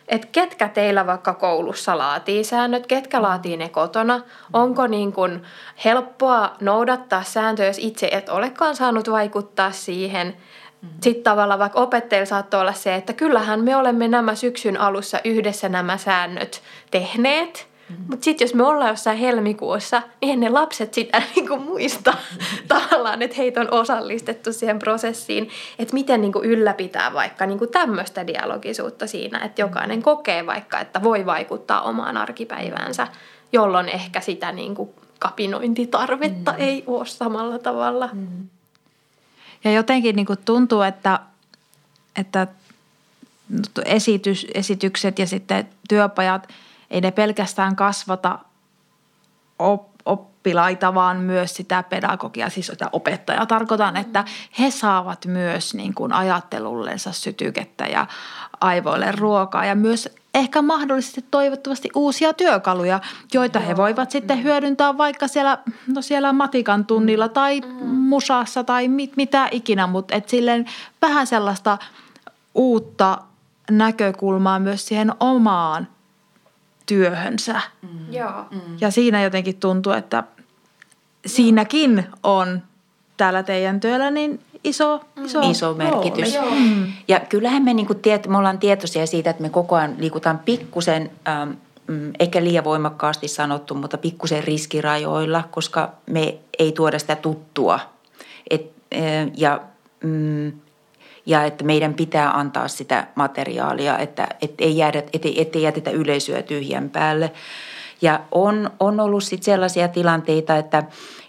[0.09, 4.21] että ketkä teillä vaikka koulussa laatii säännöt, ketkä laatii ne kotona,
[4.53, 5.43] onko niin kuin
[5.85, 10.27] helppoa noudattaa sääntöjä, jos itse et olekaan saanut vaikuttaa siihen.
[10.27, 10.99] Mm-hmm.
[11.03, 15.69] Sitten tavallaan vaikka opettajilla saattoi olla se, että kyllähän me olemme nämä syksyn alussa yhdessä
[15.69, 18.05] nämä säännöt tehneet– Mm-hmm.
[18.09, 22.69] Mutta sitten jos me ollaan jossain helmikuussa, niin ne lapset sitä niinku muista mm-hmm.
[22.69, 25.51] tavallaan, että heitä on osallistettu siihen prosessiin.
[25.79, 31.27] Että miten niinku ylläpitää vaikka niinku tämmöistä dialogisuutta siinä, että jokainen kokee vaikka, että voi
[31.27, 33.09] vaikuttaa omaan arkipäiväänsä,
[33.53, 36.61] jolloin ehkä sitä niinku kapinointitarvetta mm.
[36.61, 38.09] ei ole samalla tavalla.
[38.13, 38.49] Mm.
[39.65, 41.21] Ja jotenkin niinku tuntuu, että,
[42.17, 42.47] että
[43.85, 46.49] esitys, esitykset ja sitten työpajat–
[46.95, 48.39] ei ne pelkästään kasvata
[50.07, 53.47] oppilaita, vaan myös sitä pedagogia, siis sitä opettajaa.
[53.47, 54.25] Tarkoitan, että
[54.59, 58.07] he saavat myös niin kuin ajattelullensa sytykettä ja
[58.61, 63.01] aivoille ruokaa ja myös ehkä mahdollisesti toivottavasti uusia työkaluja,
[63.33, 69.17] joita he voivat sitten hyödyntää vaikka siellä, no siellä matikan tunnilla tai musassa tai mit,
[69.17, 70.67] mitä ikinä, mutta et silleen
[71.03, 71.79] vähän sellaista
[72.55, 73.19] uutta
[73.71, 75.94] näkökulmaa myös siihen omaan
[76.87, 77.61] työhönsä.
[77.83, 78.13] Mm.
[78.13, 78.45] Joo.
[78.51, 78.61] Mm.
[78.81, 80.25] Ja siinä jotenkin tuntuu, että
[81.27, 82.63] siinäkin on
[83.17, 85.25] täällä teidän työllä niin iso, mm.
[85.25, 86.35] iso, iso merkitys.
[86.35, 86.51] Rooli.
[86.51, 86.93] Mm.
[87.09, 91.11] Ja kyllähän me, niin tiet, me ollaan tietoisia siitä, että me koko ajan liikutaan pikkusen
[91.29, 91.51] ähm,
[91.87, 97.81] mm, ehkä liian voimakkaasti sanottu, mutta pikkusen riskirajoilla, koska me ei tuoda sitä tuttua.
[98.51, 98.73] Et,
[99.37, 99.61] ja,
[100.05, 100.53] mm,
[101.27, 105.91] ja että meidän pitää antaa sitä materiaalia, että et ei, jäädä, et, et ei jätetä
[105.91, 107.33] yleisöä tyhjän päälle.
[108.03, 110.83] Ja on, on ollut sit sellaisia tilanteita, että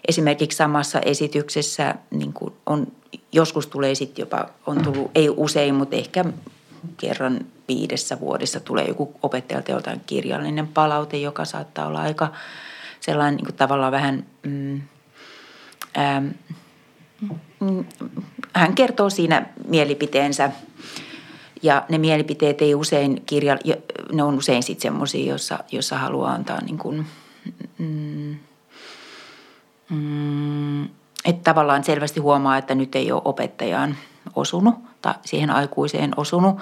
[0.08, 2.34] esimerkiksi samassa esityksessä niin
[2.66, 2.86] on,
[3.32, 6.24] joskus tulee sitten jopa, on tullut, ei usein, mutta ehkä
[6.96, 12.32] kerran viidessä vuodessa tulee joku opettajalta joltain kirjallinen palaute, joka saattaa olla aika
[13.00, 14.26] sellainen niin kuin tavallaan vähän...
[14.42, 14.80] Mm,
[18.54, 20.50] hän kertoo siinä mielipiteensä.
[21.62, 23.58] Ja ne mielipiteet ei usein kirja,
[24.12, 27.06] ne on usein sitten semmoisia, jossa, jossa haluaa antaa niin kuin,
[27.78, 28.36] mm,
[29.90, 30.84] mm,
[31.24, 33.96] että tavallaan selvästi huomaa, että nyt ei ole opettajaan
[34.34, 36.56] osunut tai siihen aikuiseen osunut,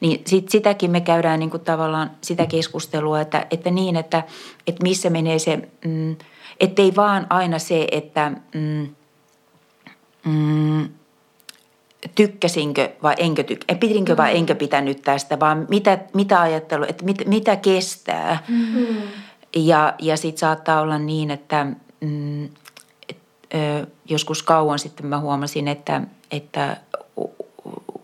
[0.00, 4.22] niin sit sitäkin me käydään niin kuin tavallaan sitä keskustelua, että, että niin, että,
[4.66, 6.16] että missä menee se, mm,
[6.60, 8.88] ettei vaan aina se, että mm,
[10.24, 10.88] mm,
[12.14, 17.26] tykkäsinkö vai enkö tykkä, pidinkö vai enkö pitänyt tästä, vaan mitä, mitä ajattelu, että mit,
[17.26, 18.44] mitä kestää.
[18.48, 18.96] Mm-hmm.
[19.56, 21.66] Ja, ja sitten saattaa olla niin, että
[22.00, 22.44] mm,
[23.08, 23.18] et,
[23.54, 26.76] ö, joskus kauan sitten mä huomasin, että, että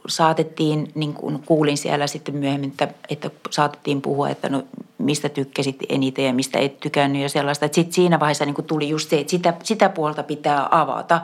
[0.08, 4.62] saatettiin, niin kuin kuulin siellä sitten myöhemmin, että, että saatettiin puhua, että no
[4.98, 7.68] mistä tykkäsit eniten ja mistä et tykännyt ja sellaista.
[7.72, 11.20] Sitten siinä vaiheessa niin kuin tuli just se, että sitä, sitä puolta pitää avata,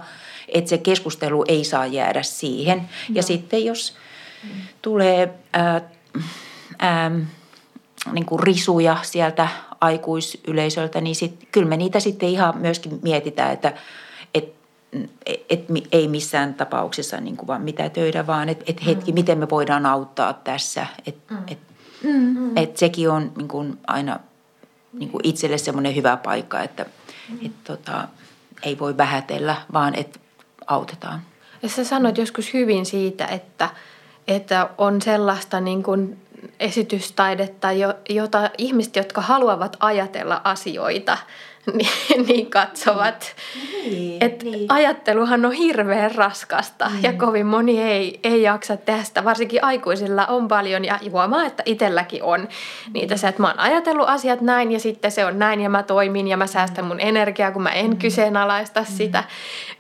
[0.49, 2.79] että se keskustelu ei saa jäädä siihen.
[2.79, 2.87] No.
[3.09, 3.97] Ja sitten jos
[4.83, 5.81] tulee ää,
[6.79, 7.11] ää,
[8.13, 9.49] niin kuin risuja sieltä
[9.81, 13.73] aikuisyleisöltä, niin sit, kyllä me niitä sitten ihan myöskin mietitään, että–
[15.27, 19.15] et, et, ei missään tapauksessa niin kuin vaan mitä töitä, vaan että et hetki, mm.
[19.15, 20.87] miten me voidaan auttaa tässä.
[21.07, 21.43] Että mm.
[21.49, 21.59] et,
[22.03, 22.57] mm.
[22.57, 24.21] et sekin on niin kuin aina
[24.93, 26.87] niin kuin itselle semmoinen hyvä paikka, että
[27.29, 27.47] mm.
[27.47, 28.09] et, tota,
[28.63, 30.19] ei voi vähätellä, vaan että
[30.67, 31.23] autetaan.
[31.63, 33.69] Ja sä sanoit joskus hyvin siitä, että,
[34.29, 36.19] että on sellaista niin kuin
[36.61, 37.69] esitystaidetta,
[38.09, 41.19] jota ihmiset, jotka haluavat ajatella asioita–
[41.73, 43.35] niin, niin katsovat.
[43.85, 44.67] Niin, Et niin.
[44.69, 46.99] Ajatteluhan on hirveän raskasta mm.
[47.03, 49.25] ja kovin moni ei, ei jaksa tästä.
[49.25, 52.49] Varsinkin aikuisilla on paljon ja huomaa, että itselläkin on
[52.95, 55.83] niitä se, että mä oon ajatellut asiat näin ja sitten se on näin ja mä
[55.83, 57.97] toimin ja mä säästän mun energiaa, kun mä en mm.
[57.97, 58.87] kyseenalaista mm.
[58.87, 59.25] sitä.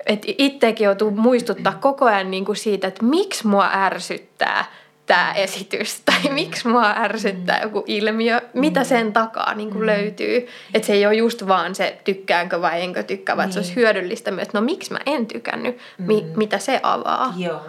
[0.06, 4.64] Että itsekin joutuu muistuttaa koko ajan niin kuin siitä, että miksi mua ärsyttää–
[5.12, 6.34] tämä esitys tai mm.
[6.34, 7.62] miksi mua ärsyttää mm.
[7.62, 8.86] joku ilmiö, mitä mm.
[8.86, 10.48] sen takaa niin kuin löytyy.
[10.74, 13.52] Että se ei ole just vaan se tykkäänkö vai enkö tykkää, vaan niin.
[13.52, 17.34] se olisi hyödyllistä myös, että no miksi mä en tykännyt, mi- mitä se avaa.
[17.36, 17.60] Joo.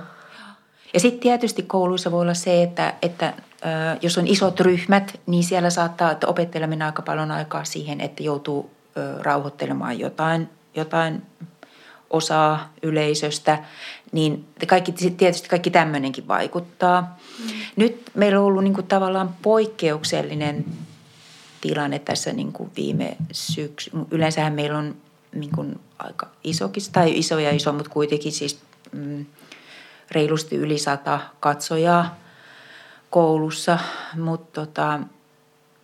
[0.93, 3.33] Ja sitten tietysti kouluissa voi olla se, että, että
[4.01, 8.23] jos on isot ryhmät, niin siellä saattaa, että opettajalle mennä aika paljon aikaa siihen, että
[8.23, 8.71] joutuu
[9.21, 11.21] rauhoittelemaan jotain, jotain
[12.09, 13.59] osaa yleisöstä,
[14.11, 17.17] niin kaikki, tietysti kaikki tämmöinenkin vaikuttaa.
[17.39, 17.49] Mm.
[17.75, 20.65] Nyt meillä on ollut niin kuin tavallaan poikkeuksellinen
[21.61, 23.91] tilanne tässä niin kuin viime syksy.
[24.11, 24.95] Yleensähän meillä on
[25.35, 28.59] niin kuin aika isokin, tai iso ja iso, mutta kuitenkin siis
[28.91, 29.25] mm,
[30.11, 32.17] reilusti yli sata katsojaa
[33.09, 33.79] koulussa.
[34.17, 34.99] Mutta tota,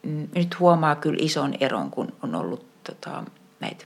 [0.04, 3.24] mm, nyt huomaa kyllä ison eron, kun on ollut tota,
[3.60, 3.86] näitä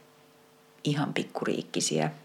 [0.84, 2.12] ihan pikkuriikkisiä–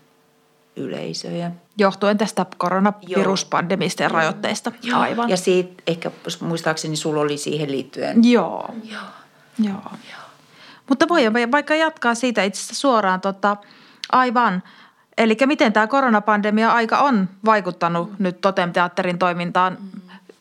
[0.79, 1.51] yleisöjä.
[1.79, 4.73] Johtuen tästä koronaviruspandemista ja rajoitteista.
[4.83, 5.01] Joo.
[5.01, 5.29] Aivan.
[5.31, 6.11] Ja siitä ehkä
[6.41, 8.31] muistaakseni sulla oli siihen liittyen.
[8.31, 8.75] Joo.
[8.85, 9.01] Joo.
[9.59, 9.75] Joo.
[9.83, 10.29] Joo.
[10.89, 13.57] Mutta voi vaikka jatkaa siitä itse asiassa suoraan tota,
[14.13, 14.63] aivan.
[15.19, 18.17] Eli miten tämä koronapandemia-aika on vaikuttanut mm.
[18.19, 19.79] nyt Totem-teatterin toimintaan?
[19.81, 20.01] Mm.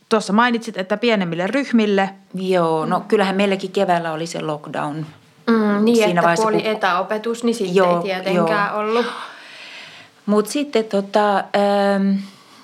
[0.09, 2.09] Tuossa mainitsit, että pienemmille ryhmille.
[2.33, 5.05] Joo, no kyllähän meilläkin keväällä oli se lockdown.
[5.47, 8.79] Mm, niin, Siinä että kun oli etäopetus, niin sitten joo, ei tietenkään joo.
[8.79, 9.05] ollut.
[10.28, 12.15] Mutta sitten tota, ähm,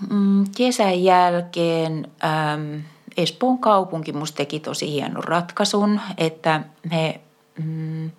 [0.10, 2.80] mm, kesän jälkeen ähm,
[3.18, 6.62] Espoon kaupunki musta teki tosi hienon ratkaisun, että
[6.92, 7.22] he
[7.64, 8.12] mm,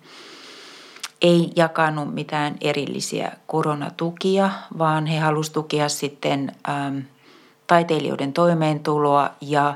[1.21, 6.97] ei jakanut mitään erillisiä koronatukia, vaan he halusivat tukea sitten ähm,
[7.67, 9.73] taiteilijoiden toimeentuloa ja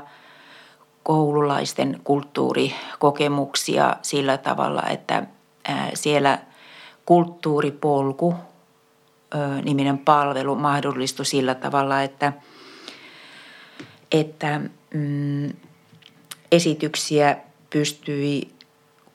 [1.02, 5.22] koululaisten kulttuurikokemuksia sillä tavalla, että
[5.70, 6.38] äh, siellä
[7.06, 8.34] kulttuuripolku–
[9.64, 12.32] niminen palvelu mahdollistui sillä tavalla, että,
[14.12, 14.60] että
[14.94, 15.48] mm,
[16.52, 17.36] esityksiä
[17.70, 18.52] pystyi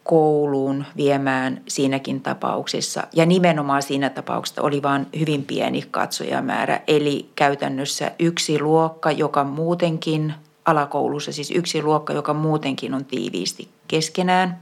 [0.03, 3.07] kouluun viemään siinäkin tapauksessa.
[3.13, 6.81] Ja nimenomaan siinä tapauksessa oli vain hyvin pieni katsojamäärä.
[6.87, 10.33] Eli käytännössä yksi luokka, joka muutenkin
[10.65, 14.59] alakoulussa, siis yksi luokka, joka muutenkin on tiiviisti keskenään,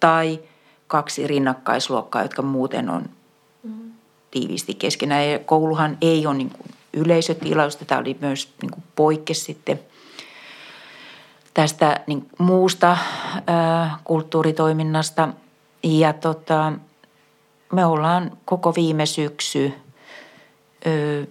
[0.00, 0.40] tai
[0.86, 3.04] kaksi rinnakkaisluokkaa, jotka muuten on
[4.30, 5.30] tiiviisti keskenään.
[5.30, 9.80] Ja kouluhan ei ole niin kuin yleisötilausta, tämä oli myös niin kuin poikke sitten
[11.54, 12.96] tästä niin muusta
[13.46, 15.28] ää, kulttuuritoiminnasta.
[15.82, 16.72] Ja tota,
[17.72, 19.72] me ollaan koko viime syksy
[20.86, 21.26] ö,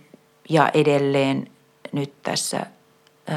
[0.50, 1.52] ja edelleen
[1.92, 2.66] nyt tässä,
[3.30, 3.34] ö,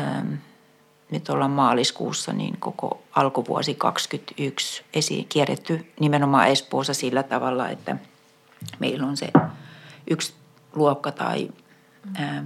[1.11, 7.97] nyt ollaan maaliskuussa, niin koko alkuvuosi 2021 esi- kierretty nimenomaan Espoossa sillä tavalla, että
[8.79, 9.29] meillä on se
[10.11, 10.35] yksi
[10.75, 11.49] luokka tai
[12.21, 12.43] ö,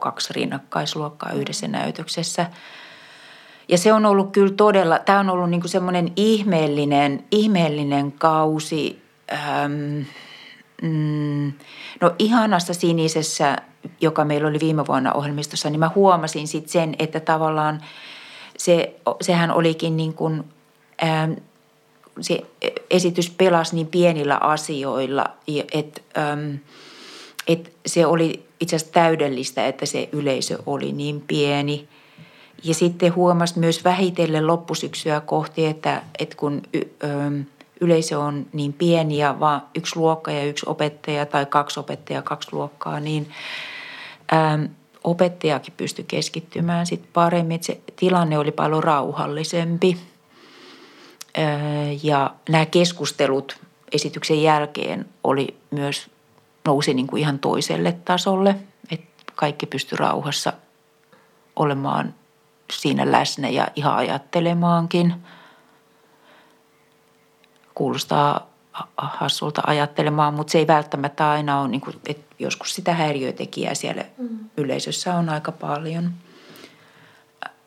[0.00, 2.50] kaksi rinnakkaisluokkaa yhdessä näytöksessä.
[3.68, 9.02] Ja se on ollut kyllä todella, tämä on ollut niin semmoinen ihmeellinen, ihmeellinen kausi
[9.32, 10.02] ähm,
[10.82, 11.52] mm,
[12.00, 13.56] no ihanassa sinisessä,
[14.00, 17.80] joka meillä oli viime vuonna ohjelmistossa, niin mä huomasin sitten sen, että tavallaan
[18.58, 20.44] se, sehän olikin niin kuin,
[22.20, 22.40] se
[22.90, 25.24] esitys pelasi niin pienillä asioilla,
[25.72, 26.54] että ähm,
[27.46, 31.88] et se oli itse asiassa täydellistä, että se yleisö oli niin pieni.
[32.64, 36.62] Ja sitten huomasi myös vähitellen loppusyksyä kohti, että, että kun...
[37.04, 37.40] Ähm,
[37.80, 42.48] yleisö on niin pieni ja vaan yksi luokka ja yksi opettaja tai kaksi opettajaa, kaksi
[42.52, 43.30] luokkaa, niin
[44.30, 44.58] ää,
[45.04, 47.62] opettajakin pystyi keskittymään sitten paremmin.
[47.62, 49.98] Se tilanne oli paljon rauhallisempi
[52.02, 53.56] ja nämä keskustelut
[53.92, 56.10] esityksen jälkeen oli myös
[56.64, 58.56] nousi niin kuin ihan toiselle tasolle,
[58.90, 60.52] että kaikki pystyi rauhassa
[61.56, 62.14] olemaan
[62.72, 65.14] siinä läsnä ja ihan ajattelemaankin–
[67.74, 68.46] kuulostaa
[68.96, 74.04] hassulta ajattelemaan, mutta se ei välttämättä aina ole, niin kuin, että joskus sitä häiriötekijää siellä
[74.18, 74.38] mm.
[74.56, 76.12] yleisössä on aika paljon.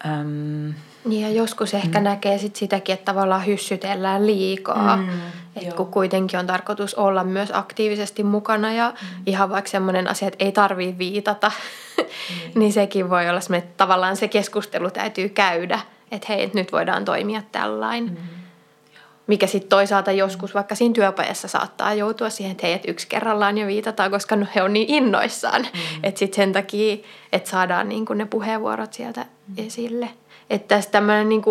[0.05, 0.73] Öm,
[1.05, 2.03] niin ja joskus ehkä mm.
[2.03, 4.97] näkee sit sitäkin, että tavallaan hyssytellään liikaa.
[4.97, 5.09] Mm,
[5.55, 9.23] että kun kuitenkin on tarkoitus olla myös aktiivisesti mukana ja mm.
[9.25, 11.51] ihan vaikka semmoinen asia, että ei tarvitse viitata,
[11.97, 12.05] mm.
[12.59, 15.79] niin sekin voi olla semmoinen, että tavallaan se keskustelu täytyy käydä.
[16.11, 18.13] Että hei, nyt voidaan toimia tällainen.
[18.13, 18.37] Mm
[19.27, 23.57] mikä sitten toisaalta joskus vaikka siinä työpajassa saattaa joutua siihen, että hei, että yksi kerrallaan
[23.57, 25.61] jo viitataan, koska no, he on niin innoissaan.
[25.61, 25.99] Mm.
[26.03, 26.97] Että sitten sen takia,
[27.31, 29.65] että saadaan niin ne puheenvuorot sieltä mm.
[29.65, 30.09] esille.
[30.49, 31.43] Että tässä tämmöinen niin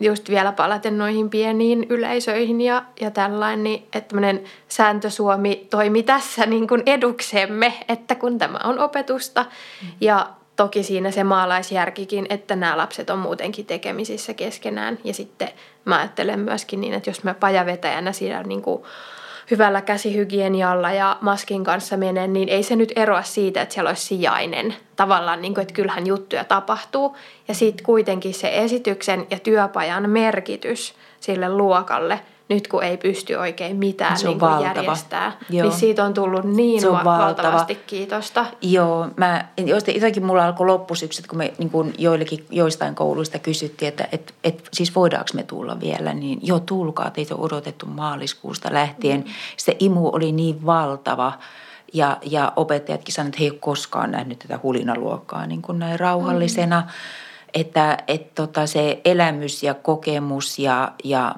[0.00, 6.02] just vielä palaten noihin pieniin yleisöihin ja, ja tällainen, niin että tämmöinen sääntö Suomi toimi
[6.02, 9.88] tässä niin kuin eduksemme, että kun tämä on opetusta mm.
[10.00, 10.28] ja
[10.58, 14.98] toki siinä se maalaisjärkikin, että nämä lapset on muutenkin tekemisissä keskenään.
[15.04, 15.48] Ja sitten
[15.84, 18.82] mä ajattelen myöskin niin, että jos mä pajavetäjänä siinä niin kuin
[19.50, 24.06] hyvällä käsihygienialla ja maskin kanssa menen, niin ei se nyt eroa siitä, että siellä olisi
[24.06, 24.74] sijainen.
[24.96, 27.16] Tavallaan, niin kuin, että kyllähän juttuja tapahtuu.
[27.48, 33.76] Ja sitten kuitenkin se esityksen ja työpajan merkitys sille luokalle– nyt kun ei pysty oikein
[33.76, 35.68] mitään se on niin kuin järjestää, Joo.
[35.68, 38.46] niin siitä on tullut niin se on va- valtavasti kiitosta.
[38.62, 39.44] Joo, mä,
[39.94, 44.68] jotenkin mulla alkoi loppusyksyt, kun me niin kuin joillekin, joistain kouluista kysyttiin, että et, et,
[44.72, 49.20] siis voidaanko me tulla vielä, niin joo, tulkaa, teitä on odotettu maaliskuusta lähtien.
[49.20, 49.32] Mm.
[49.56, 51.32] Se imu oli niin valtava.
[51.92, 56.00] Ja, ja opettajatkin sanoivat, että he ei ole koskaan nähnyt tätä hulinaluokkaa niin kuin näin
[56.00, 56.80] rauhallisena.
[56.80, 56.86] Mm.
[57.54, 61.34] Että et tota, se elämys ja kokemus ja, ja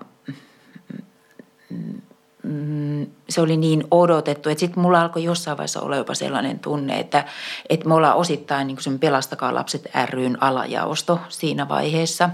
[2.42, 7.00] Mm, se oli niin odotettu, että sitten mulla alkoi jossain vaiheessa olla jopa sellainen tunne,
[7.00, 7.24] että,
[7.68, 12.30] että me ollaan osittain niin sen Pelastakaa lapset ryn alajaosto siinä vaiheessa.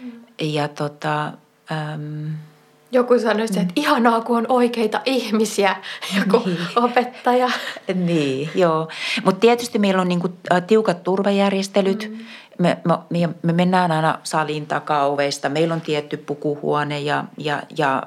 [0.00, 0.12] Mm.
[0.40, 1.32] Ja tota,
[1.72, 2.34] äm,
[2.92, 3.68] joku sanoi, että mm.
[3.76, 5.76] ihanaa, kun on oikeita ihmisiä,
[6.18, 6.58] joku niin.
[6.76, 7.50] opettaja.
[7.94, 8.88] Niin, joo.
[9.24, 10.28] Mutta tietysti meillä on niinku
[10.66, 12.08] tiukat turvajärjestelyt.
[12.10, 12.18] Mm.
[12.58, 12.78] Me,
[13.10, 15.48] me, me mennään aina salin takaovesta.
[15.48, 18.02] Meillä on tietty pukuhuone ja, ja, ja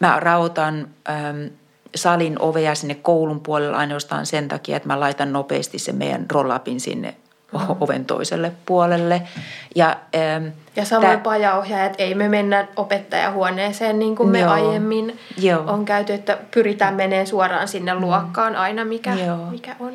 [0.00, 1.50] mä rautan äm,
[1.94, 6.80] salin ovea sinne koulun puolelle ainoastaan sen takia, että mä laitan nopeasti sen meidän rollapin
[6.80, 7.14] sinne
[7.52, 7.60] mm.
[7.80, 9.22] oven toiselle puolelle.
[9.74, 9.96] Ja,
[10.36, 15.64] äm, ja samoin tä- pajaohjaajat, ei me mennä opettajahuoneeseen niin kuin me joo, aiemmin joo.
[15.66, 19.14] on käyty, että pyritään menemään suoraan sinne luokkaan aina, mikä,
[19.50, 19.92] mikä on.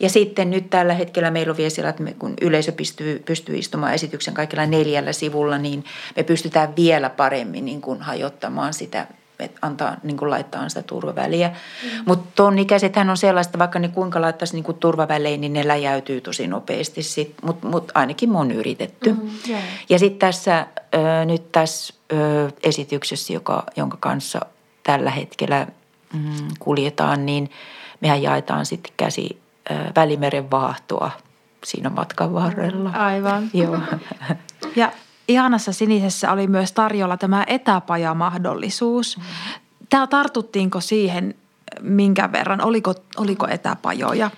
[0.00, 3.58] Ja sitten nyt tällä hetkellä meillä on vielä siellä, että me, kun yleisö pystyy, pystyy
[3.58, 5.84] istumaan esityksen kaikilla neljällä sivulla, niin
[6.16, 9.06] me pystytään vielä paremmin niin kuin hajottamaan sitä
[9.38, 11.48] että antaa, niin kuin laittaa sitä turvaväliä.
[11.48, 12.02] Mm.
[12.06, 16.46] Mutta tuon ikäisethän on sellaista, vaikka ne kuinka laittaisi niin turvavälein, niin ne läjäytyy tosi
[16.46, 17.00] nopeasti.
[17.42, 19.12] Mutta mut ainakin me on yritetty.
[19.12, 19.62] Mm, yeah.
[19.88, 24.40] Ja sitten tässä ö, nyt tässä ö, esityksessä, joka, jonka kanssa
[24.82, 25.66] tällä hetkellä
[26.12, 27.50] mm, kuljetaan, niin
[28.00, 29.43] mehän jaetaan sitten käsi
[29.96, 31.10] Välimeren vaahtoa
[31.64, 32.90] siinä matkan varrella.
[32.90, 33.50] Aivan.
[33.54, 33.78] Joo.
[34.76, 34.92] Ja
[35.28, 39.20] Ihanassa sinisessä oli myös tarjolla tämä etäpajamahdollisuus.
[39.90, 41.34] Tää tartuttiinko siihen
[41.80, 42.64] minkä verran?
[42.64, 44.30] Oliko, oliko etäpajoja?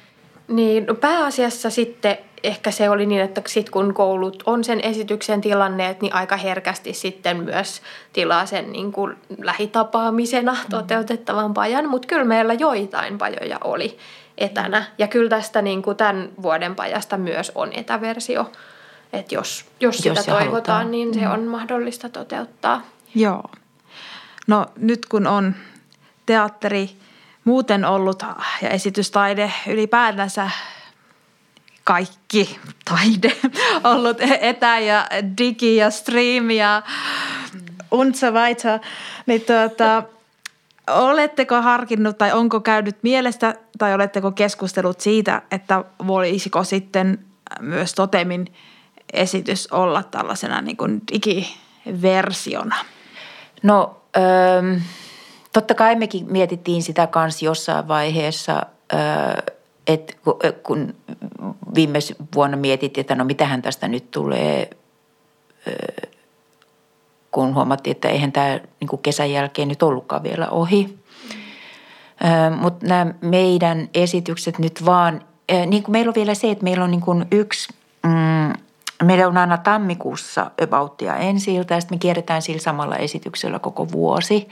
[0.48, 5.40] Niin, no pääasiassa sitten ehkä se oli niin, että sit kun koulut on sen esityksen
[5.40, 10.70] tilanneet, niin aika herkästi sitten myös tilaa sen niin kuin lähitapaamisena mm.
[10.70, 11.88] toteutettavan pajan.
[11.88, 13.98] Mutta kyllä meillä joitain pajoja oli
[14.38, 14.84] etänä.
[14.98, 18.52] Ja kyllä tästä niin kuin tämän vuoden pajasta myös on etäversio.
[19.12, 20.90] Että jos, jos, jos sitä toivotaan, halutaan.
[20.90, 21.30] niin se mm.
[21.32, 22.82] on mahdollista toteuttaa.
[23.14, 23.50] Joo.
[24.46, 25.54] No nyt kun on
[26.26, 26.90] teatteri
[27.44, 28.22] muuten ollut
[28.62, 30.50] ja esitystaide ylipäätänsä
[31.84, 33.36] kaikki taide
[33.94, 35.06] ollut etä- ja
[35.40, 36.82] digi- ja stream ja
[37.90, 38.78] unsa weiter,
[39.26, 40.02] niin tuota,
[40.90, 47.18] oletteko harkinnut tai onko käynyt mielestä tai oletteko keskustellut siitä, että voisiko sitten
[47.60, 48.46] myös Totemin
[49.12, 52.76] esitys olla tällaisena niin kuin digiversiona?
[53.62, 54.82] No, ähm,
[55.52, 59.54] totta kai mekin mietittiin sitä kanssa jossain vaiheessa, äh,
[59.86, 60.14] että
[60.62, 60.94] kun
[61.74, 61.98] viime
[62.34, 64.70] vuonna mietittiin, että no mitähän tästä nyt tulee,
[67.36, 70.98] kun huomattiin, että eihän tämä niin kesän jälkeen nyt ollutkaan vielä ohi.
[72.60, 75.24] Mutta nämä meidän esitykset nyt vaan,
[75.66, 78.52] niin kuin meillä on vielä se, että meillä on niin kuin yksi, mm,
[79.02, 84.48] meillä on aina tammikuussa Abouttia ensi ja sitten me kierretään sillä samalla esityksellä koko vuosi.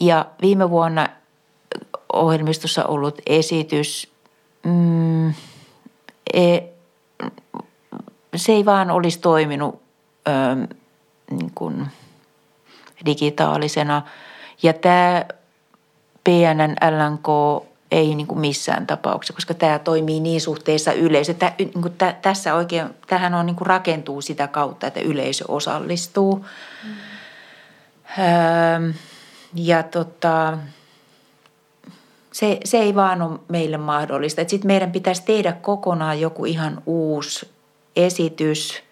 [0.00, 1.08] Ja viime vuonna
[2.12, 4.12] ohjelmistossa ollut esitys
[4.62, 5.28] mm,
[6.34, 6.58] e,
[8.36, 9.82] se ei vaan olisi toiminut
[11.36, 11.86] niin kuin
[13.06, 14.02] digitaalisena.
[14.62, 15.24] Ja tämä
[16.24, 17.28] PNN LNK
[17.90, 21.34] ei niin kuin missään tapauksessa, koska tämä toimii niin suhteessa yleisö.
[21.34, 25.44] Tämä, niin kuin tä, tässä oikein, tähän on niin kuin rakentuu sitä kautta, että yleisö
[25.48, 26.46] osallistuu.
[26.84, 26.94] Mm.
[29.54, 30.58] Ja tota,
[32.32, 34.42] se, se ei vaan ole meille mahdollista.
[34.46, 37.50] Sitten meidän pitäisi tehdä kokonaan joku ihan uusi
[37.96, 38.82] esitys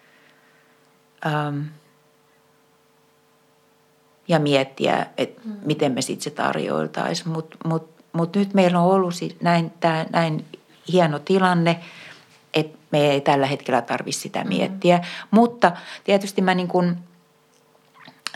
[4.31, 5.53] ja miettiä, että mm.
[5.65, 7.29] miten me sitten se tarjoiltaisiin.
[7.29, 10.45] Mutta mut, mut nyt meillä on ollut näin, tää, näin
[10.91, 11.79] hieno tilanne,
[12.53, 14.47] että me ei tällä hetkellä tarvitse sitä mm.
[14.47, 14.97] miettiä.
[14.97, 15.03] Mm.
[15.31, 15.71] Mutta
[16.03, 16.97] tietysti mä niin kun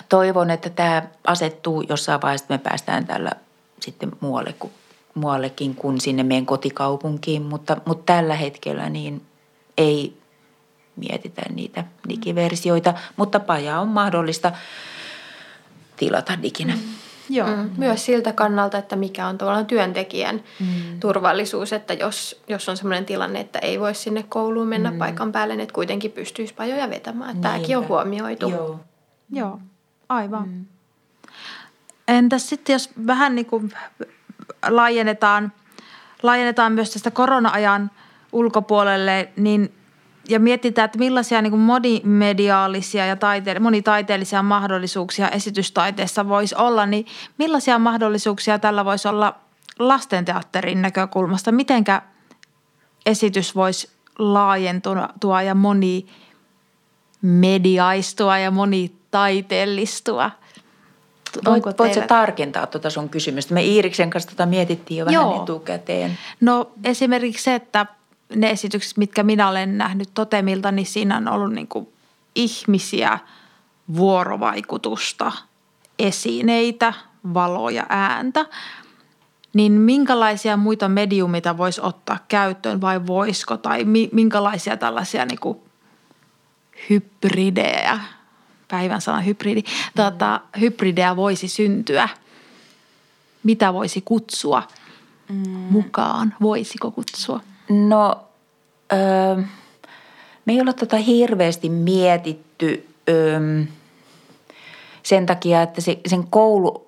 [0.09, 3.31] toivon, että tämä asettuu jossain vaiheessa, että me päästään tällä
[3.79, 4.73] sitten muualle kuin
[5.13, 9.21] muuallekin kuin sinne meidän kotikaupunkiin, mutta, mutta tällä hetkellä niin
[9.77, 10.17] ei
[10.95, 14.51] mietitä niitä digiversioita, mutta paja on mahdollista
[15.97, 16.73] tilata diginä.
[16.73, 16.81] Mm.
[17.29, 17.47] Joo.
[17.47, 17.69] Mm.
[17.77, 20.99] Myös siltä kannalta, että mikä on tavallaan työntekijän mm.
[20.99, 24.97] turvallisuus, että jos, jos on sellainen tilanne, että ei voi sinne kouluun mennä mm.
[24.97, 27.35] paikan päälle, niin että kuitenkin pystyisi pajoja vetämään.
[27.35, 28.49] Että tämäkin on huomioitu.
[28.49, 28.79] Joo,
[29.31, 29.59] Joo.
[30.09, 30.47] aivan.
[30.47, 30.65] Mm.
[32.07, 33.73] Entäs sitten, jos vähän niin kuin
[34.69, 35.51] laajennetaan,
[36.23, 37.91] laajennetaan myös tästä korona-ajan
[38.31, 39.73] ulkopuolelle, niin
[40.29, 47.05] ja mietitään, että millaisia niin monimediaalisia ja taite- monitaiteellisia mahdollisuuksia esitystaiteessa voisi olla, niin
[47.37, 49.35] millaisia mahdollisuuksia tällä voisi olla
[49.79, 51.51] lastenteatterin näkökulmasta?
[51.51, 52.01] Mitenkä
[53.05, 60.31] esitys voisi laajentua ja monimediaistua ja monitaiteellistua–
[61.45, 62.07] Onko Voit, teillä...
[62.07, 63.53] tarkentaa tuota sun kysymystä?
[63.53, 65.29] Me Iiriksen kanssa tuota mietittiin jo Joo.
[65.29, 66.17] vähän etukäteen.
[66.41, 67.85] No esimerkiksi se, että
[68.35, 71.87] ne esitykset, mitkä minä olen nähnyt totemilta, niin siinä on ollut niin kuin
[72.35, 73.19] ihmisiä,
[73.95, 75.31] vuorovaikutusta,
[75.99, 76.93] esineitä,
[77.33, 78.45] valoja, ääntä.
[79.53, 83.57] Niin minkälaisia muita mediumita voisi ottaa käyttöön vai voisiko?
[83.57, 85.57] Tai minkälaisia tällaisia niin kuin
[86.89, 87.99] hybridejä
[88.67, 89.63] päivän sana hybridi,
[89.95, 92.09] tuota, hybrideä voisi syntyä?
[93.43, 94.63] Mitä voisi kutsua
[95.29, 95.49] mm.
[95.49, 96.35] mukaan?
[96.41, 97.39] Voisiko kutsua?
[97.69, 98.15] No,
[98.93, 99.35] öö,
[100.45, 103.39] me ei ole tätä hirveästi mietitty öö,
[105.03, 106.87] sen takia, että se, sen koulu,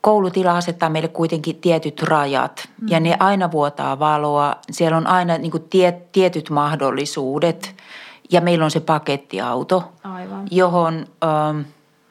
[0.00, 2.88] koulutila asettaa meille kuitenkin tietyt rajat mm.
[2.88, 4.56] ja ne aina vuotaa valoa.
[4.70, 7.74] Siellä on aina niin kuin tie, tietyt mahdollisuudet
[8.32, 10.48] ja meillä on se pakettiauto, Aivan.
[10.50, 11.60] johon ähm,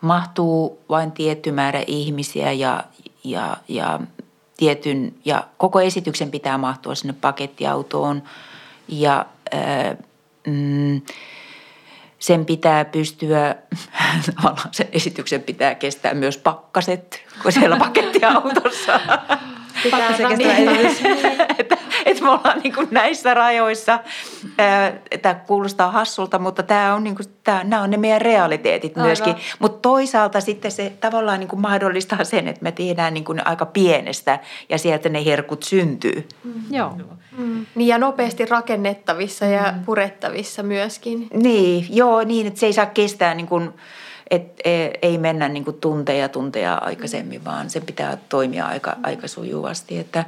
[0.02, 2.84] mahtuu vain tietty määrä ihmisiä ja,
[3.24, 4.00] ja, ja,
[4.60, 8.24] tietyn, ja koko esityksen pitää mahtua sinne pakettiautoon.
[8.88, 9.98] Ja äh,
[10.48, 11.02] mm,
[12.20, 13.56] sen pitää pystyä,
[14.72, 19.00] sen esityksen pitää kestää myös pakkaset, kun siellä pakettiautossa.
[19.84, 21.02] Pitää se kestävä esitys.
[21.60, 24.00] että, että me ollaan niin kuin näissä rajoissa.
[25.22, 29.08] Tämä kuulostaa hassulta, mutta tämä on niin kuin, tämä, nämä on ne meidän realiteetit Aivan.
[29.08, 29.36] myöskin.
[29.60, 33.66] Mutta toisaalta sitten se tavallaan niin kuin mahdollistaa sen, että me tehdään niin kuin aika
[33.66, 36.28] pienestä ja sieltä ne herkut syntyy.
[36.72, 36.94] Joo.
[37.38, 37.66] Mm.
[37.76, 41.28] Niin ja nopeasti rakennettavissa ja purettavissa myöskin.
[41.34, 43.74] Niin, joo, niin, että se ei saa kestää niin kuin,
[44.32, 49.28] et, e- ei mennä niin kuin tunteja tunteja aikaisemmin, vaan se pitää toimia aika, aika
[49.28, 50.00] sujuvasti.
[50.00, 50.26] Että,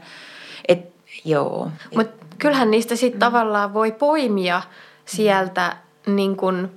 [0.68, 0.94] et,
[1.26, 1.72] joo.
[1.96, 4.62] Mutta kyllähän niistä sitten tavallaan voi poimia
[5.06, 6.70] sieltä niin kun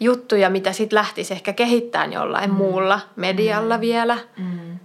[0.00, 4.18] juttuja, mitä sitten lähtisi ehkä kehittämään jollain muulla medialla vielä.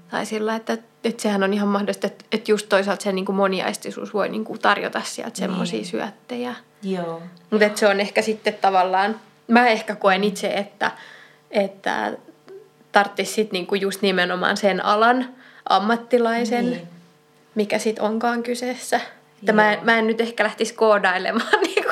[0.10, 3.36] Tai sillä, että, että sehän on ihan mahdollista, että, että just toisaalta se niin kuin
[3.36, 6.56] moniaistisuus voi niin kuin tarjota sieltä semmoisia syöttejä.
[6.84, 7.22] Joo.
[7.52, 10.92] Mutta se on ehkä sitten tavallaan, mä ehkä koen itse, että,
[11.56, 12.14] että
[12.91, 15.26] tarvitsisi sitten niinku just nimenomaan sen alan
[15.70, 16.88] ammattilaisen, Niin.
[17.56, 18.99] mikä sitten onkaan kyseessä.
[19.39, 21.91] Että mä, en- mä en nyt ehkä lähtisi koodailemaan, niinku,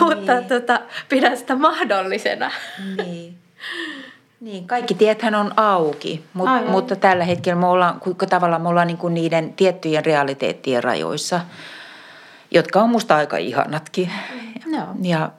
[0.00, 0.48] mutta Niin.
[0.48, 2.50] tota, pidän sitä mahdollisena.
[3.04, 3.38] Niin.
[4.40, 6.70] Niin, kaikki tiethän on auki, mut, Aivan.
[6.70, 11.40] mutta tällä hetkellä me ollaan, kuinka tavallaan me ollaan niin kuin niiden tiettyjen realiteettien rajoissa,
[12.50, 14.12] jotka on musta aika ihanatkin.
[14.66, 14.86] Joo.
[15.02, 15.30] Ja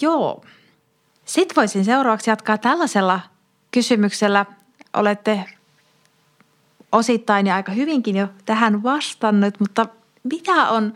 [0.00, 0.44] Joo.
[1.24, 3.20] Sitten voisin seuraavaksi jatkaa tällaisella
[3.70, 4.46] kysymyksellä.
[4.94, 5.44] Olette
[6.92, 9.86] osittain ja aika hyvinkin jo tähän vastannut, mutta
[10.22, 10.94] mitä on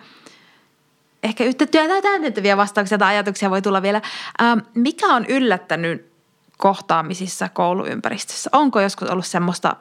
[1.22, 1.44] ehkä
[1.88, 4.00] tai täydentäviä vastauksia tai ajatuksia voi tulla vielä.
[4.42, 6.12] Ähm, mikä on yllättänyt
[6.58, 8.50] kohtaamisissa kouluympäristössä?
[8.52, 9.76] Onko joskus ollut semmoista,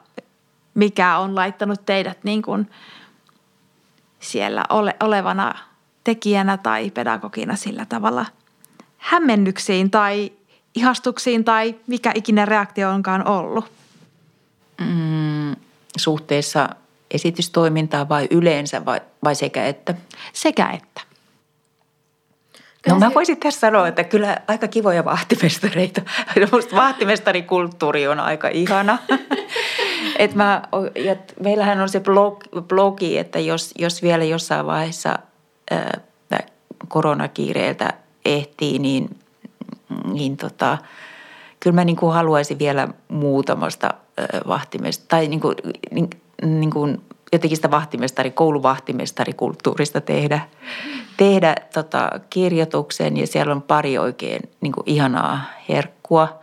[0.74, 2.70] mikä on laittanut teidät niin kuin
[4.20, 5.54] siellä ole, olevana
[6.04, 8.26] tekijänä tai pedagogina sillä tavalla
[8.98, 10.32] hämmennyksiin tai
[10.74, 13.78] ihastuksiin tai mikä ikinä reaktio onkaan ollut?
[14.80, 15.56] mm,
[15.96, 16.68] suhteessa
[17.10, 19.94] esitystoimintaan vai yleensä vai, vai sekä että?
[20.32, 21.00] Sekä että.
[22.88, 26.00] No mä voisin tässä sanoa, että kyllä aika kivoja vahtimestareita.
[26.52, 28.98] Musta vahtimestarikulttuuri on aika ihana.
[30.18, 30.62] Et mä,
[31.04, 35.18] ja meillähän on se blog, blogi, että jos, jos vielä jossain vaiheessa
[35.70, 36.46] ää, tää
[36.88, 37.92] koronakiireeltä
[38.24, 39.18] ehtii, niin,
[40.04, 40.78] niin tota,
[41.60, 43.94] kyllä mä niin kuin haluaisin vielä muutamasta
[44.48, 45.54] vahtimesta, tai niin kuin,
[45.90, 46.10] niin,
[46.42, 50.40] niin kuin jotenkin sitä vahtimestari, kouluvahtimestarikulttuurista tehdä,
[51.16, 56.38] tehdä tota, kirjoituksen ja siellä on pari oikein niin kuin ihanaa herkkua.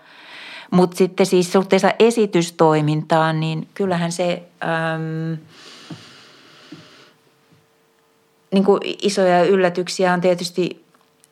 [0.72, 5.38] Mutta sitten siis suhteessa esitystoimintaan, niin kyllähän se äm,
[8.52, 10.85] niin kuin isoja yllätyksiä on tietysti,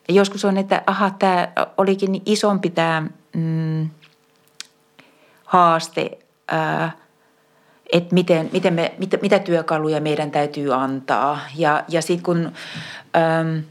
[0.10, 1.47] joskus on, että aha, tämä
[1.78, 3.04] olikin niin isompi tämä
[3.36, 3.89] mm,
[5.45, 6.91] haaste, ää,
[7.93, 11.39] että miten, miten me, mitä, mitä työkaluja meidän täytyy antaa.
[11.56, 12.51] Ja, ja sitten kun
[13.16, 13.64] äm,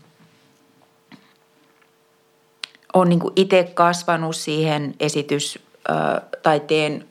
[2.94, 7.08] on niin itse kasvanut siihen esitystaiteen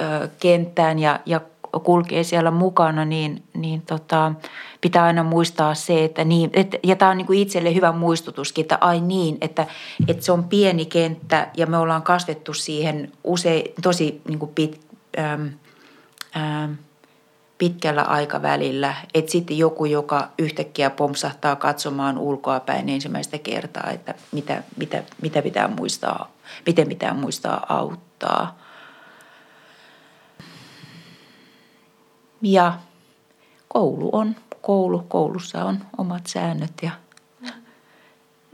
[0.00, 1.40] ö, kenttään ja, ja
[1.82, 4.32] kulkee siellä mukana, niin, niin tota,
[4.80, 8.62] pitää aina muistaa se, että niin, et, ja tämä on niin kuin itselle hyvä muistutuskin,
[8.62, 9.66] että ai niin, että,
[10.08, 14.80] että se on pieni kenttä ja me ollaan kasvettu siihen usein tosi niin kuin pit,
[15.18, 15.50] äm,
[16.36, 16.76] äm,
[17.58, 25.02] pitkällä aikavälillä, että sitten joku, joka yhtäkkiä pompsahtaa katsomaan ulkoapäin ensimmäistä kertaa, että mitä, mitä,
[25.22, 26.30] mitä pitää muistaa,
[26.66, 28.58] miten pitää muistaa auttaa.
[32.42, 32.72] Ja
[33.68, 36.90] koulu on koulu, koulussa on omat säännöt ja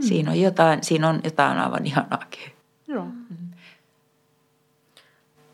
[0.01, 2.53] siinä on jotain, siinä on jotain aivan ihanaakin.
[2.89, 3.07] Joo.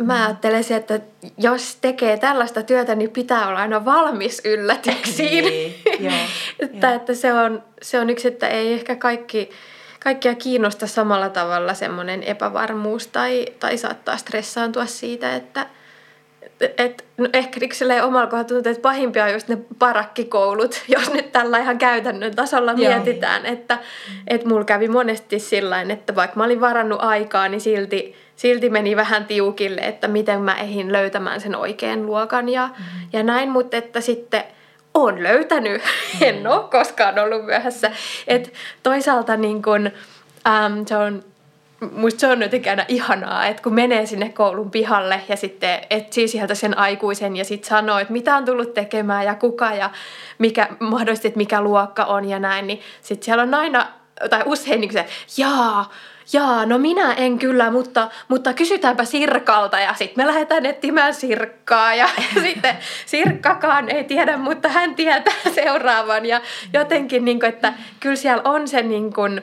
[0.02, 1.00] Mä ajattelisin, että
[1.38, 5.44] jos tekee tällaista työtä, niin pitää olla aina valmis yllätyksiin.
[5.44, 6.14] Niin, joo,
[6.58, 6.96] että, joo.
[6.96, 9.50] että se, on, se on yksi, että ei ehkä kaikki,
[10.04, 15.66] kaikkia kiinnosta samalla tavalla semmoinen epävarmuus tai, tai saattaa stressaantua siitä, että
[16.78, 21.12] et, no ehkä niin silleen omalla kohdalla tuntuu, että pahimpia on just ne parakkikoulut, jos
[21.12, 22.92] nyt tällä ihan käytännön tasolla Joo.
[22.92, 23.78] mietitään, että
[24.28, 28.96] et mulla kävi monesti sillä että vaikka mä olin varannut aikaa, niin silti, silti meni
[28.96, 33.08] vähän tiukille, että miten mä ehdin löytämään sen oikean luokan ja, mm.
[33.12, 34.44] ja näin, mutta että sitten
[34.94, 36.26] on löytänyt, mm.
[36.26, 37.90] en ole koskaan ollut myöhässä.
[38.26, 38.52] Et
[38.82, 39.90] toisaalta niin kun,
[40.46, 41.24] äm, se on
[41.92, 46.28] Musta se on jotenkin aina ihanaa, että kun menee sinne koulun pihalle ja sitten etsii
[46.28, 49.90] sieltä sen aikuisen ja sitten sanoo, että mitä on tullut tekemään ja kuka ja
[50.38, 53.86] mikä, mahdollisesti, että mikä luokka on ja näin, niin sitten siellä on aina,
[54.30, 55.90] tai usein niin se, jaa,
[56.32, 61.94] jaa, no minä en kyllä, mutta, mutta kysytäänpä Sirkalta ja sitten me lähdetään etsimään Sirkkaa
[61.94, 62.08] ja
[62.46, 62.76] sitten
[63.06, 66.26] Sirkkakaan ei tiedä, mutta hän tietää seuraavan.
[66.26, 66.40] Ja
[66.72, 69.42] jotenkin, niin kuin, että kyllä siellä on se niin kuin,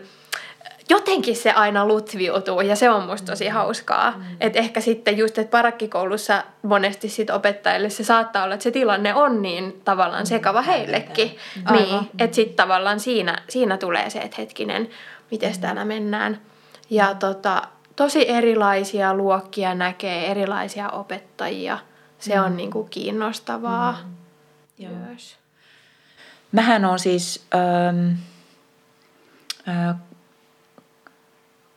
[0.89, 4.11] jotenkin se aina lutviutuu ja se on musta tosi hauskaa.
[4.11, 4.23] Mm.
[4.39, 9.13] Että ehkä sitten just, että parakkikoulussa monesti sit opettajille se saattaa olla, että se tilanne
[9.13, 11.37] on niin tavallaan sekava heillekin.
[11.71, 14.89] Niin, että sitten tavallaan siinä, siinä tulee se, että hetkinen,
[15.31, 16.41] miten täällä mennään.
[16.89, 17.61] Ja tota,
[17.95, 21.77] tosi erilaisia luokkia näkee, erilaisia opettajia.
[22.19, 22.57] Se on mm.
[22.57, 23.97] niinku kiinnostavaa
[24.79, 24.87] mm.
[24.87, 25.37] myös.
[26.51, 28.11] Mähän on siis ähm,
[29.67, 29.95] äh,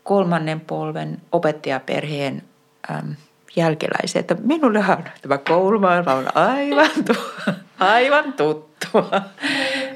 [0.03, 2.43] kolmannen polven opettajaperheen
[2.91, 3.11] ähm,
[3.57, 4.21] jälkeläisiä.
[4.21, 4.85] Että minulle
[5.23, 9.23] tämä koulumaailma on aivan, tu- aivan tuttua.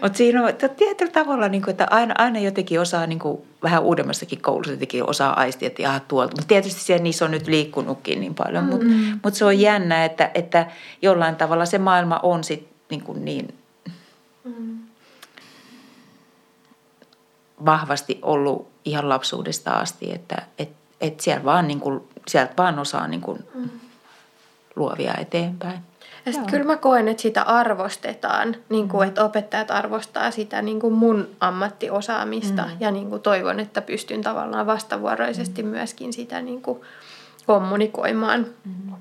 [0.03, 3.43] Mutta siinä on että tietyllä tavalla, niin kuin, että aina, aina jotenkin osaa niin kuin,
[3.63, 6.33] vähän uudemmassakin koulussa jotenkin osaa aistia, että jaha tuolta.
[6.33, 8.65] Mutta tietysti siellä niissä on nyt liikkunutkin niin paljon.
[8.65, 9.21] Mutta mm.
[9.25, 10.67] mut se on jännä, että, että
[11.03, 13.55] jollain tavalla se maailma on sit niin, kuin niin
[14.45, 14.79] mm.
[17.65, 20.71] Vahvasti ollut ihan lapsuudesta asti, että et,
[21.01, 23.69] et siellä vaan niin kuin, sieltä vaan osaa niin kuin, mm.
[24.77, 25.79] luovia eteenpäin.
[26.27, 29.09] Ja sitten kyllä mä koen, että sitä arvostetaan, niin kuin, mm.
[29.09, 32.77] että opettajat arvostaa sitä niin kuin mun ammattiosaamista mm.
[32.81, 35.69] ja niin kuin toivon, että pystyn tavallaan vastavuoroisesti mm.
[35.69, 36.81] myöskin sitä niin kuin
[37.47, 38.95] kommunikoimaan, mm.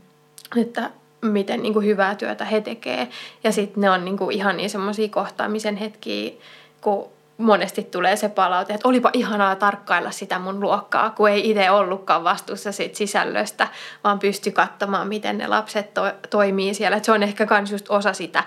[0.62, 0.90] että
[1.22, 3.10] miten niin kuin hyvää työtä he tekee.
[3.44, 6.32] Ja sitten ne on niin kuin ihan niin semmoisia kohtaamisen hetkiä,
[6.82, 11.72] kun monesti tulee se palaute, että olipa ihanaa tarkkailla sitä mun luokkaa, kun ei itse
[11.72, 13.68] ollutkaan vastuussa siitä sisällöstä,
[14.04, 16.98] vaan pysty katsomaan, miten ne lapset to- toimii siellä.
[16.98, 18.44] Et se on ehkä myös just osa sitä,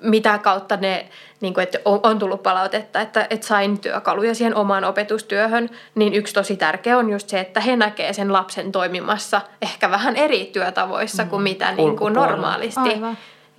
[0.00, 1.08] mitä kautta ne,
[1.40, 6.34] niin kuin, että on tullut palautetta, että, että sain työkaluja siihen omaan opetustyöhön, niin yksi
[6.34, 11.24] tosi tärkeä on just se, että he näkee sen lapsen toimimassa ehkä vähän eri työtavoissa
[11.24, 11.42] kuin mm.
[11.42, 12.80] mitä niin kuin normaalisti.
[12.80, 13.18] Aivan.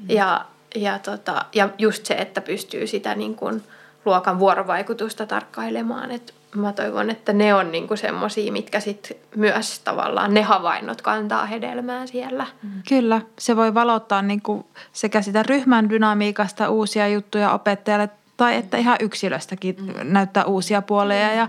[0.10, 0.46] Ja,
[0.76, 3.64] ja, tota, ja just se, että pystyy sitä niin kuin–
[4.06, 6.12] luokan vuorovaikutusta tarkkailemaan.
[6.12, 11.46] Et mä toivon, että ne on niinku semmoisia, mitkä sit myös tavallaan ne havainnot kantaa
[11.46, 12.48] hedelmää siellä.
[12.90, 18.98] Kyllä, se voi valottaa niinku sekä sitä ryhmän dynamiikasta uusia juttuja opettajalle tai että ihan
[19.00, 19.94] yksilöstäkin mm.
[20.04, 21.48] näyttää uusia puolia ja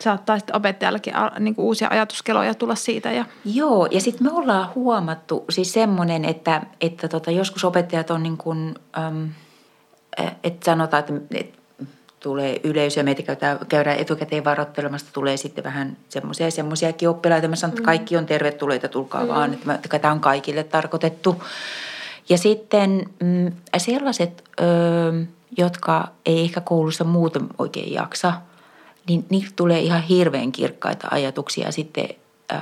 [0.00, 3.12] saattaa sitten opettajallekin niin kuin uusia ajatuskeloja tulla siitä.
[3.12, 3.24] Ja.
[3.44, 8.36] Joo, ja sitten me ollaan huomattu siis semmoinen, että, että tota, joskus opettajat on niin
[8.36, 9.28] kuin, äm,
[10.44, 11.58] että sanotaan, että, että
[12.22, 17.48] tulee yleisöä, meitä käydään, käydään etukäteen varoittelemasta, tulee sitten vähän semmoisia semmoisiakin oppilaita.
[17.48, 17.84] Mä sanon, että mm.
[17.84, 19.28] kaikki on tervetulleita, tulkaa mm.
[19.28, 21.42] vaan, että tämä on kaikille tarkoitettu.
[22.28, 24.64] Ja sitten mm, sellaiset, ö,
[25.58, 28.32] jotka ei ehkä koulussa muuten oikein jaksa,
[29.08, 32.08] niin niiltä tulee ihan hirveän kirkkaita ajatuksia sitten
[32.52, 32.56] ö,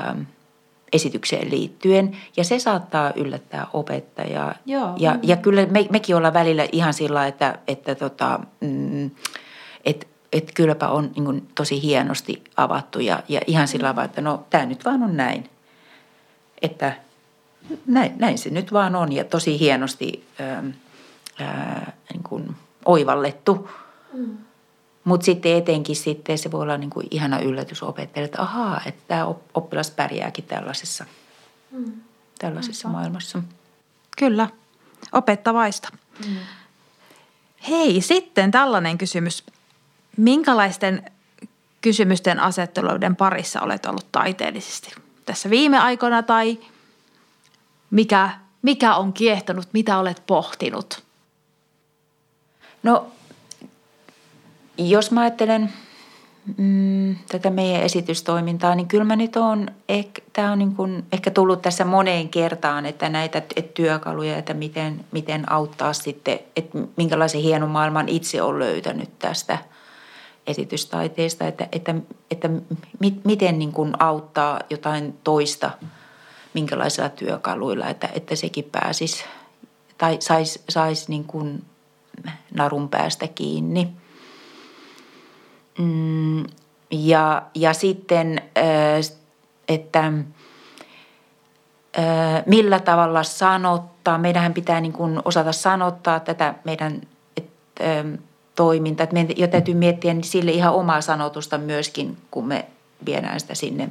[0.92, 2.16] esitykseen liittyen.
[2.36, 4.54] Ja se saattaa yllättää opettajaa.
[4.66, 4.92] Joo.
[4.96, 9.10] Ja, ja kyllä me, mekin ollaan välillä ihan sillä, että, että tota, mm,
[9.84, 14.20] että et kylläpä on niin kuin, tosi hienosti avattu ja, ja ihan sillä tavalla, että
[14.20, 15.50] no tämä nyt vaan on näin.
[16.62, 16.92] Että
[17.86, 20.64] näin, näin se nyt vaan on ja tosi hienosti ää,
[21.40, 23.70] ää, niin kuin oivallettu.
[24.12, 24.38] Mm.
[25.04, 29.02] Mutta sitten etenkin sitten se voi olla niin kuin ihana yllätys opettajalle, että ahaa, että
[29.08, 31.04] tämä oppilas pärjääkin tällaisessa,
[31.70, 31.92] mm.
[32.38, 33.00] tällaisessa Aivan.
[33.00, 33.42] maailmassa.
[34.18, 34.48] Kyllä,
[35.12, 35.88] opettavaista.
[36.26, 36.36] Mm.
[37.68, 39.44] Hei, sitten tällainen kysymys.
[40.16, 41.10] Minkälaisten
[41.80, 44.94] kysymysten asetteluiden parissa olet ollut taiteellisesti
[45.26, 46.58] tässä viime aikoina tai
[47.90, 48.30] mikä,
[48.62, 51.02] mikä on kiehtonut, mitä olet pohtinut?
[52.82, 53.06] No,
[54.78, 55.72] jos mä ajattelen
[56.56, 59.68] mm, tätä meidän esitystoimintaa, niin kyllä mä nyt on,
[60.32, 65.04] tämä on niin kuin, ehkä tullut tässä moneen kertaan, että näitä että työkaluja, että miten,
[65.12, 69.58] miten auttaa sitten, että minkälaisen hienon maailman itse on löytänyt tästä
[70.50, 71.94] esitystaiteesta, että, että,
[72.30, 72.50] että
[72.98, 75.70] mit, miten niin kuin auttaa jotain toista
[76.54, 79.24] minkälaisilla työkaluilla, että, että sekin pääsisi
[79.98, 81.64] tai saisi sais niin
[82.54, 83.88] narun päästä kiinni–
[85.80, 86.44] Mm,
[86.90, 88.42] ja, ja sitten,
[89.68, 90.12] että
[92.46, 94.18] millä tavalla sanottaa.
[94.18, 97.00] Meidän pitää niin kuin osata sanottaa tätä meidän
[98.60, 99.04] toimintaa.
[99.04, 102.66] Että meidän jo täytyy miettiä niin sille ihan omaa sanotusta myöskin, kun me
[103.06, 103.90] viedään sitä sinne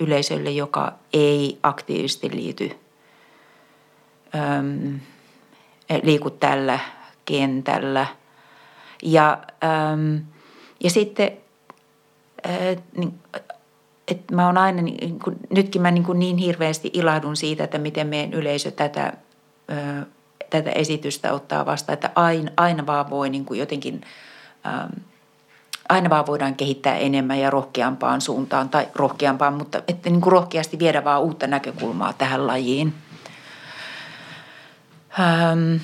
[0.00, 2.70] yleisölle, joka ei aktiivisesti liity,
[6.02, 6.78] liiku tällä
[7.24, 8.06] kentällä–
[9.02, 10.16] ja, ähm,
[10.84, 11.32] ja sitten
[12.96, 13.14] niin,
[14.08, 17.78] että mä oon aina, niin kun, nytkin mä niin, kuin niin hirveästi ilahdun siitä, että
[17.78, 19.12] miten meidän yleisö tätä,
[20.50, 24.00] tätä esitystä ottaa vastaan, että aina, aina vaan voi niin kuin jotenkin,
[25.88, 30.78] aina vaan voidaan kehittää enemmän ja rohkeampaan suuntaan tai rohkeampaan, mutta että niin kuin rohkeasti
[30.78, 32.94] viedä vaan uutta näkökulmaa tähän lajiin.
[35.20, 35.76] Ähm,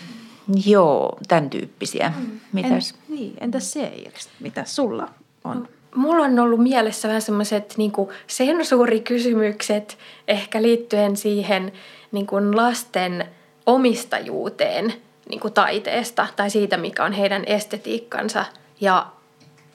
[0.64, 2.12] joo, tämän tyyppisiä.
[2.18, 2.40] Mm.
[2.52, 2.90] Mitäs?
[2.90, 5.09] En, niin, entäs se Iris, mitä sulla
[5.44, 5.68] on?
[5.94, 7.93] Mulla on ollut mielessä vähän semmoiset niin
[8.26, 9.98] sensuurikysymykset
[10.28, 11.72] ehkä liittyen siihen
[12.12, 13.26] niin kuin lasten
[13.66, 14.94] omistajuuteen
[15.28, 18.44] niin kuin taiteesta tai siitä, mikä on heidän estetiikkansa
[18.80, 19.06] ja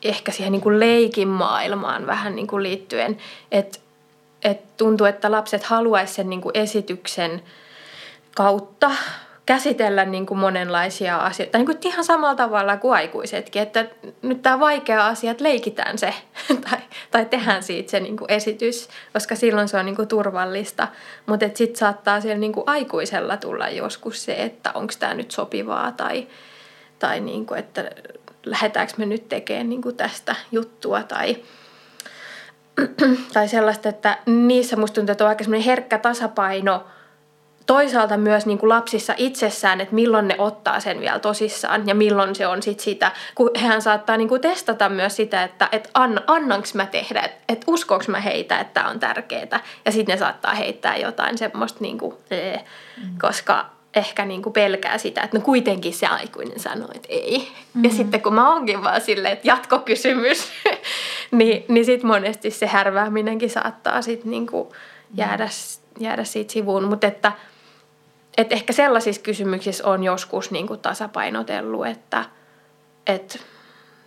[0.03, 3.18] ehkä siihen niin kuin leikin maailmaan vähän niin kuin liittyen,
[3.51, 3.80] että
[4.43, 7.43] et tuntuu, että lapset haluaisivat sen niin kuin esityksen
[8.35, 8.91] kautta
[9.48, 13.86] käsitellä niin kuin monenlaisia asioita, niin kuin ihan samalla tavalla kuin aikuisetkin, että
[14.22, 16.14] nyt tämä vaikea asia, että leikitään se
[16.69, 16.80] tai,
[17.11, 20.88] tai tehdään siitä se niin kuin esitys, koska silloin se on niin kuin turvallista,
[21.26, 25.91] mutta sitten saattaa siellä niin kuin aikuisella tulla joskus se, että onko tämä nyt sopivaa
[25.91, 26.28] tai,
[26.99, 27.91] tai niin kuin, että
[28.45, 31.38] lähdetäänkö me nyt tekemään niin kuin tästä juttua tai,
[33.34, 36.84] tai sellaista, että niissä musta tuntuu, että on aika herkkä tasapaino–
[37.68, 42.35] toisaalta myös niin kuin lapsissa itsessään, että milloin ne ottaa sen vielä tosissaan ja milloin
[42.35, 46.19] se on sit sitä, kun hän saattaa niin kuin testata myös sitä, että, että ann,
[46.27, 50.19] annanko mä tehdä, että, että uskoinko mä heitä, että tämä on tärkeää ja sitten ne
[50.19, 52.65] saattaa heittää jotain semmoista, niin kuin, ee,
[52.98, 53.18] mm.
[53.22, 53.65] koska
[53.95, 57.38] ehkä niin kuin pelkää sitä, että no kuitenkin se aikuinen sanoo, että ei.
[57.39, 57.84] Mm-hmm.
[57.84, 60.52] Ja sitten kun mä oonkin vaan silleen, että jatkokysymys,
[61.31, 64.69] niin, niin sitten monesti se härvääminenkin saattaa sitten niin kuin
[65.15, 65.49] jäädä,
[65.99, 66.84] jäädä siitä sivuun.
[66.84, 67.31] Mutta että–
[68.38, 72.26] et ehkä sellaisissa kysymyksissä on joskus niin kuin tasapainotellut, että,
[73.07, 73.39] että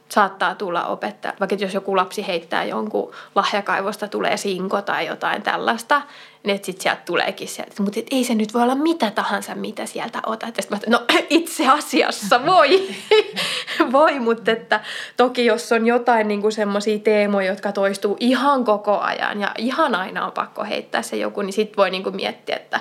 [0.09, 6.02] saattaa tulla opettaja, vaikka jos joku lapsi heittää jonkun lahjakaivosta, tulee sinko tai jotain tällaista,
[6.44, 9.86] niin että sitten sieltä tuleekin sieltä, mutta ei se nyt voi olla mitä tahansa, mitä
[9.86, 10.57] sieltä otat.
[10.57, 12.89] Ja mä no itse asiassa voi,
[13.93, 14.81] voi, mutta että
[15.16, 20.27] toki jos on jotain niin semmoisia teemoja, jotka toistuu ihan koko ajan ja ihan aina
[20.27, 22.81] on pakko heittää se joku, niin sitten voi niin kuin miettiä, että,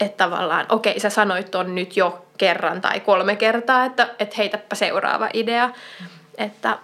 [0.00, 4.74] että tavallaan, okei, sä sanoit ton nyt jo kerran tai kolme kertaa, että, että heitäpä
[4.74, 5.66] seuraava idea.
[5.66, 6.06] Mm.
[6.38, 6.78] Että,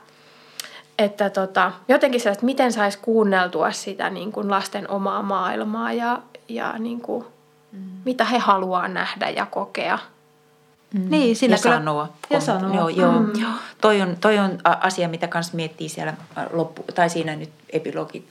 [0.98, 6.18] että tota, jotenkin se, että miten saisi kuunneltua sitä niin kuin lasten omaa maailmaa ja,
[6.48, 7.24] ja niin kuin,
[7.72, 7.80] mm.
[8.04, 9.98] mitä he haluaa nähdä ja kokea.
[10.94, 11.10] Mm.
[11.10, 12.08] Niin, sillä ja kyllä, sanoa.
[12.30, 12.74] Ja sanoa.
[12.74, 13.12] Joo, joo.
[13.12, 13.40] Mm.
[13.40, 13.50] joo.
[13.80, 16.14] Toi, on, toi on asia, mitä kans miettii siellä
[16.52, 18.24] loppu, tai siinä nyt epilogit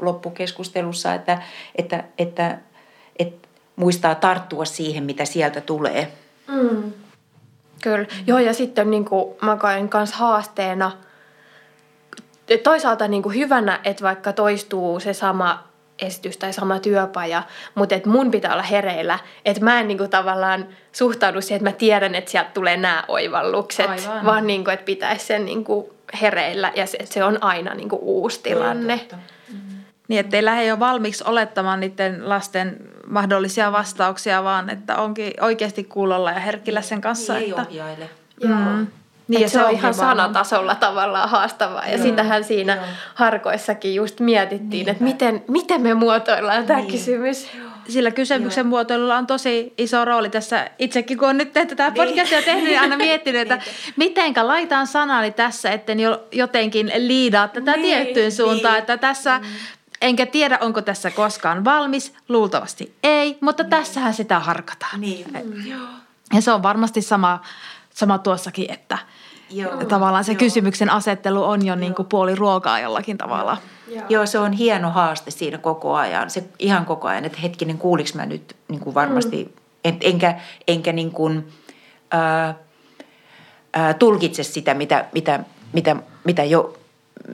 [0.00, 1.42] loppukeskustelussa, että,
[1.76, 2.58] että, että
[3.76, 6.12] muistaa tarttua siihen, mitä sieltä tulee.
[6.48, 6.92] Mm.
[7.82, 8.04] Kyllä.
[8.04, 8.24] Mm.
[8.26, 10.92] Joo, ja sitten niin kuin mä koen kanssa haasteena,
[12.62, 17.42] toisaalta niin kuin hyvänä, että vaikka toistuu se sama esitys tai sama työpaja,
[17.74, 21.70] mutta että mun pitää olla hereillä, että mä en niin kuin tavallaan suhtaudu siihen, että
[21.70, 24.26] mä tiedän, että sieltä tulee nämä oivallukset, Aivan.
[24.26, 25.86] vaan niin kuin, että pitäisi sen niin kuin
[26.20, 28.98] hereillä ja se, se on aina niin kuin uusi tilanne.
[28.98, 29.16] Totta.
[30.12, 32.76] Niin, ettei lähde jo valmiiksi olettamaan niiden lasten
[33.06, 37.34] mahdollisia vastauksia, vaan että onkin oikeasti kuulolla ja herkillä sen kanssa.
[37.34, 37.62] Niin, että...
[37.62, 38.10] ohjaile.
[38.44, 38.86] Mm.
[39.28, 41.86] Niin, ja se, se on ihan sanatasolla tavallaan haastavaa.
[41.86, 42.02] Ja Joo.
[42.02, 42.84] sitähän siinä Joo.
[43.14, 44.90] harkoissakin just mietittiin, Niinpä.
[44.90, 46.90] että miten, miten me muotoillaan tämä niin.
[46.90, 47.48] kysymys.
[47.88, 48.68] Sillä kysymyksen Joo.
[48.68, 50.70] muotoilulla on tosi iso rooli tässä.
[50.78, 52.08] Itsekin kun on nyt tehty tätä niin.
[52.08, 53.60] podcastia tehnyt, niin aina miettinyt, että
[53.96, 58.74] mitenkä laitan sanani tässä, etten jo, jotenkin liidaa tätä niin, tiettyyn suuntaan.
[58.74, 58.80] Niin.
[58.80, 59.44] Että tässä mm
[60.02, 62.14] Enkä tiedä, onko tässä koskaan valmis.
[62.28, 63.70] Luultavasti ei, mutta niin.
[63.70, 65.00] tässähän sitä harkataan.
[65.00, 65.26] Niin.
[65.44, 65.70] Mm.
[66.34, 67.40] Ja se on varmasti sama,
[67.94, 68.98] sama tuossakin, että
[69.50, 69.84] Joo.
[69.84, 70.38] tavallaan se Joo.
[70.38, 73.56] kysymyksen asettelu on jo niin kuin puoli ruokaa jollakin tavalla.
[73.88, 74.04] Joo.
[74.08, 76.30] Joo, se on hieno haaste siinä koko ajan.
[76.30, 79.50] Se ihan koko ajan, että hetkinen, kuuliks mä nyt niin kuin varmasti, mm.
[79.84, 81.52] en, enkä, enkä niin kuin,
[82.10, 82.54] ää,
[83.74, 85.40] ää, tulkitse sitä, mitä, mitä,
[85.72, 86.78] mitä, mitä jo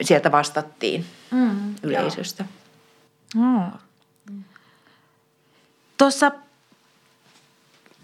[0.01, 1.75] sieltä vastattiin mm.
[1.83, 2.43] yleisöstä.
[2.43, 2.58] Joo.
[3.35, 3.71] Mm.
[5.97, 6.31] Tuossa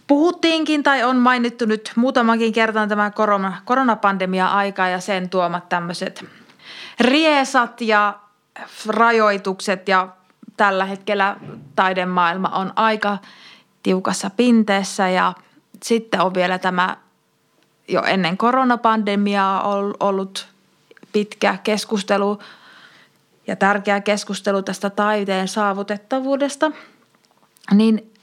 [0.08, 6.26] puhuttiinkin tai on mainittu nyt muutamankin kertaan tämä korona, koronapandemia-aika ja sen tuomat tämmöiset
[7.00, 8.20] riesat ja
[8.88, 10.08] rajoitukset ja
[10.58, 11.36] tällä hetkellä
[11.76, 13.18] taidemaailma on aika
[13.84, 15.34] tiukassa pinteessä ja
[15.84, 16.98] sitten on vielä tämä
[17.88, 19.64] jo ennen koronapandemiaa
[20.00, 20.48] ollut
[21.12, 22.40] pitkä keskustelu
[23.48, 26.72] ja tärkeä keskustelu tästä taiteen saavutettavuudesta,
[27.72, 28.14] niin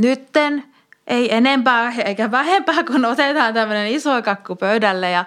[0.00, 0.64] nytten
[1.06, 5.24] ei enempää eikä vähempää, kun otetaan tämmöinen iso kakku pöydälle ja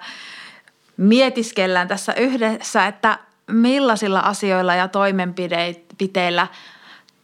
[0.96, 3.18] mietiskellään tässä yhdessä, että
[3.50, 6.46] millaisilla asioilla ja toimenpiteillä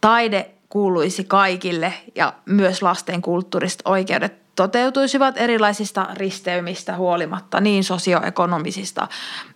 [0.01, 9.07] taide kuuluisi kaikille ja myös lasten kulttuuriset oikeudet toteutuisivat erilaisista risteymistä huolimatta, niin sosioekonomisista,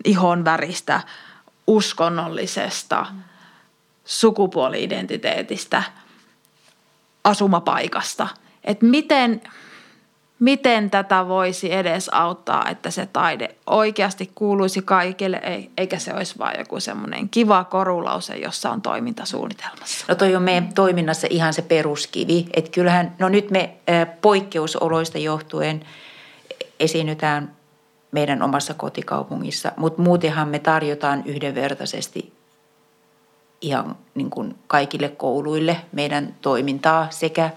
[0.05, 1.01] ihonväristä,
[1.67, 3.05] uskonnollisesta,
[4.05, 5.83] sukupuoli-identiteetistä,
[7.23, 8.27] asumapaikasta.
[8.63, 9.41] Että miten,
[10.39, 15.41] miten tätä voisi edes auttaa, että se taide oikeasti kuuluisi kaikille,
[15.77, 20.05] eikä se olisi vain joku semmoinen kiva korulause, jossa on toimintasuunnitelmassa.
[20.07, 23.77] No toi on meidän toiminnassa ihan se peruskivi, että kyllähän, no nyt me
[24.21, 25.85] poikkeusoloista johtuen
[26.79, 27.55] esiinnytään
[28.11, 32.33] meidän omassa kotikaupungissa, mutta muutenhan me tarjotaan yhdenvertaisesti
[33.61, 37.49] ihan niin kuin kaikille kouluille meidän toimintaa sekä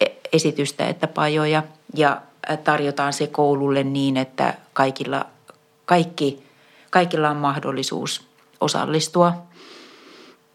[0.00, 1.62] e-, esitystä että pajoja–
[1.96, 2.22] ja
[2.64, 5.26] tarjotaan se koululle niin, että kaikilla,
[5.84, 6.42] kaikki,
[6.90, 8.26] kaikilla on mahdollisuus
[8.60, 9.32] osallistua.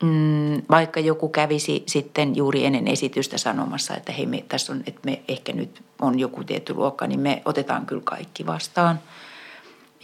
[0.03, 5.01] Mm, vaikka joku kävisi sitten juuri ennen esitystä sanomassa, että hei, me, tässä on, että
[5.05, 8.99] me ehkä nyt on joku tietty luokka, niin me otetaan kyllä kaikki vastaan.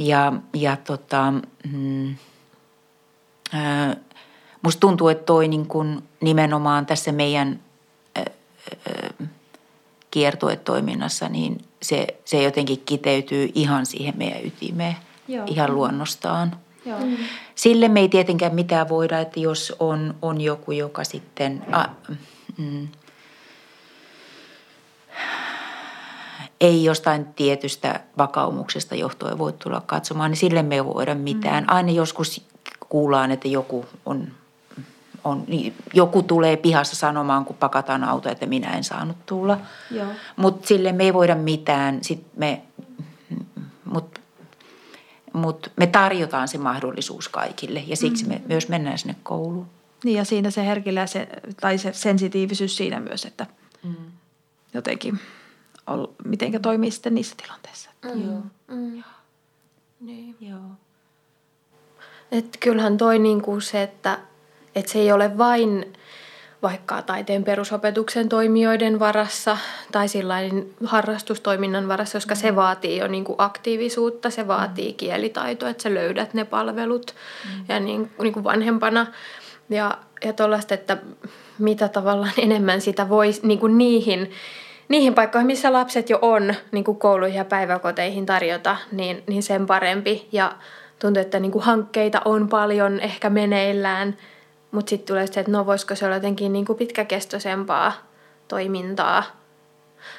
[0.07, 1.33] Ja, ja tota,
[1.71, 2.15] mm,
[3.53, 3.95] ää,
[4.61, 7.59] musta tuntuu, että toi niin kun nimenomaan tässä meidän
[8.15, 8.25] ää,
[10.11, 14.95] kiertuetoiminnassa, niin se, se jotenkin kiteytyy ihan siihen meidän ytimeen,
[15.27, 15.45] Joo.
[15.49, 16.55] ihan luonnostaan.
[16.85, 16.99] Joo.
[16.99, 17.17] Mm.
[17.55, 21.85] Sille me ei tietenkään mitään voida, että jos on, on joku, joka sitten a,
[22.57, 22.87] mm,
[26.61, 31.63] ei jostain tietystä vakaumuksesta johtuen voi tulla katsomaan, niin sille me ei voida mitään.
[31.63, 31.75] Mm.
[31.75, 32.45] Aina joskus
[32.89, 34.27] kuullaan, että joku on
[35.23, 39.57] on, niin joku tulee pihassa sanomaan, kun pakataan auto, että minä en saanut tulla.
[40.35, 42.03] Mutta sille me ei voida mitään.
[42.03, 42.61] Sit me,
[43.85, 44.19] mut,
[45.33, 48.41] mut me tarjotaan se mahdollisuus kaikille ja siksi me mm.
[48.47, 49.67] myös mennään sinne kouluun.
[50.03, 51.27] Niin ja siinä se herkillä se,
[51.61, 53.47] tai se sensitiivisyys siinä myös, että
[53.83, 53.95] mm.
[54.73, 55.19] jotenkin
[55.87, 57.89] ol, mitenkä toimii sitten niissä tilanteissa.
[58.05, 58.25] Mm.
[58.25, 58.41] Joo.
[58.67, 59.03] Mm.
[59.99, 60.35] Niin.
[60.41, 60.59] Joo.
[62.31, 64.19] Et kyllähän toi niinku se, että
[64.75, 65.93] että se ei ole vain
[66.61, 69.57] vaikka taiteen perusopetuksen toimijoiden varassa
[69.91, 72.55] tai sillain harrastustoiminnan varassa, koska se mm.
[72.55, 74.95] vaatii jo niin kuin aktiivisuutta, se vaatii mm.
[74.97, 77.65] kielitaitoa, että sä löydät ne palvelut mm.
[77.69, 79.07] ja niin, niin kuin vanhempana.
[79.69, 80.97] Ja, ja tuollaista, että
[81.59, 84.31] mitä tavallaan enemmän sitä voi niin kuin niihin,
[84.91, 89.67] niihin paikkoihin, missä lapset jo on niin kuin kouluihin ja päiväkoteihin tarjota, niin, niin sen
[89.67, 90.27] parempi.
[90.31, 90.55] Ja
[90.99, 94.17] tuntuu, että niin kuin hankkeita on paljon ehkä meneillään–
[94.71, 97.93] mutta sitten tulee se, että no voisiko se olla jotenkin niin kuin pitkäkestoisempaa
[98.47, 99.23] toimintaa.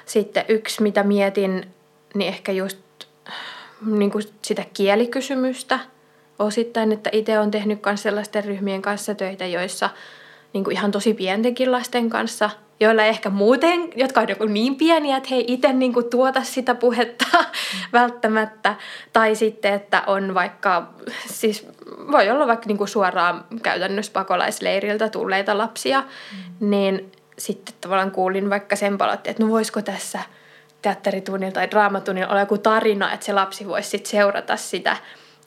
[0.07, 1.67] Sitten yksi, mitä mietin,
[2.15, 2.79] niin ehkä just
[3.87, 5.79] niin kuin sitä kielikysymystä
[6.39, 9.91] osittain, että itse olen tehnyt myös sellaisten ryhmien kanssa töitä, joissa
[10.53, 12.51] niin kuin ihan tosi pientenkin lasten kanssa–
[12.83, 16.43] joilla ehkä muuten, jotka on joku niin pieniä, että he ei itse niin kuin tuota
[16.43, 17.27] sitä puhetta
[17.93, 18.75] välttämättä.
[19.13, 20.93] Tai sitten, että on vaikka,
[21.27, 21.69] siis
[22.13, 26.71] voi olla vaikka niin kuin suoraan käytännössä pakolaisleiriltä tulleita lapsia, mm.
[26.71, 30.21] niin sitten tavallaan kuulin vaikka sen palautteen, että no voisiko tässä
[30.83, 34.97] teatteritunnilla tai draamatunnilla olla joku tarina, että se lapsi voisi sitten seurata sitä.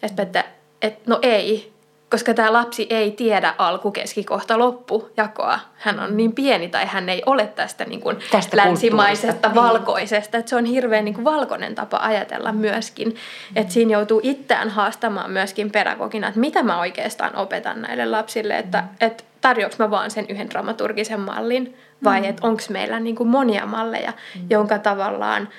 [0.04, 0.44] Että, että,
[0.82, 1.75] että no ei,
[2.16, 5.60] koska tämä lapsi ei tiedä alku, keski, kohta, loppu jakoa.
[5.76, 9.56] Hän on niin pieni tai hän ei ole tästä, niin kuin tästä länsimaisesta niin.
[9.56, 10.38] valkoisesta.
[10.38, 13.08] Että se on hirveän niin kuin valkoinen tapa ajatella myöskin.
[13.08, 13.16] Mm.
[13.56, 18.58] Että siinä joutuu itseään haastamaan myöskin pedagogina, että mitä mä oikeastaan opetan näille lapsille.
[18.58, 18.88] Että, mm.
[19.08, 22.30] että tarjoaks mä vaan sen yhden dramaturgisen mallin vai mm.
[22.30, 24.42] että onko meillä niin kuin monia malleja, mm.
[24.50, 25.50] jonka tavallaan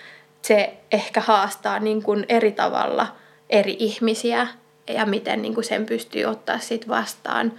[0.43, 3.07] se ehkä haastaa niin kuin eri tavalla
[3.51, 4.47] eri ihmisiä–
[4.89, 7.53] ja miten niin kuin sen pystyy ottaa sit vastaan.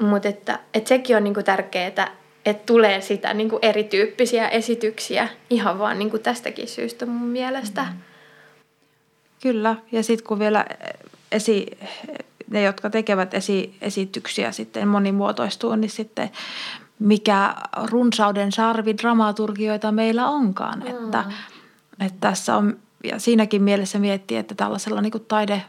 [0.00, 1.86] Mutta että, että sekin on niin kuin tärkeää,
[2.46, 7.82] että tulee sitä niin kuin erityyppisiä esityksiä ihan vaan niin kuin tästäkin syystä mun mielestä.
[7.82, 7.98] Mm.
[9.42, 10.66] Kyllä, ja sitten kun vielä
[11.32, 11.66] esi,
[12.50, 16.30] ne, jotka tekevät esi, esityksiä sitten monimuotoistuu, niin sitten
[16.98, 20.78] mikä runsauden sarvi dramaturgioita meillä onkaan.
[20.78, 20.86] Mm.
[20.86, 21.24] Että,
[22.00, 25.62] että tässä on, ja siinäkin mielessä miettii, että tällaisella niin kuin taide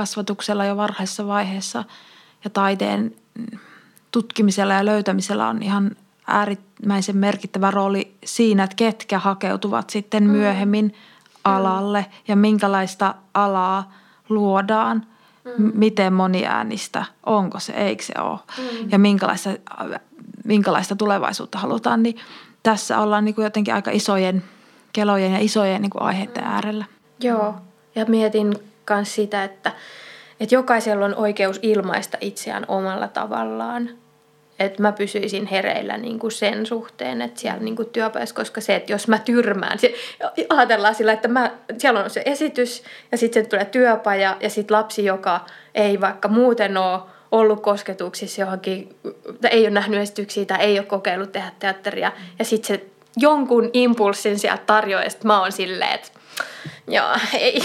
[0.00, 1.84] kasvatuksella jo varhaisessa vaiheessa
[2.44, 3.14] ja taiteen
[4.10, 5.90] tutkimisella ja löytämisellä on ihan
[6.26, 10.30] äärimmäisen merkittävä rooli siinä, että ketkä hakeutuvat sitten mm.
[10.30, 10.92] myöhemmin mm.
[11.44, 13.92] alalle ja minkälaista alaa
[14.28, 15.06] luodaan,
[15.58, 15.72] mm.
[15.74, 18.90] miten moniäänistä, onko se, eikö se ole mm.
[18.90, 19.50] ja minkälaista,
[20.44, 22.16] minkälaista tulevaisuutta halutaan, niin
[22.62, 24.44] tässä ollaan niin kuin jotenkin aika isojen
[24.92, 26.84] kelojen ja isojen niin kuin aiheiden äärellä.
[27.20, 27.54] Joo,
[27.94, 29.72] ja mietin myös sitä, että,
[30.40, 33.90] että jokaisella on oikeus ilmaista itseään omalla tavallaan.
[34.58, 38.92] Että mä pysyisin hereillä niin kuin sen suhteen, että siellä niin työpajassa, koska se, että
[38.92, 39.94] jos mä tyrmään, se,
[40.48, 42.82] ajatellaan sillä, että mä, siellä on se esitys
[43.12, 45.40] ja sitten tulee työpaja ja sitten lapsi, joka
[45.74, 47.00] ei vaikka muuten ole
[47.32, 48.96] ollut kosketuksissa johonkin,
[49.40, 52.12] tai ei ole nähnyt esityksiä tai ei ole kokeillut tehdä teatteria.
[52.38, 52.84] Ja sitten se
[53.16, 56.08] jonkun impulssin sieltä tarjoaa, ja mä oon silleen, että
[56.88, 57.60] joo, ei.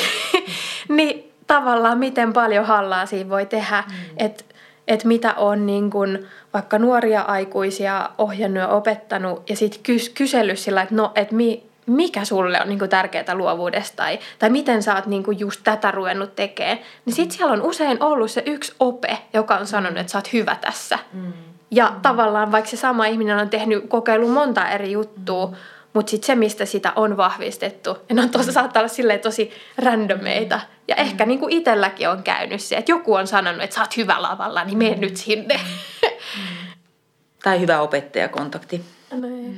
[0.89, 3.93] niin tavallaan miten paljon hallaa siinä voi tehdä, mm.
[4.17, 4.43] että
[4.87, 6.19] et mitä on niin kun
[6.53, 11.63] vaikka nuoria aikuisia ohjannut ja opettanut ja sitten kys- kysellyt sillä, että no, et mi,
[11.85, 16.35] mikä sulle on niin tärkeää luovuudesta tai, tai miten sä oot niin just tätä ruvennut
[16.35, 20.17] tekemään, niin sitten siellä on usein ollut se yksi ope, joka on sanonut, että sä
[20.17, 20.99] oot hyvä tässä.
[21.13, 21.33] Mm.
[21.71, 22.01] Ja mm.
[22.01, 25.55] tavallaan vaikka se sama ihminen on tehnyt kokeilu monta eri juttua, mm.
[25.95, 29.51] Mutta sitten se, mistä sitä on vahvistettu, ja ne on tosi, saattaa olla silleen tosi
[29.77, 30.59] randomeita.
[30.87, 31.01] Ja mm.
[31.01, 34.21] ehkä niin kuin itselläkin on käynyt se, että joku on sanonut, että sä oot hyvä
[34.21, 35.01] lavalla, niin mene mm.
[35.01, 35.55] nyt sinne.
[35.57, 36.09] Mm.
[37.43, 38.85] Tai hyvä opettajakontakti.
[39.13, 39.57] Mm.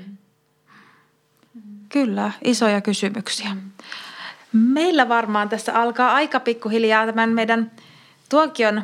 [1.89, 3.49] Kyllä, isoja kysymyksiä.
[4.53, 7.71] Meillä varmaan tässä alkaa aika pikkuhiljaa tämän meidän
[8.29, 8.83] tuokion,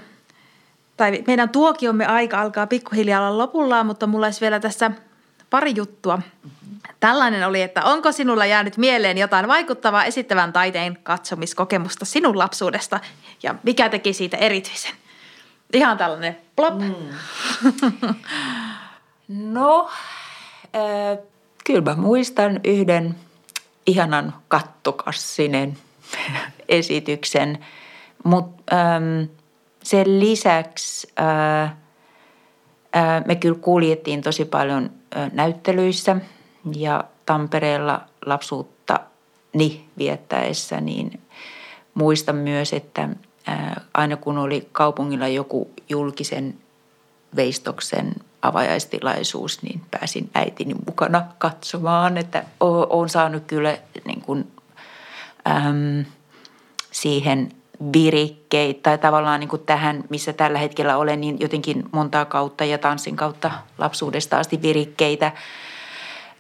[0.98, 4.92] tai meidän tuokiomme aika alkaa pikkuhiljaa olla lopullaan, mutta mulla olisi vielä tässä
[5.54, 6.20] pari juttua.
[7.00, 13.00] Tällainen oli, että onko sinulla jäänyt mieleen jotain vaikuttavaa esittävän taiteen katsomiskokemusta sinun lapsuudesta
[13.44, 14.92] ja mikä teki siitä erityisen?
[15.74, 16.80] Ihan tällainen plop.
[16.80, 16.96] Mm.
[19.28, 19.90] No,
[20.76, 21.18] äh,
[21.66, 23.16] Kyllä mä muistan yhden
[23.86, 25.78] ihanan kattokassinen
[26.70, 27.66] esityksen,
[28.24, 29.30] mutta ähm,
[29.84, 31.74] sen lisäksi äh,
[33.26, 34.90] me kyllä kuljettiin tosi paljon
[35.32, 36.16] näyttelyissä
[36.76, 39.00] ja Tampereella lapsuutta
[39.54, 41.22] ni viettäessä, niin
[41.94, 43.10] muistan myös, että
[43.94, 46.58] aina kun oli kaupungilla joku julkisen
[47.36, 54.52] veistoksen avajaistilaisuus, niin pääsin äitini mukana katsomaan, että olen saanut kyllä niin kuin,
[55.48, 56.06] äm,
[56.92, 57.52] siihen
[57.94, 62.78] virikkeitä tai tavallaan niin kuin tähän, missä tällä hetkellä olen, niin jotenkin montaa kautta ja
[62.78, 65.32] tanssin kautta lapsuudesta asti virikkeitä.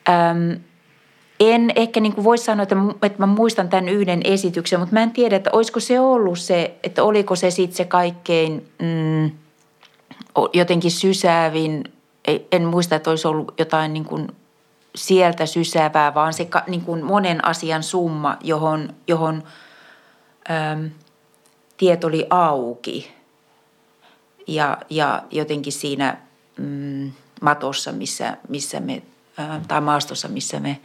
[0.09, 0.59] Äm,
[1.39, 5.03] en ehkä niin kuin voi sanoa, että, että mä muistan tämän yhden esityksen, mutta mä
[5.03, 9.31] en tiedä, että olisiko se ollut se, että oliko se sitten se kaikkein mm,
[10.53, 11.83] jotenkin sysäävin
[12.51, 14.27] en muista, että olisi ollut jotain niin kuin
[14.95, 19.43] sieltä sysäävää, vaan se niin kuin monen asian summa, johon, johon
[21.83, 23.11] tiet oli auki.
[24.47, 26.17] Ja, ja jotenkin siinä
[26.57, 27.11] mm,
[27.41, 29.03] matossa, missä, missä me,
[29.37, 30.81] ää, tai maastossa, missä me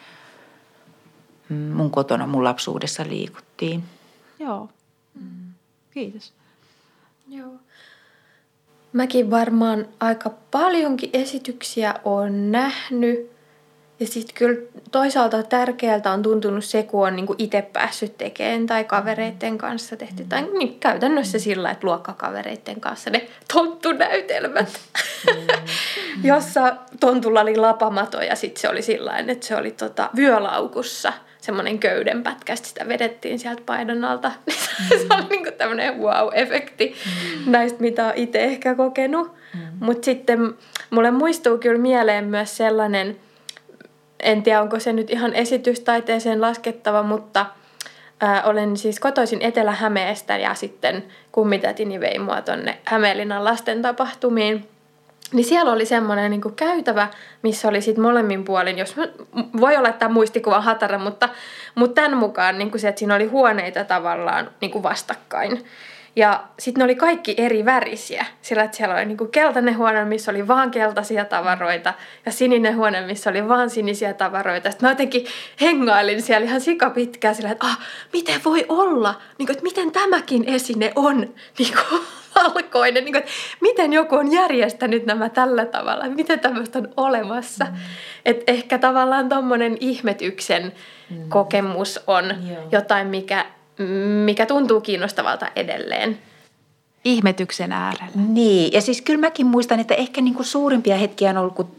[1.48, 3.84] mm, mun kotona mun lapsuudessa liikuttiin.
[4.38, 4.68] Joo,
[5.14, 5.52] mm.
[5.90, 6.32] kiitos.
[7.28, 7.52] Joo.
[8.92, 13.30] Mäkin varmaan aika paljonkin esityksiä on nähnyt.
[14.00, 14.60] Ja sitten kyllä
[14.90, 20.24] toisaalta tärkeältä on tuntunut se, kun on niinku itse päässyt tekemään tai kavereiden kanssa tehty.
[20.28, 24.80] Tai niin käytännössä sillä, että luokkakavereiden kanssa ne tonttunäytelmät,
[25.26, 25.46] mm.
[26.30, 31.12] jossa tontulla oli lapamato ja sitten se oli sillä että se oli tota, vyölaukussa–
[31.48, 34.28] semmoinen köydenpätkä, sitä vedettiin sieltä painon alta.
[34.28, 34.98] Mm.
[34.98, 37.52] se on niin tämmöinen wow-efekti mm.
[37.52, 39.32] näistä, mitä itse ehkä kokenut.
[39.54, 39.60] Mm.
[39.80, 40.54] Mutta sitten
[40.90, 43.16] mulle muistuu kyllä mieleen myös sellainen,
[44.20, 47.46] en tiedä onko se nyt ihan esitystaiteeseen laskettava, mutta
[48.20, 54.64] ää, olen siis kotoisin Etelä-Hämeestä ja sitten kummitätini vei mua tonne Hämeenlinnan lasten tapahtumiin–
[55.32, 57.08] niin siellä oli semmoinen niin käytävä,
[57.42, 58.96] missä oli sitten molemmin puolin, jos
[59.60, 61.28] voi olla, että tämä muistikuva hatara, mutta,
[61.74, 65.64] mutta tämän mukaan niin kuin se, että siinä oli huoneita tavallaan niin kuin vastakkain.
[66.18, 70.30] Ja sitten ne oli kaikki eri värisiä, sillä että siellä oli niinku keltainen huone, missä
[70.30, 71.94] oli vaan keltaisia tavaroita
[72.26, 74.70] ja sininen huone, missä oli vaan sinisiä tavaroita.
[74.70, 75.26] Sitten mä jotenkin
[75.60, 77.78] hengailin siellä ihan sika pitkään sillä, että ah,
[78.12, 81.20] miten voi olla, niinku, että miten tämäkin esine on
[81.58, 82.04] niinku,
[82.34, 83.04] valkoinen.
[83.04, 83.30] Niinku, että
[83.60, 87.64] miten joku on järjestänyt nämä tällä tavalla, miten tämmöistä on olemassa.
[87.64, 87.76] Mm.
[88.24, 90.72] Että ehkä tavallaan tuommoinen ihmetyksen
[91.10, 91.28] mm.
[91.28, 92.62] kokemus on Joo.
[92.72, 93.44] jotain, mikä
[94.24, 96.18] mikä tuntuu kiinnostavalta edelleen.
[97.04, 98.12] Ihmetyksen äärellä.
[98.28, 101.70] Niin, ja siis kyllä mäkin muistan, että ehkä niin kuin suurimpia hetkiä on ollut, kun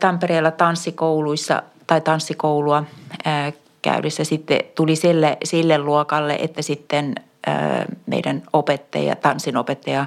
[0.00, 2.84] Tampereella tanssikouluissa tai tanssikoulua
[3.24, 3.52] ää,
[3.82, 7.14] käydessä sitten tuli sille, sille luokalle, että sitten
[7.46, 10.06] ää, meidän opettaja, tanssinopettaja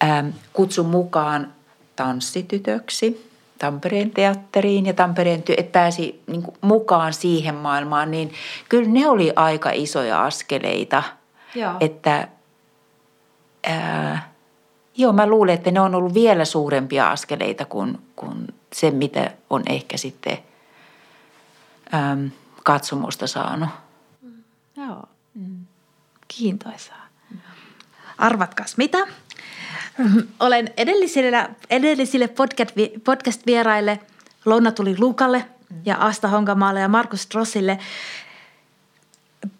[0.00, 1.52] ää, kutsui mukaan
[1.96, 3.25] tanssitytöksi–
[3.58, 8.32] Tampereen teatteriin ja Tampereen, että pääsi niin kuin mukaan siihen maailmaan, niin
[8.68, 11.02] kyllä ne oli aika isoja askeleita.
[11.54, 11.72] Joo.
[11.80, 12.28] Että
[13.66, 14.32] ää,
[14.96, 19.62] joo, mä luulen, että ne on ollut vielä suurempia askeleita kuin, kuin se, mitä on
[19.66, 20.38] ehkä sitten
[21.94, 22.30] äm,
[22.64, 23.68] katsomusta saanut.
[24.76, 25.02] Joo.
[25.34, 25.66] Mm.
[26.28, 27.06] Kiintoisaa.
[28.18, 28.98] Arvatkas mitä?
[30.40, 32.28] Olen edellisille, edellisille
[33.04, 34.00] podcast-vieraille
[34.44, 35.44] Lonna tuli Luukalle
[35.84, 37.78] ja Asta Honkamaalle ja Markus Drossille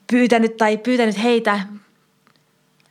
[0.07, 1.61] pyytänyt tai pyytänyt heitä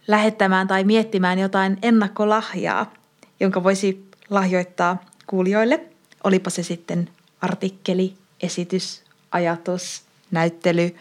[0.08, 2.94] lähettämään tai miettimään jotain ennakkolahjaa,
[3.40, 5.80] jonka voisi lahjoittaa kuulijoille.
[6.24, 7.10] Olipa se sitten
[7.42, 10.02] artikkeli, esitys, ajatus,
[10.32, 10.96] näyttely,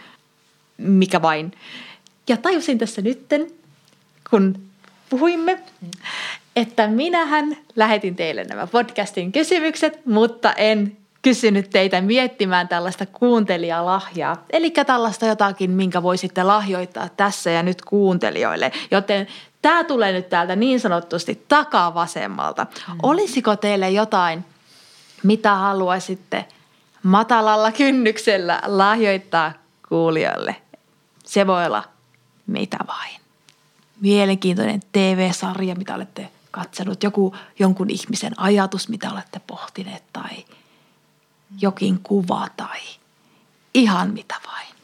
[0.79, 1.53] mikä vain.
[2.29, 3.47] Ja tajusin tässä nytten,
[4.31, 4.74] kun
[5.15, 5.59] puhuimme,
[6.57, 14.45] että minähän lähetin teille nämä podcastin kysymykset, mutta en kysynyt teitä miettimään tällaista kuuntelijalahjaa.
[14.51, 18.73] Eli tällaista jotakin, minkä voisitte lahjoittaa tässä ja nyt kuuntelijoille.
[18.91, 19.27] Joten
[19.63, 22.65] tämä tulee nyt täältä niin sanotusti takavasemmalta.
[22.65, 22.99] Mm.
[23.03, 24.45] Olisiko teille jotain,
[25.23, 26.45] mitä haluaisitte
[27.03, 29.53] matalalla kynnyksellä lahjoittaa
[29.89, 30.57] kuulijoille?
[31.25, 31.85] Se voi olla
[32.47, 33.24] mitä vain.
[34.05, 40.45] Mielenkiintoinen TV-sarja, mitä olette katsellut, joku jonkun ihmisen ajatus, mitä olette pohtineet tai–
[41.61, 42.79] jokin kuva tai
[43.75, 44.75] ihan mitä vain.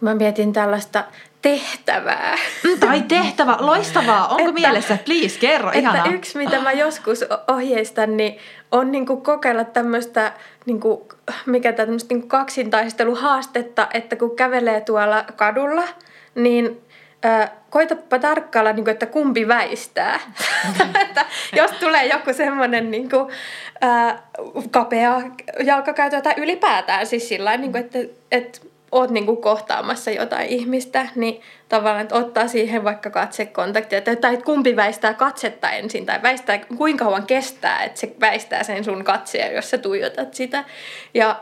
[0.00, 1.04] Mä mietin tällaista
[1.42, 2.36] tehtävää.
[2.80, 4.28] Tai tehtävä, loistavaa.
[4.28, 4.98] Onko että, mielessä?
[5.04, 6.06] Please, kerro, että ihanaa.
[6.06, 8.38] yksi, mitä mä joskus ohjeistan, niin
[8.72, 10.32] on niinku kokeilla tämmöistä,
[10.66, 11.08] niinku,
[11.46, 15.84] mikä tämmöistä niinku kaksintaisteluhaastetta, että kun kävelee tuolla kadulla,
[16.34, 16.80] niin
[17.70, 20.20] koitapa tarkkailla, niin kuin, että kumpi väistää.
[21.02, 23.32] että jos tulee joku semmoinen niin kuin,
[23.80, 24.22] ää,
[24.70, 25.22] kapea
[25.64, 27.98] jalkakäytö tai ylipäätään siis sillä niin kuin, että,
[28.32, 28.60] että
[28.92, 34.44] oot niin kuin kohtaamassa jotain ihmistä, niin tavallaan, että ottaa siihen vaikka katsekontaktia, tai että
[34.44, 39.54] kumpi väistää katsetta ensin, tai väistää, kuinka kauan kestää, että se väistää sen sun katseen,
[39.54, 40.64] jos sä tuijotat sitä.
[41.14, 41.40] Ja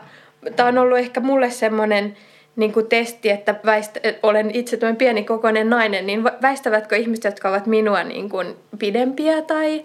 [0.55, 2.17] tämä on ollut ehkä mulle semmoinen,
[2.55, 7.65] niin kuin testi, että väistä, olen itse pieni pienikokoinen nainen, niin väistävätkö ihmiset, jotka ovat
[7.65, 9.83] minua niin kuin pidempiä tai,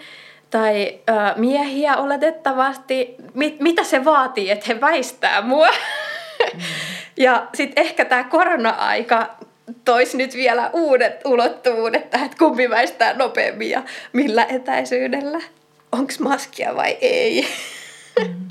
[0.51, 5.69] tai ä, miehiä oletettavasti, mit, mitä se vaatii, että he väistää mua.
[5.69, 6.61] Mm.
[7.25, 9.37] ja sitten ehkä tämä korona-aika
[9.85, 13.83] toisi nyt vielä uudet ulottuvuudet tähän, että kumpi väistää nopeammin ja
[14.13, 15.41] millä etäisyydellä.
[15.93, 17.47] Onko maskia vai ei?
[18.21, 18.51] Mm.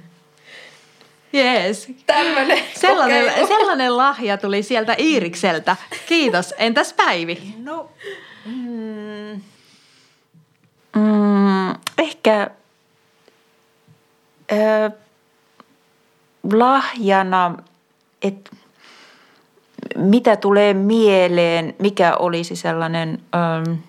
[1.34, 1.88] Jees.
[2.06, 5.76] Tämmöinen sellainen, sellainen lahja tuli sieltä Iirikseltä.
[6.08, 6.54] Kiitos.
[6.58, 7.56] Entäs Päivi?
[7.58, 7.90] No,
[8.46, 9.42] mm,
[10.96, 12.50] mm, ehkä
[14.52, 14.92] äh,
[16.54, 17.56] lahjana,
[18.22, 18.52] että
[19.96, 23.80] mitä tulee mieleen, mikä olisi sellainen ähm,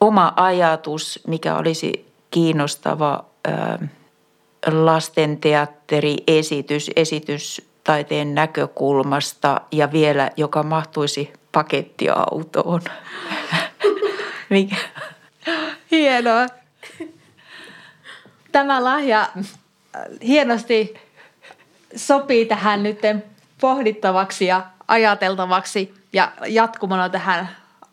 [0.00, 3.88] oma ajatus, mikä olisi kiinnostava äh,
[4.66, 12.82] lastenteatteriesitys esitystaiteen näkökulmasta ja vielä, joka mahtuisi pakettiautoon.
[14.50, 14.76] Mikä?
[15.90, 16.46] Hienoa.
[18.52, 19.28] Tämä lahja
[20.22, 20.94] hienosti
[21.96, 23.00] sopii tähän nyt
[23.60, 27.48] pohdittavaksi ja ajateltavaksi ja jatkumana tähän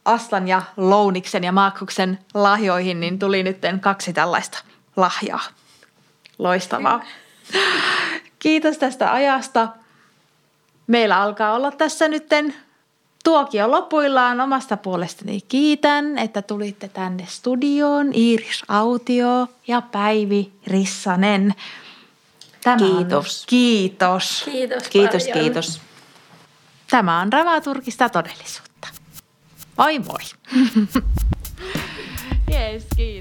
[0.05, 4.59] Aslan ja Louniksen ja Markuksen lahjoihin, niin tuli nyt kaksi tällaista
[4.95, 5.41] lahjaa.
[6.43, 7.03] Loistavaa.
[8.39, 9.67] Kiitos tästä ajasta.
[10.87, 12.53] Meillä alkaa olla tässä nytten
[13.23, 14.41] tuokio lopuillaan.
[14.41, 18.13] Omasta puolestani kiitän, että tulitte tänne studioon.
[18.13, 21.53] Iiris Autio ja Päivi Rissanen.
[22.63, 23.41] Tämä kiitos.
[23.41, 24.43] On, kiitos.
[24.45, 25.39] Kiitos Kiitos, paljon.
[25.43, 25.81] kiitos.
[26.89, 28.87] Tämä on Dramaturgista todellisuutta.
[29.77, 30.19] Moi moi.
[32.53, 33.12] yes, kiitos.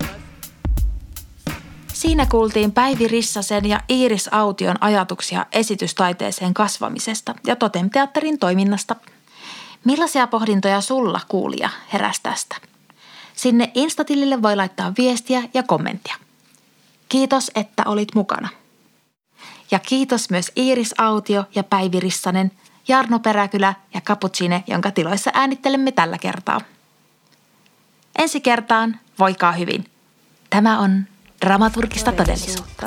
[2.03, 8.97] Siinä kuultiin Päivi Rissasen ja Iiris Aution ajatuksia esitystaiteeseen kasvamisesta ja Totemteatterin toiminnasta.
[9.85, 12.57] Millaisia pohdintoja sulla kuulija heräs tästä?
[13.35, 16.15] Sinne Instatilille voi laittaa viestiä ja kommenttia.
[17.09, 18.49] Kiitos, että olit mukana.
[19.70, 22.51] Ja kiitos myös Iiris Autio ja Päivi Rissanen,
[22.89, 26.61] Jarno Peräkylä ja Kaputsine, jonka tiloissa äänittelemme tällä kertaa.
[28.19, 29.85] Ensi kertaan, voikaa hyvin.
[30.51, 31.11] Tämä on
[31.43, 32.86] dramaturgista todellisuutta.